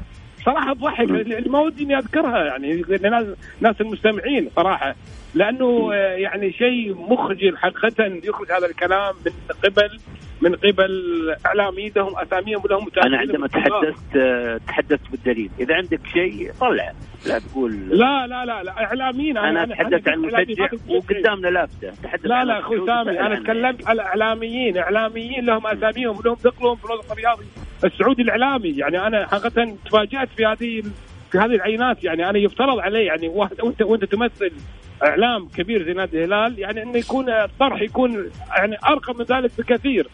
صراحة 0.44 0.74
تضحك 0.74 1.10
ما 1.46 1.60
ودي 1.60 1.84
إني 1.84 1.98
أذكرها 1.98 2.44
يعني 2.44 2.82
ناس 3.02 3.26
ناس 3.60 3.80
المستمعين 3.80 4.50
صراحة 4.56 4.94
لأنه 5.34 5.94
يعني 5.94 6.52
شيء 6.52 6.94
مخجل 6.94 7.56
حقيقة 7.56 8.20
يخرج 8.24 8.52
هذا 8.52 8.66
الكلام 8.66 9.14
من 9.26 9.32
قبل 9.64 9.98
من 10.40 10.54
قبل 10.54 11.36
اعلاميين 11.46 11.92
لهم 11.96 12.18
أساميهم 12.18 12.62
ولهم 12.64 12.86
أنا 13.04 13.18
عندما 13.18 13.46
تحدثت 13.46 14.18
تحدثت 14.66 15.10
بالدليل. 15.10 15.50
إذا 15.60 15.74
عندك 15.74 16.00
شيء 16.12 16.52
طلع. 16.60 16.92
لا 17.26 17.38
تقول. 17.38 17.88
لا 17.88 18.26
لا 18.26 18.44
لا, 18.44 18.62
لا 18.62 18.84
إعلاميين 18.84 19.38
أنا, 19.38 19.64
أنا 19.64 19.74
أتحدث 19.74 20.08
عن 20.08 20.18
مشجع 20.18 20.68
وقدامنا 20.88 21.48
لافتة. 21.48 21.90
تحدث 22.02 22.26
لا 22.26 22.44
لا 22.44 22.58
أخوي 22.58 22.86
سامي 22.86 23.20
أنا 23.20 23.34
تكلمت 23.40 23.88
على 23.88 24.02
إعلاميين 24.02 24.78
إعلاميين 24.78 25.46
لهم 25.46 25.66
أساميهم 25.66 26.16
ولهم 26.18 26.34
ثقلهم 26.34 26.76
في 26.76 26.84
الوسط 26.84 27.12
الرياضي. 27.12 27.44
السعودي 27.84 28.22
الإعلامي. 28.22 28.68
يعني 28.68 29.06
أنا 29.06 29.26
حقيقة 29.26 29.76
تفاجأت 29.86 30.28
في 30.36 30.46
هذه 30.46 30.82
في 31.32 31.38
هذه 31.38 31.54
العينات. 31.54 32.04
يعني 32.04 32.30
أنا 32.30 32.38
يفترض 32.38 32.78
علي 32.78 33.04
يعني 33.04 33.28
واحد 33.28 33.60
وانت 33.60 33.82
وأنت 33.82 34.04
تمثل 34.04 34.52
إعلام 35.04 35.48
كبير 35.48 35.84
زي 35.84 35.92
نادي 35.92 36.24
الهلال 36.24 36.58
يعني 36.58 36.82
إنه 36.82 36.98
يكون 36.98 37.30
الطرح 37.30 37.80
يكون 37.82 38.30
يعني 38.56 38.76
أرقى 38.88 39.14
من 39.14 39.24
ذلك 39.24 39.50
بكثير. 39.58 40.08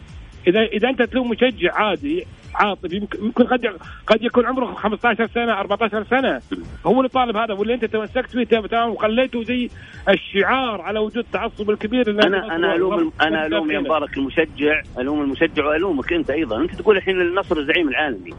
إذا 0.47 0.61
إذا 0.61 0.89
أنت 0.89 1.01
تلوم 1.01 1.29
مشجع 1.29 1.73
عادي 1.73 2.25
عاطفي 2.55 2.95
يمكن 2.95 3.43
قد 3.43 3.75
قد 4.07 4.23
يكون 4.23 4.45
عمره 4.45 4.73
15 4.73 5.27
سنة 5.27 5.53
14 5.53 6.03
سنة. 6.09 6.41
هو 6.85 6.97
اللي 6.97 7.09
طالب 7.09 7.37
هذا 7.37 7.53
واللي 7.53 7.73
أنت 7.73 7.85
تمسكت 7.85 8.31
فيه 8.31 8.43
تمام 8.43 8.89
وخليته 8.89 9.43
زي 9.43 9.69
الشعار 10.09 10.81
على 10.81 10.99
وجود 10.99 11.17
التعصب 11.17 11.69
الكبير 11.69 12.11
أنا 12.11 12.55
أنا 12.55 12.75
ألوم 12.75 13.11
أنا 13.21 13.45
ألوم 13.45 13.71
يا 13.71 13.79
مبارك 13.79 14.17
المشجع 14.17 14.81
ألوم 14.99 15.21
المشجع 15.21 15.65
وألومك 15.65 16.13
أنت 16.13 16.29
أيضا. 16.29 16.61
أنت 16.61 16.75
تقول 16.75 16.97
الحين 16.97 17.21
النصر 17.21 17.57
الزعيم 17.57 17.89
العالمي. 17.89 18.33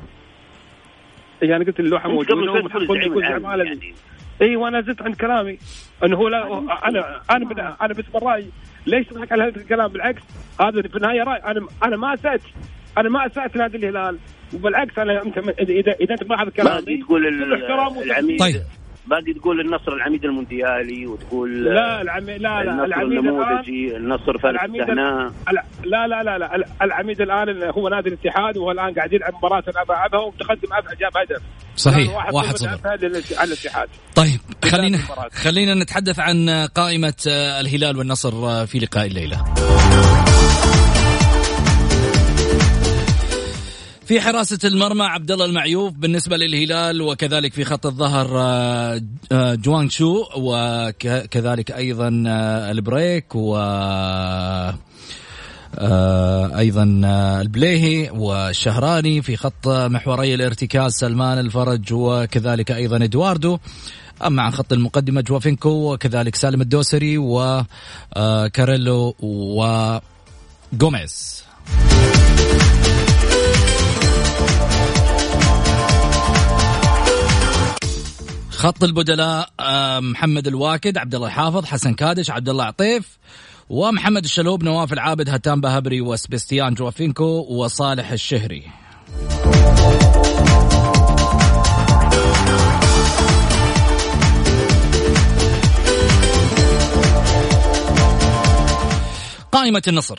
يعني 1.42 1.64
قلت 1.64 1.80
اللوحة 1.80 2.08
موجودة 2.08 2.66
الزعيم 2.76 3.18
العالمي 3.18 3.94
إي 4.42 4.56
وأنا 4.56 4.80
زدت 4.80 5.02
عند 5.02 5.14
كلامي 5.14 5.58
إنه 6.04 6.16
هو 6.16 6.28
لا 6.28 6.58
أنا 6.88 7.20
أنا 7.30 7.76
أنا 7.82 7.94
باسم 7.94 8.16
الراي 8.16 8.46
ليش 8.86 9.06
تضحك 9.06 9.32
على 9.32 9.42
هذا 9.42 9.56
الكلام؟ 9.56 9.88
بالعكس 9.88 10.22
هذا 10.60 10.82
في 10.82 10.96
النهاية 10.96 11.22
رأي. 11.22 11.40
أنا 11.50 11.66
أنا 11.84 11.96
ما 11.96 12.14
أسأت 12.14 12.40
أنا 12.98 13.08
ما 13.08 13.26
أسأت 13.26 13.56
نادي 13.56 13.76
الهلال 13.76 14.18
وبالعكس 14.54 14.98
أنا 14.98 15.22
أنت 15.22 15.38
إذا 15.60 15.92
إذا 15.92 16.12
انت 16.14 16.24
ملاحظ 16.24 16.48
كلامي 16.48 17.02
تقول 17.02 17.26
العميد. 18.02 18.38
طيب. 18.40 18.62
باقي 19.06 19.32
تقول 19.32 19.60
النصر 19.60 19.92
العميد 19.92 20.24
المونديالي 20.24 21.06
وتقول 21.06 21.64
لا 21.64 22.02
العميد 22.02 22.42
لا 22.42 22.62
لا 22.64 22.84
العميد 22.84 23.18
النموذجي 23.18 23.96
النصر 23.96 24.38
فارس 24.38 24.60
لا 25.84 26.06
لا 26.06 26.06
لا 26.06 26.22
لا 26.22 26.38
لا 26.38 26.66
العميد 26.82 27.20
الآن 27.20 27.62
هو 27.62 27.88
نادي 27.88 28.08
الاتحاد 28.08 28.56
وهو 28.56 28.70
الآن 28.70 28.94
قاعد 28.94 29.12
يلعب 29.12 29.34
مباراة 29.34 29.64
ابها 29.68 30.18
ومتقدم 30.18 30.68
جاب 31.00 31.16
هدف 31.16 31.42
صحيح 31.76 32.34
واحد 32.34 32.56
صفر 32.56 32.78
على 33.38 33.48
الاتحاد. 33.48 33.88
طيب 34.14 34.40
خلينا 34.64 34.98
خلينا 35.32 35.74
نتحدث 35.74 36.20
عن 36.20 36.68
قائمة 36.74 37.14
الهلال 37.60 37.96
والنصر 37.96 38.66
في 38.66 38.78
لقاء 38.78 39.06
الليلة. 39.06 39.44
في 44.06 44.20
حراسة 44.20 44.58
المرمى 44.64 45.04
عبد 45.04 45.30
الله 45.30 45.44
المعيوف 45.44 45.92
بالنسبة 45.92 46.36
للهلال 46.36 47.02
وكذلك 47.02 47.52
في 47.52 47.64
خط 47.64 47.86
الظهر 47.86 48.38
آه، 48.38 49.02
آه، 49.32 49.54
جوانغ 49.54 49.88
شو 49.88 50.24
وكذلك 50.36 51.70
أيضا 51.70 52.24
آه، 52.26 52.70
البريك 52.70 53.34
و 53.34 53.56
أيضا 56.58 57.00
البليهي 57.40 58.10
والشهراني 58.10 59.22
في 59.22 59.36
خط 59.36 59.68
محوري 59.68 60.34
الارتكاز 60.34 60.92
سلمان 60.92 61.38
الفرج 61.38 61.92
وكذلك 61.92 62.70
أيضا 62.70 62.96
إدواردو. 62.96 63.58
أما 64.26 64.42
عن 64.42 64.50
خط 64.50 64.72
المقدمة 64.72 65.20
جوافينكو 65.20 65.92
وكذلك 65.92 66.34
سالم 66.34 66.60
الدوسري 66.60 67.18
وكاريلو 68.16 69.14
وغوميز 70.72 71.44
خط 78.62 78.84
البدلاء 78.84 79.48
آه، 79.60 80.00
محمد 80.00 80.46
الواكد 80.46 80.98
عبد 80.98 81.14
الله 81.14 81.26
الحافظ 81.26 81.64
حسن 81.64 81.94
كادش 81.94 82.30
عبد 82.30 82.48
الله 82.48 82.64
عطيف 82.64 83.18
ومحمد 83.70 84.24
الشلوب 84.24 84.64
نواف 84.64 84.92
العابد 84.92 85.28
هتان 85.28 85.60
بهبري 85.60 86.00
وسبستيان 86.00 86.74
جوافينكو 86.74 87.46
وصالح 87.48 88.10
الشهري. 88.10 88.62
قائمة 99.52 99.82
النصر. 99.88 100.18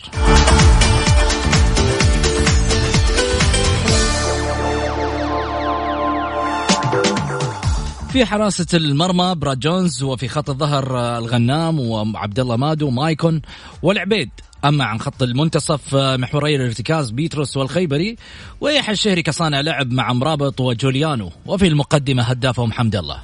في 8.14 8.26
حراسة 8.26 8.66
المرمى 8.74 9.36
براد 9.36 9.60
جونز 9.60 10.04
وفي 10.04 10.28
خط 10.28 10.50
الظهر 10.50 10.98
آه، 10.98 11.18
الغنام 11.18 11.80
وعبد 11.80 12.40
الله 12.40 12.56
مادو 12.56 12.88
ومايكون 12.88 13.42
والعبيد. 13.82 14.30
أما 14.66 14.84
عن 14.84 15.00
خط 15.00 15.24
المنتصف 15.24 15.96
آه، 15.96 16.18
محوري 16.18 16.56
الارتكاز 16.56 17.12
بيتروس 17.12 17.58
والخيبري 17.58 18.16
ويحيى 18.62 18.94
الشهري 18.94 19.22
كصانع 19.22 19.62
لعب 19.62 19.92
مع 19.92 20.14
مرابط 20.14 20.62
وجوليانو. 20.62 21.32
وفي 21.46 21.68
المقدمة 21.68 22.24
هدافهم 22.24 22.72
حمد 22.72 22.96
الله. 22.96 23.20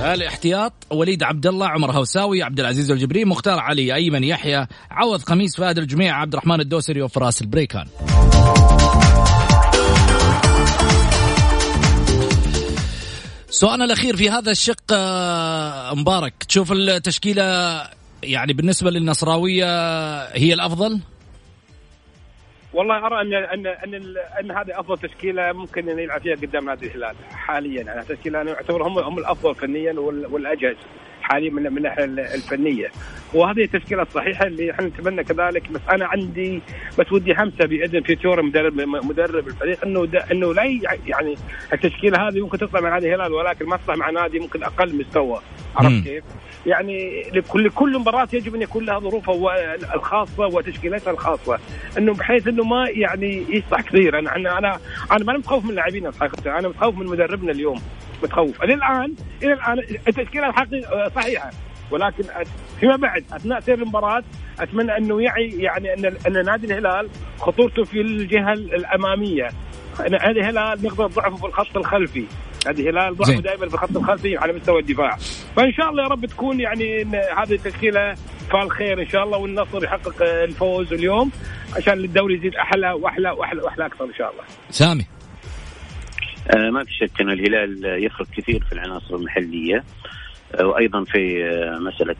الاحتياط 0.00 0.72
وليد 0.90 1.22
عبد 1.22 1.46
الله 1.46 1.68
عمر 1.68 1.90
هوساوي 1.90 2.42
عبد 2.42 2.60
العزيز 2.60 2.90
الجبري 2.90 3.24
مختار 3.24 3.58
علي 3.58 3.94
أيمن 3.94 4.24
يحيى 4.24 4.66
عوض 4.90 5.20
خميس 5.20 5.56
فهد 5.56 5.78
الجميع 5.78 6.20
عبد 6.20 6.32
الرحمن 6.32 6.60
الدوسري 6.60 7.02
وفراس 7.02 7.42
البريكان. 7.42 7.86
سؤالنا 13.56 13.84
الأخير 13.84 14.16
في 14.16 14.30
هذا 14.30 14.50
الشق 14.50 14.92
آه، 14.92 15.94
مبارك 15.94 16.44
تشوف 16.48 16.72
التشكيلة 16.72 17.42
يعني 18.22 18.52
بالنسبة 18.52 18.90
للنصراوية 18.90 19.66
هي 20.24 20.54
الأفضل؟ 20.54 21.00
والله 22.76 23.06
أرى 23.06 23.20
ان 23.20 23.34
ان 23.34 23.66
أن, 23.66 24.14
أن 24.40 24.50
هذه 24.50 24.80
أفضل 24.80 25.08
تشكيلة 25.08 25.52
ممكن 25.52 25.88
أن 25.88 25.98
يلعب 25.98 26.20
فيها 26.20 26.34
قدام 26.34 26.64
نادي 26.64 26.86
الهلال 26.86 27.14
حاليا. 27.32 27.82
أنا 27.82 28.02
تشكيلة 28.08 28.40
أنا 28.40 28.54
اعتبر 28.54 28.82
هم 28.82 28.98
هم 28.98 29.18
الأفضل 29.18 29.54
فنيا 29.54 29.92
والأجهز 30.30 30.76
حاليا 31.22 31.50
من 31.50 31.62
من 31.62 31.78
الناحية 31.78 32.04
الفنية. 32.04 32.90
وهذه 33.34 33.64
التشكيلة 33.64 34.02
الصحيحة 34.02 34.46
اللي 34.46 34.70
إحنا 34.70 34.86
نتمنى 34.86 35.24
كذلك 35.24 35.72
بس 35.72 35.80
أنا 35.90 36.06
عندي 36.06 36.62
بس 36.98 37.12
ودي 37.12 37.34
همسة 37.34 37.66
باذن 37.66 38.00
فيتورا 38.00 38.42
مدرب 38.42 38.80
مدرب 38.80 39.48
الفريق 39.48 39.84
إنه 39.84 40.08
إنه 40.32 40.54
لا 40.54 40.64
يعني 41.06 41.34
التشكيلة 41.72 42.28
هذه 42.28 42.40
ممكن 42.40 42.58
تطلع 42.58 42.80
مع 42.80 42.90
نادي 42.90 43.14
الهلال 43.14 43.32
ولكن 43.32 43.66
ما 43.66 43.76
تطلع 43.76 43.96
مع 43.96 44.10
نادي 44.10 44.38
ممكن 44.38 44.62
أقل 44.62 44.96
مستوى. 44.96 45.40
عرفت 45.76 46.04
كيف؟ 46.04 46.24
يعني 46.66 47.22
لكل 47.32 47.70
كل 47.70 47.98
مباراة 47.98 48.28
يجب 48.32 48.54
أن 48.54 48.62
يكون 48.62 48.84
لها 48.84 48.98
ظروفها 48.98 49.74
الخاصة 49.94 50.46
وتشكيلتها 50.46 51.10
الخاصة. 51.10 51.58
إنه 51.98 52.14
بحيث 52.14 52.48
إنه 52.48 52.64
ما 52.64 52.88
يعني 52.88 53.44
يصلح 53.48 53.80
كثير 53.80 54.18
أنا 54.18 54.36
أنا 54.36 54.58
أنا 54.58 54.78
أنا 55.12 55.24
ما 55.24 55.32
متخوف 55.32 55.64
من 55.64 55.70
اللاعبين 55.70 56.12
صراحة. 56.12 56.58
أنا 56.58 56.68
متخوف 56.68 56.94
من 56.98 57.06
مدربنا 57.06 57.52
اليوم. 57.52 57.82
متخوف. 58.22 58.62
إلى 58.62 58.74
الان 58.74 59.14
إلى 59.42 59.52
الآن 59.52 59.78
التشكيلة 60.08 60.48
الحقيقية 60.48 61.08
صحيحة. 61.08 61.50
ولكن 61.90 62.24
فيما 62.80 62.96
بعد 62.96 63.24
أثناء 63.32 63.60
سير 63.60 63.74
المباراة 63.82 64.22
أتمنى 64.60 64.96
إنه 64.96 65.22
يعي 65.22 65.48
يعني 65.48 65.94
إن 65.94 66.16
إن 66.26 66.44
نادي 66.44 66.66
الهلال 66.66 67.08
خطورته 67.38 67.84
في 67.84 68.00
الجهة 68.00 68.52
الأمامية. 68.52 69.48
نادي 70.10 70.40
الهلال 70.40 70.82
نقدر 70.82 71.06
ضعفه 71.06 71.36
في 71.36 71.46
الخط 71.46 71.76
الخلفي. 71.76 72.24
الهلال 72.70 73.16
ضعفه 73.16 73.40
دائما 73.40 73.68
في 73.68 73.74
الخط 73.74 73.96
الخلفي 73.96 74.36
على 74.36 74.52
مستوى 74.52 74.80
الدفاع. 74.80 75.16
فإن 75.56 75.72
شاء 75.72 75.90
الله 75.90 76.02
يا 76.02 76.08
رب 76.08 76.26
تكون 76.26 76.60
يعني 76.60 77.02
هذه 77.36 77.52
التشكيلة 77.52 78.14
فال 78.52 78.70
خير 78.70 79.00
إن 79.00 79.08
شاء 79.08 79.24
الله 79.24 79.38
والنصر 79.38 79.84
يحقق 79.84 80.22
الفوز 80.22 80.92
اليوم 80.92 81.30
عشان 81.76 81.92
الدوري 82.04 82.34
يزيد 82.34 82.54
أحلى 82.54 82.92
وأحلى 82.92 83.30
وأحلى 83.30 83.62
وأحلى 83.62 83.86
أكثر 83.86 84.04
إن 84.04 84.14
شاء 84.18 84.30
الله. 84.32 84.44
سامي. 84.70 85.06
آه 86.50 86.70
ما 86.70 86.84
في 86.84 86.90
شك 86.92 87.20
إن 87.20 87.30
الهلال 87.30 88.04
يفرق 88.04 88.26
كثير 88.36 88.64
في 88.64 88.72
العناصر 88.72 89.14
المحلية 89.14 89.84
آه 90.60 90.66
وأيضا 90.66 91.04
في 91.04 91.44
آه 91.44 91.78
مسألة 91.78 92.16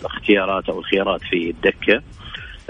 الاختيارات 0.00 0.68
أو 0.68 0.78
الخيارات 0.78 1.20
في 1.20 1.50
الدكة. 1.50 1.94
آه، 1.94 2.17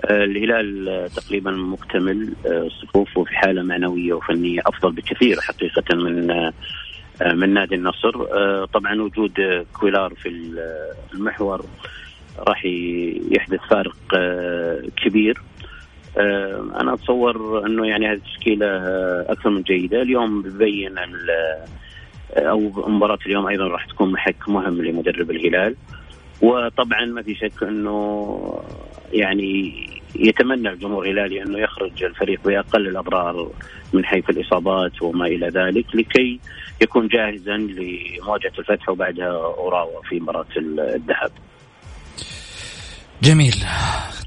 الهلال 0.05 1.09
تقريبا 1.17 1.51
مكتمل 1.51 2.33
آه، 2.47 2.69
صفوفه 2.83 3.25
في 3.25 3.37
حالة 3.37 3.63
معنوية 3.63 4.13
وفنية 4.13 4.61
أفضل 4.67 4.93
بكثير 4.93 5.41
حقيقة 5.41 5.97
من 5.97 6.31
آه، 6.31 6.53
من 7.33 7.55
نادي 7.55 7.75
النصر. 7.75 8.25
طبعا 8.65 9.03
وجود 9.03 9.65
كويلار 9.73 10.15
في 10.15 10.53
المحور 11.15 11.65
راح 12.39 12.65
يحدث 13.31 13.61
فارق 13.71 13.97
كبير. 14.97 15.39
أنا 16.81 16.95
أتصور 16.95 17.67
أنه 17.67 17.87
يعني 17.87 18.07
هذه 18.07 18.17
التشكيلة 18.17 18.67
أكثر 19.29 19.51
من 19.51 19.63
جيدة. 19.63 20.03
اليوم 20.03 20.43
ببين 20.43 20.95
أو 22.37 22.61
مباراة 22.89 23.19
اليوم 23.27 23.47
أيضا 23.47 23.67
راح 23.67 23.87
تكون 23.87 24.13
محك 24.13 24.49
مهم 24.49 24.83
لمدرب 24.83 25.31
الهلال. 25.31 25.77
وطبعا 26.43 27.05
ما 27.05 27.23
في 27.23 27.35
شك 27.35 27.63
أنه 27.63 28.63
يعني 29.13 29.88
يتمنى 30.15 30.69
الجمهور 30.69 31.05
الهلالي 31.05 31.43
أنه 31.43 31.59
يخرج 31.59 32.05
الفريق 32.05 32.41
بأقل 32.45 32.89
الاضرار 32.89 33.51
من 33.93 34.05
حيث 34.05 34.31
الإصابات 34.31 35.03
وما 35.03 35.27
إلى 35.27 35.47
ذلك 35.47 35.87
لكي 35.95 36.41
يكون 36.83 37.09
جاهزا 37.09 37.57
لمواجهة 37.57 38.53
الفتح 38.59 38.89
وبعدها 38.89 39.33
أوراوا 39.33 40.03
في 40.09 40.21
مباراة 40.21 40.47
الذهب. 40.57 41.31
جميل 43.23 43.55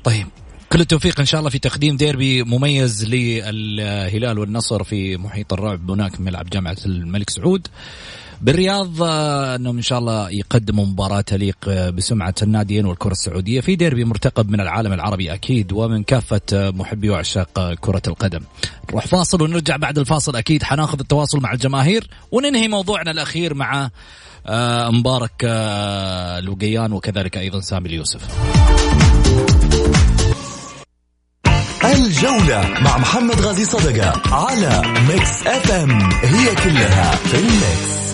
طيب 0.03 0.27
كل 0.69 0.81
التوفيق 0.81 1.19
إن 1.19 1.25
شاء 1.25 1.39
الله 1.39 1.49
في 1.49 1.59
تقديم 1.59 1.95
ديربي 1.95 2.43
مميز 2.43 3.13
للهلال 3.13 4.39
والنصر 4.39 4.83
في 4.83 5.17
محيط 5.17 5.53
الرعب 5.53 5.91
هناك 5.91 6.21
ملعب 6.21 6.49
جامعة 6.49 6.77
الملك 6.85 7.29
سعود. 7.29 7.67
بالرياض 8.41 9.03
آه، 9.03 9.55
أنهم 9.55 9.75
إن 9.75 9.81
شاء 9.81 9.99
الله 9.99 10.29
يقدموا 10.29 10.85
مباراة 10.85 11.21
تليق 11.21 11.57
آه، 11.67 11.89
بسمعة 11.89 12.35
الناديين 12.41 12.85
والكرة 12.85 13.11
السعودية 13.11 13.61
في 13.61 13.75
ديربي 13.75 14.05
مرتقب 14.05 14.49
من 14.49 14.61
العالم 14.61 14.93
العربي 14.93 15.33
أكيد 15.33 15.71
ومن 15.71 16.03
كافة 16.03 16.41
آه، 16.53 16.69
محبي 16.69 17.09
وعشاق 17.09 17.73
كرة 17.73 18.01
القدم. 18.07 18.41
نروح 18.89 19.07
فاصل 19.07 19.41
ونرجع 19.41 19.77
بعد 19.77 19.97
الفاصل 19.97 20.35
أكيد 20.35 20.63
حناخذ 20.63 20.99
التواصل 20.99 21.39
مع 21.39 21.53
الجماهير 21.53 22.09
وننهي 22.31 22.67
موضوعنا 22.67 23.11
الأخير 23.11 23.53
مع 23.53 23.89
مبارك 24.89 25.31
الوقيان 25.43 26.93
وكذلك 26.93 27.37
أيضا 27.37 27.59
سامي 27.59 27.89
اليوسف. 27.89 28.21
الجولة 31.83 32.79
مع 32.81 32.97
محمد 32.97 33.41
غازي 33.41 33.65
صدقة 33.65 34.35
على 34.35 34.81
ميكس 35.07 35.47
أف 35.47 35.71
أم 35.71 35.91
هي 36.11 36.55
كلها 36.55 37.15
في 37.15 37.37
الميكس. 37.37 38.10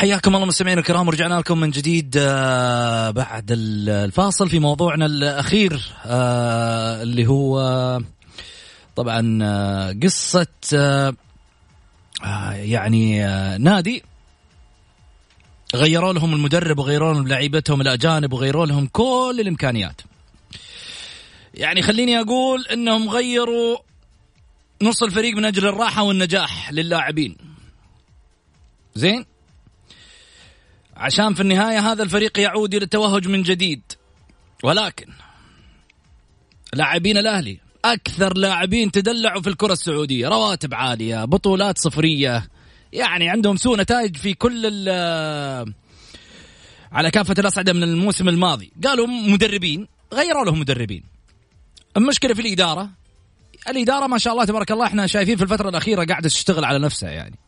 حياكم 0.00 0.34
الله 0.34 0.46
مستمعينا 0.46 0.80
الكرام 0.80 1.08
ورجعنا 1.08 1.34
لكم 1.34 1.60
من 1.60 1.70
جديد 1.70 2.14
آه، 2.18 3.10
بعد 3.10 3.46
الفاصل 3.50 4.48
في 4.48 4.58
موضوعنا 4.58 5.06
الأخير 5.06 5.92
آه، 6.06 7.02
اللي 7.02 7.26
هو 7.26 7.58
طبعا 8.96 9.38
آه، 9.42 9.96
قصة 10.02 10.46
يعني 12.52 13.20
نادي. 13.58 14.02
غيروا 15.74 16.12
لهم 16.12 16.34
المدرب 16.34 16.78
وغيروا 16.78 17.14
لهم 17.14 17.28
لعيبتهم 17.28 17.80
الأجانب 17.80 18.32
وغيروا 18.32 18.66
لهم 18.66 18.86
كل 18.86 19.36
الإمكانيات. 19.40 20.00
يعني 21.54 21.82
خليني 21.82 22.20
أقول 22.20 22.66
إنهم 22.72 23.10
غيروا 23.10 23.78
نص 24.82 25.02
الفريق 25.02 25.36
من 25.36 25.44
أجل 25.44 25.66
الراحة 25.66 26.02
والنجاح 26.02 26.72
للاعبين. 26.72 27.36
زين؟ 28.94 29.24
عشان 31.00 31.34
في 31.34 31.40
النهاية 31.40 31.92
هذا 31.92 32.02
الفريق 32.02 32.38
يعود 32.38 32.74
إلى 32.74 32.84
التوهج 32.84 33.28
من 33.28 33.42
جديد. 33.42 33.82
ولكن 34.62 35.06
لاعبين 36.74 37.16
الأهلي 37.16 37.58
أكثر 37.84 38.36
لاعبين 38.36 38.90
تدلعوا 38.90 39.42
في 39.42 39.48
الكرة 39.48 39.72
السعودية. 39.72 40.28
رواتب 40.28 40.74
عالية 40.74 41.24
بطولات 41.24 41.78
صفرية. 41.78 42.48
يعني 42.92 43.28
عندهم 43.28 43.56
سوء 43.56 43.78
نتائج 43.78 44.16
في 44.16 44.34
كل 44.34 44.88
على 46.92 47.10
كافة 47.10 47.34
الاصعده 47.38 47.72
من 47.72 47.82
الموسم 47.82 48.28
الماضي. 48.28 48.72
قالوا 48.84 49.06
مدربين 49.06 49.88
غيروا 50.14 50.44
لهم 50.44 50.60
مدربين. 50.60 51.04
المشكلة 51.96 52.34
في 52.34 52.40
الإدارة. 52.40 52.90
الإدارة 53.68 54.06
ما 54.06 54.18
شاء 54.18 54.32
الله 54.32 54.44
تبارك 54.44 54.72
الله 54.72 54.86
إحنا 54.86 55.06
شايفين 55.06 55.36
في 55.36 55.42
الفترة 55.42 55.68
الأخيرة 55.68 56.04
قاعدة 56.04 56.28
تشتغل 56.28 56.64
على 56.64 56.78
نفسها 56.78 57.10
يعني. 57.10 57.38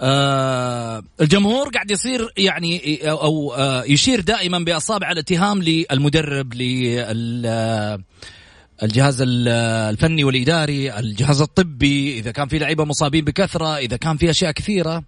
آه 0.00 1.02
الجمهور 1.20 1.68
قاعد 1.68 1.90
يصير 1.90 2.32
يعني 2.36 2.98
أو 3.10 3.54
آه 3.54 3.84
يشير 3.84 4.20
دائما 4.20 4.58
بأصابع 4.58 5.10
الاتهام 5.10 5.62
للمدرب 5.62 6.54
لل 6.54 8.04
الجهاز 8.82 9.22
الفني 9.26 10.24
والإداري، 10.24 10.98
الجهاز 10.98 11.40
الطبي، 11.40 12.18
إذا 12.18 12.30
كان 12.30 12.48
في 12.48 12.58
لعيبة 12.58 12.84
مصابين 12.84 13.24
بكثرة، 13.24 13.76
إذا 13.76 13.96
كان 13.96 14.16
في 14.16 14.30
أشياء 14.30 14.52
كثيرة. 14.52 15.04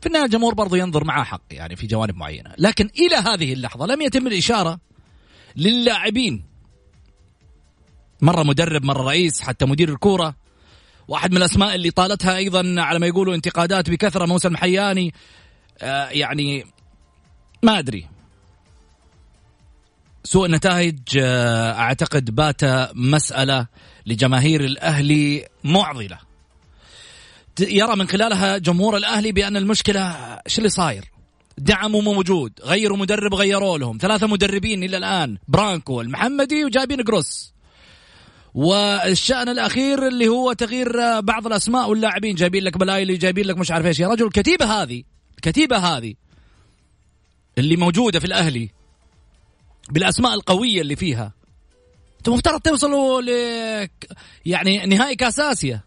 في 0.00 0.06
النهاية 0.06 0.24
الجمهور 0.24 0.54
برضو 0.54 0.76
ينظر 0.76 1.04
معاه 1.04 1.24
حق 1.24 1.42
يعني 1.50 1.76
في 1.76 1.86
جوانب 1.86 2.16
معينة، 2.16 2.50
لكن 2.58 2.90
إلى 2.98 3.16
هذه 3.16 3.52
اللحظة 3.52 3.86
لم 3.86 4.00
يتم 4.00 4.26
الإشارة 4.26 4.78
للاعبين. 5.56 6.44
مرة 8.20 8.42
مدرب، 8.42 8.84
مرة 8.84 9.02
رئيس، 9.02 9.40
حتى 9.40 9.64
مدير 9.64 9.88
الكورة. 9.88 10.41
واحد 11.12 11.30
من 11.30 11.36
الأسماء 11.36 11.74
اللي 11.74 11.90
طالتها 11.90 12.36
أيضا 12.36 12.74
على 12.78 12.98
ما 12.98 13.06
يقولوا 13.06 13.34
انتقادات 13.34 13.90
بكثرة 13.90 14.26
موسى 14.26 14.48
المحياني 14.48 15.14
آه 15.82 16.08
يعني 16.08 16.66
ما 17.62 17.78
أدري 17.78 18.06
سوء 20.24 20.46
النتائج 20.46 20.98
آه، 21.18 21.72
أعتقد 21.72 22.34
بات 22.34 22.60
مسألة 22.94 23.66
لجماهير 24.06 24.64
الأهلي 24.64 25.48
معضلة 25.64 26.18
يرى 27.60 27.96
من 27.96 28.08
خلالها 28.08 28.58
جمهور 28.58 28.96
الأهلي 28.96 29.32
بأن 29.32 29.56
المشكلة 29.56 30.00
إيش 30.46 30.58
اللي 30.58 30.68
صاير؟ 30.68 31.04
دعموا 31.58 32.02
موجود، 32.02 32.52
غيروا 32.64 32.96
مدرب 32.96 33.34
غيروا 33.34 33.78
لهم، 33.78 33.98
ثلاثة 34.00 34.26
مدربين 34.26 34.84
إلى 34.84 34.96
الآن، 34.96 35.38
برانكو 35.48 36.00
المحمدي 36.00 36.64
وجايبين 36.64 37.02
جروس. 37.04 37.51
والشأن 38.54 39.48
الأخير 39.48 40.08
اللي 40.08 40.28
هو 40.28 40.52
تغيير 40.52 41.20
بعض 41.20 41.46
الأسماء 41.46 41.90
واللاعبين، 41.90 42.34
جايبين 42.34 42.64
لك 42.64 42.78
بلايلي، 42.78 43.16
جايبين 43.16 43.46
لك 43.46 43.58
مش 43.58 43.70
عارف 43.70 43.86
إيش، 43.86 44.00
يا 44.00 44.08
رجل 44.08 44.26
الكتيبة 44.26 44.82
هذه، 44.82 45.02
الكتيبة 45.34 45.76
هذه 45.76 46.14
اللي 47.58 47.76
موجودة 47.76 48.20
في 48.20 48.24
الأهلي 48.26 48.70
بالأسماء 49.90 50.34
القوية 50.34 50.80
اللي 50.80 50.96
فيها. 50.96 51.32
أنتم 52.18 52.32
مفترض 52.32 52.60
توصلوا 52.60 53.20
ل 53.22 53.28
يعني 54.46 54.86
نهائي 54.86 55.16
كأس 55.16 55.40
آسيا. 55.40 55.80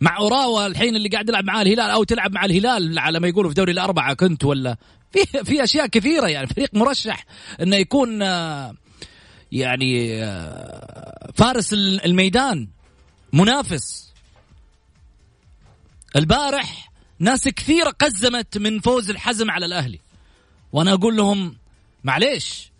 مع 0.00 0.16
أوراوا 0.18 0.66
الحين 0.66 0.96
اللي 0.96 1.08
قاعد 1.08 1.28
يلعب 1.28 1.44
معاه 1.44 1.62
الهلال 1.62 1.90
أو 1.90 2.04
تلعب 2.04 2.32
مع 2.32 2.44
الهلال 2.44 2.98
على 2.98 3.20
ما 3.20 3.28
يقولوا 3.28 3.50
في 3.50 3.54
دوري 3.54 3.72
الأربعة 3.72 4.14
كنت 4.14 4.44
ولا؟ 4.44 4.76
في 5.12 5.44
في 5.44 5.64
أشياء 5.64 5.86
كثيرة 5.86 6.26
يعني 6.26 6.46
فريق 6.46 6.70
مرشح 6.74 7.24
إنه 7.60 7.76
يكون 7.76 8.20
يعني 9.52 10.24
فارس 11.34 11.72
الميدان 11.72 12.68
منافس. 13.32 14.12
البارح 16.16 16.92
ناس 17.18 17.48
كثيرة 17.48 17.90
قزمت 17.90 18.58
من 18.58 18.80
فوز 18.80 19.10
الحزم 19.10 19.50
على 19.50 19.66
الأهلي. 19.66 20.00
وأنا 20.72 20.92
أقول 20.92 21.16
لهم 21.16 21.56
معليش 22.04 22.72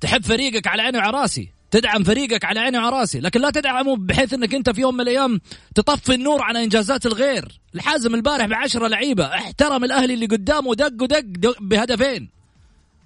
تحب 0.00 0.24
فريقك 0.24 0.66
على 0.66 0.82
عيني 0.82 0.98
وعلى 0.98 1.10
رأسي 1.10 1.48
تدعم 1.70 2.04
فريقك 2.04 2.44
على 2.44 2.60
عيني 2.60 2.78
وعلى 2.78 2.96
رأسي 2.96 3.20
لكن 3.20 3.40
لا 3.40 3.50
تدعمه 3.50 3.96
بحيث 3.96 4.34
إنك 4.34 4.54
أنت 4.54 4.70
في 4.70 4.80
يوم 4.80 4.94
من 4.94 5.00
الأيام 5.00 5.40
تطفي 5.74 6.14
النور 6.14 6.42
على 6.42 6.64
إنجازات 6.64 7.06
الغير. 7.06 7.60
الحازم 7.74 8.14
البارح 8.14 8.46
بعشرة 8.46 8.88
لعيبة 8.88 9.26
احترم 9.26 9.84
الأهلي 9.84 10.14
اللي 10.14 10.26
قدامه 10.26 10.74
دق 10.74 11.02
ودق 11.02 11.24
بهدفين. 11.60 12.30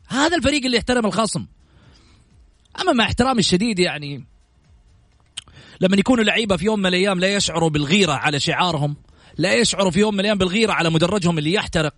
هذا 0.09 0.37
الفريق 0.37 0.65
اللي 0.65 0.77
يحترم 0.77 1.07
الخصم. 1.07 1.47
أما 2.81 2.93
مع 2.93 3.05
احترامي 3.05 3.39
الشديد 3.39 3.79
يعني 3.79 4.25
لما 5.81 5.97
يكونوا 5.97 6.25
لعيبة 6.25 6.57
في 6.57 6.65
يوم 6.65 6.79
من 6.79 6.87
الأيام 6.87 7.21
لا 7.21 7.35
يشعروا 7.35 7.71
بالغيرة 7.71 8.13
على 8.13 8.41
شعارهم 8.41 8.97
لا 9.39 9.55
يشعروا 9.55 9.91
في 9.91 10.01
يوم 10.01 10.15
من 10.15 10.21
الأيام 10.21 10.39
بالغيرة 10.39 10.73
على 10.73 10.91
مدرجهم 10.91 11.39
اللي 11.39 11.53
يحترق. 11.53 11.95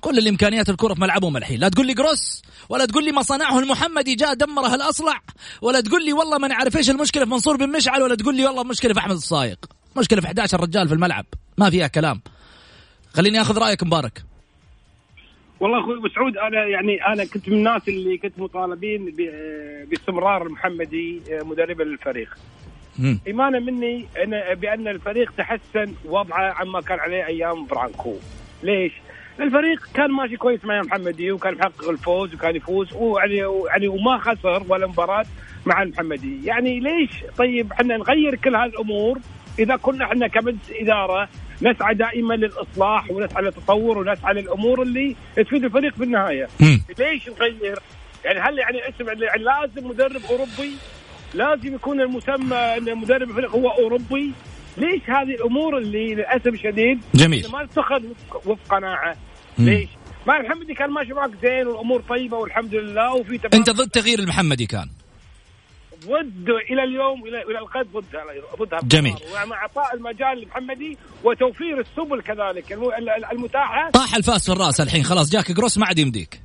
كل 0.00 0.18
الإمكانيات 0.18 0.68
الكرة 0.68 0.94
في 0.94 1.00
ملعبهم 1.00 1.36
الحين. 1.36 1.60
لا 1.60 1.68
تقول 1.68 1.86
لي 1.86 1.94
جروس 1.94 2.42
ولا 2.68 2.86
تقول 2.86 3.04
لي 3.04 3.12
ما 3.12 3.22
صنعه 3.22 3.58
المحمدي 3.58 4.14
جاء 4.14 4.34
دمره 4.34 4.74
الأصلع 4.74 5.20
ولا 5.62 5.80
تقول 5.80 6.04
لي 6.04 6.12
والله 6.12 6.38
ما 6.38 6.48
نعرف 6.48 6.76
إيش 6.76 6.90
المشكلة 6.90 7.24
في 7.24 7.30
منصور 7.30 7.56
بن 7.56 7.68
مشعل 7.76 8.02
ولا 8.02 8.14
تقول 8.14 8.36
لي 8.36 8.46
والله 8.46 8.62
المشكلة 8.62 8.92
في 8.94 8.98
أحمد 8.98 9.16
الصايق. 9.16 9.58
مشكلة 9.96 10.20
في 10.20 10.26
11 10.26 10.60
رجال 10.60 10.88
في 10.88 10.94
الملعب. 10.94 11.26
ما 11.58 11.70
فيها 11.70 11.86
كلام. 11.86 12.20
خليني 13.14 13.40
آخذ 13.40 13.58
رأيك 13.58 13.82
مبارك. 13.82 14.24
والله 15.60 15.80
أخوي 15.80 16.10
سعود 16.14 16.36
أنا 16.36 16.66
يعني 16.66 17.06
أنا 17.12 17.24
كنت 17.24 17.48
من 17.48 17.54
الناس 17.54 17.88
اللي 17.88 18.18
كنت 18.18 18.38
مطالبين 18.38 19.16
باستمرار 19.90 20.46
المحمدي 20.46 21.22
مدربا 21.30 21.82
للفريق 21.82 22.28
إيمانا 23.26 23.58
مني 23.58 24.06
أنا 24.24 24.54
بأن 24.54 24.88
الفريق 24.88 25.32
تحسن 25.38 25.94
وضعه 26.04 26.52
عما 26.52 26.80
كان 26.80 26.98
عليه 26.98 27.26
أيام 27.26 27.66
برانكو 27.66 28.14
ليش؟ 28.62 28.92
الفريق 29.40 29.88
كان 29.94 30.10
ماشي 30.10 30.36
كويس 30.36 30.64
مع 30.64 30.80
محمدي 30.82 31.32
وكان 31.32 31.54
محقق 31.54 31.88
الفوز 31.88 32.34
وكان 32.34 32.56
يفوز. 32.56 32.92
ويعني 32.94 33.36
يعني 33.68 33.88
وما 33.88 34.18
خسر 34.18 34.62
ولا 34.68 34.86
مباراة 34.86 35.24
مع 35.66 35.82
المحمدي 35.82 36.44
يعني 36.46 36.80
ليش؟ 36.80 37.10
طيب 37.38 37.72
إحنا 37.72 37.96
نغير 37.96 38.34
كل 38.34 38.56
هذه 38.56 38.66
الأمور 38.68 39.18
إذا 39.58 39.76
كنا 39.76 40.04
إحنا 40.04 40.28
كمجلس 40.28 40.70
إدارة 40.70 41.28
نسعى 41.62 41.94
دائما 41.94 42.34
للإصلاح 42.34 43.10
ونسعى 43.10 43.42
للتطور 43.42 43.98
ونسعى 43.98 44.34
للأمور 44.34 44.82
اللي 44.82 45.16
تفيد 45.36 45.64
الفريق 45.64 45.94
في 45.94 46.04
النهايه 46.04 46.48
ليش 46.98 47.28
نغير؟ 47.28 47.78
يعني 48.24 48.40
هل 48.40 48.58
يعني 48.58 48.88
اسم 48.88 49.06
يعني 49.22 49.42
لازم 49.44 49.88
مدرب 49.88 50.20
أوروبي 50.30 50.72
لازم 51.34 51.74
يكون 51.74 52.00
المسمى 52.00 52.56
إن 52.56 52.98
مدرب 52.98 53.30
الفريق 53.30 53.50
هو 53.50 53.70
أوروبي. 53.70 54.32
ليش 54.76 55.02
هذه 55.06 55.34
الأمور 55.34 55.78
اللي 55.78 56.14
للأسف 56.14 56.46
الشديد 56.46 57.00
جميل. 57.14 57.46
ما 57.52 57.66
تتخذ 57.66 58.02
وفق 58.46 58.76
قناعة؟ 58.76 59.16
ليش؟ 59.58 59.88
ما 60.26 60.36
المحمدي 60.36 60.74
كان 60.74 60.90
ماشي 60.90 61.12
معك 61.12 61.30
زين 61.42 61.66
والأمور 61.66 62.00
طيبة 62.00 62.36
والحمد 62.36 62.74
لله 62.74 63.14
وفي 63.14 63.40
أنت 63.54 63.70
ضد 63.70 63.90
تغيير 63.90 64.18
المحمدي 64.18 64.66
كان. 64.66 64.88
ضد 66.04 66.48
إلى 66.70 66.84
اليوم 66.84 67.26
إلى 67.26 67.42
إلى 67.42 67.58
الغد 67.58 67.92
ضدها 67.92 68.24
ضدها 68.58 68.80
جميل. 68.82 69.14
ومع 69.44 69.56
إعطاء 69.56 69.94
المجال 69.94 70.40
لمحمدي 70.40 70.98
وتوفير 71.24 71.80
السبل 71.80 72.22
كذلك. 72.22 72.72
المتاحة. 73.32 73.90
طاح 73.90 74.14
الفاس 74.14 74.46
في 74.46 74.52
الرأس 74.52 74.80
الحين 74.80 75.04
خلاص 75.04 75.30
جاك 75.30 75.52
جروس 75.52 75.78
ما 75.78 75.86
عاد 75.86 75.98
يمديك. 75.98 76.40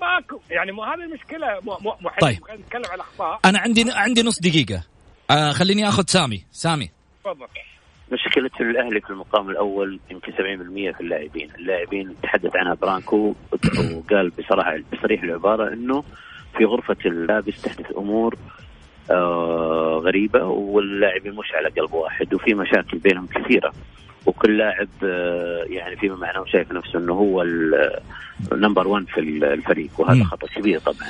ماكو 0.00 0.40
يعني 0.50 0.72
مو 0.72 0.82
هذه 0.82 1.04
المشكلة. 1.04 1.60
مو 1.62 1.78
مو 1.80 2.10
طيب. 2.20 2.38
نتكلم 2.60 2.82
عن 2.88 2.94
الأخطاء. 2.94 3.40
أنا 3.44 3.58
عندي 3.58 3.84
عندي 3.92 4.22
نص 4.22 4.40
دقيقة. 4.40 4.84
آه 5.30 5.52
خليني 5.52 5.88
آخذ 5.88 6.04
سامي. 6.06 6.44
سامي. 6.50 6.90
تفضل. 7.24 7.46
مشكلة 8.12 8.50
الأهلي 8.60 9.00
في 9.00 9.10
المقام 9.10 9.50
الأول 9.50 10.00
يمكن 10.10 10.32
70% 10.32 10.36
في 10.96 11.00
اللاعبين، 11.00 11.50
اللاعبين 11.58 12.14
تحدث 12.22 12.56
عنها 12.56 12.74
برانكو 12.74 13.34
وقال 13.52 14.30
بصراحة 14.30 14.76
بصريح 14.92 15.22
العبارة 15.22 15.72
أنه 15.72 16.04
في 16.58 16.64
غرفة 16.64 16.96
اللابس 17.06 17.62
تحدث 17.62 17.96
أمور 17.96 18.36
آه 19.10 20.00
غريبة 20.04 20.44
واللاعبين 20.44 21.32
مش 21.32 21.52
على 21.54 21.68
قلب 21.68 21.92
واحد 21.94 22.34
وفي 22.34 22.54
مشاكل 22.54 22.98
بينهم 22.98 23.26
كثيرة. 23.26 23.72
وكل 24.26 24.58
لاعب 24.58 24.88
آه 25.04 25.64
يعني 25.68 25.96
فيما 25.96 26.16
معناه 26.16 26.44
شايف 26.44 26.72
نفسه 26.72 26.98
إنه 26.98 27.12
هو 27.12 27.42
number 28.52 28.88
1 28.88 29.06
في 29.06 29.20
الفريق 29.20 29.90
وهذا 29.98 30.24
خطأ 30.24 30.46
كبير 30.46 30.78
طبعا. 30.78 31.08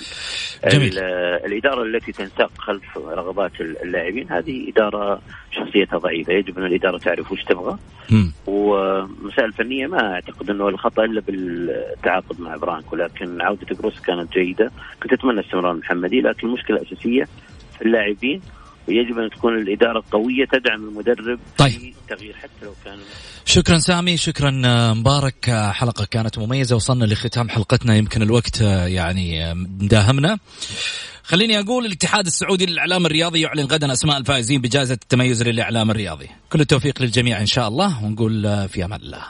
جميل. 0.68 0.98
الإدارة 0.98 1.82
التي 1.82 2.12
تنساق 2.12 2.50
خلف 2.58 2.98
رغبات 2.98 3.60
اللاعبين 3.60 4.32
هذه 4.32 4.68
إدارة 4.68 5.22
شخصيتها 5.50 5.98
ضعيفة. 5.98 6.32
يجب 6.32 6.58
أن 6.58 6.64
الإدارة 6.64 6.98
تعرف 6.98 7.32
وش 7.32 7.44
تبغى. 7.44 7.78
ومسائل 8.46 9.52
فنية 9.52 9.86
ما 9.86 10.14
أعتقد 10.14 10.50
أنه 10.50 10.68
الخطأ 10.68 11.04
إلا 11.04 11.20
بالتعاقد 11.20 12.40
مع 12.40 12.56
برانكو 12.56 12.96
لكن 12.96 13.40
عودة 13.40 13.76
جروس 13.76 14.00
كانت 14.00 14.32
جيدة. 14.32 14.70
كنت 15.02 15.12
أتمنى 15.12 15.40
استمرار 15.40 15.74
محمدي 15.74 16.20
لكن 16.20 16.46
المشكلة 16.46 16.76
الأساسية 16.76 17.28
في 17.78 17.82
اللاعبين 17.82 18.40
ويجب 18.88 19.18
أن 19.18 19.30
تكون 19.30 19.58
الإدارة 19.58 20.02
قوية 20.12 20.44
تدعم 20.52 20.88
المدرب 20.88 21.38
طيب. 21.58 21.70
في 21.70 21.94
تغيير 22.08 22.34
حتى 22.34 22.64
لو 22.64 22.72
كان 22.84 22.98
شكرا 23.44 23.78
سامي 23.78 24.16
شكرا 24.16 24.62
آه، 24.64 24.94
مبارك. 24.94 25.48
آه، 25.48 25.72
حلقة 25.72 26.04
كانت 26.04 26.38
مميزة 26.38 26.76
وصلنا 26.76 27.04
لختام 27.04 27.48
حلقتنا. 27.48 27.96
يمكن 27.96 28.22
الوقت 28.22 28.62
آه، 28.62 28.86
يعني 28.86 29.54
مداهمنا. 29.54 30.38
خليني 31.22 31.60
أقول 31.60 31.86
الاتحاد 31.86 32.26
السعودي 32.26 32.66
للإعلام 32.66 33.06
الرياضي 33.06 33.40
يعلن 33.40 33.64
غدا 33.64 33.92
أسماء 33.92 34.18
الفائزين 34.18 34.60
بجائزة 34.60 34.94
التميز 34.94 35.42
للإعلام 35.42 35.90
الرياضي. 35.90 36.28
كل 36.50 36.60
التوفيق 36.60 37.02
للجميع 37.02 37.40
إن 37.40 37.46
شاء 37.46 37.68
الله 37.68 38.04
ونقول 38.04 38.68
في 38.68 38.84
أمان 38.84 39.00
الله. 39.00 39.22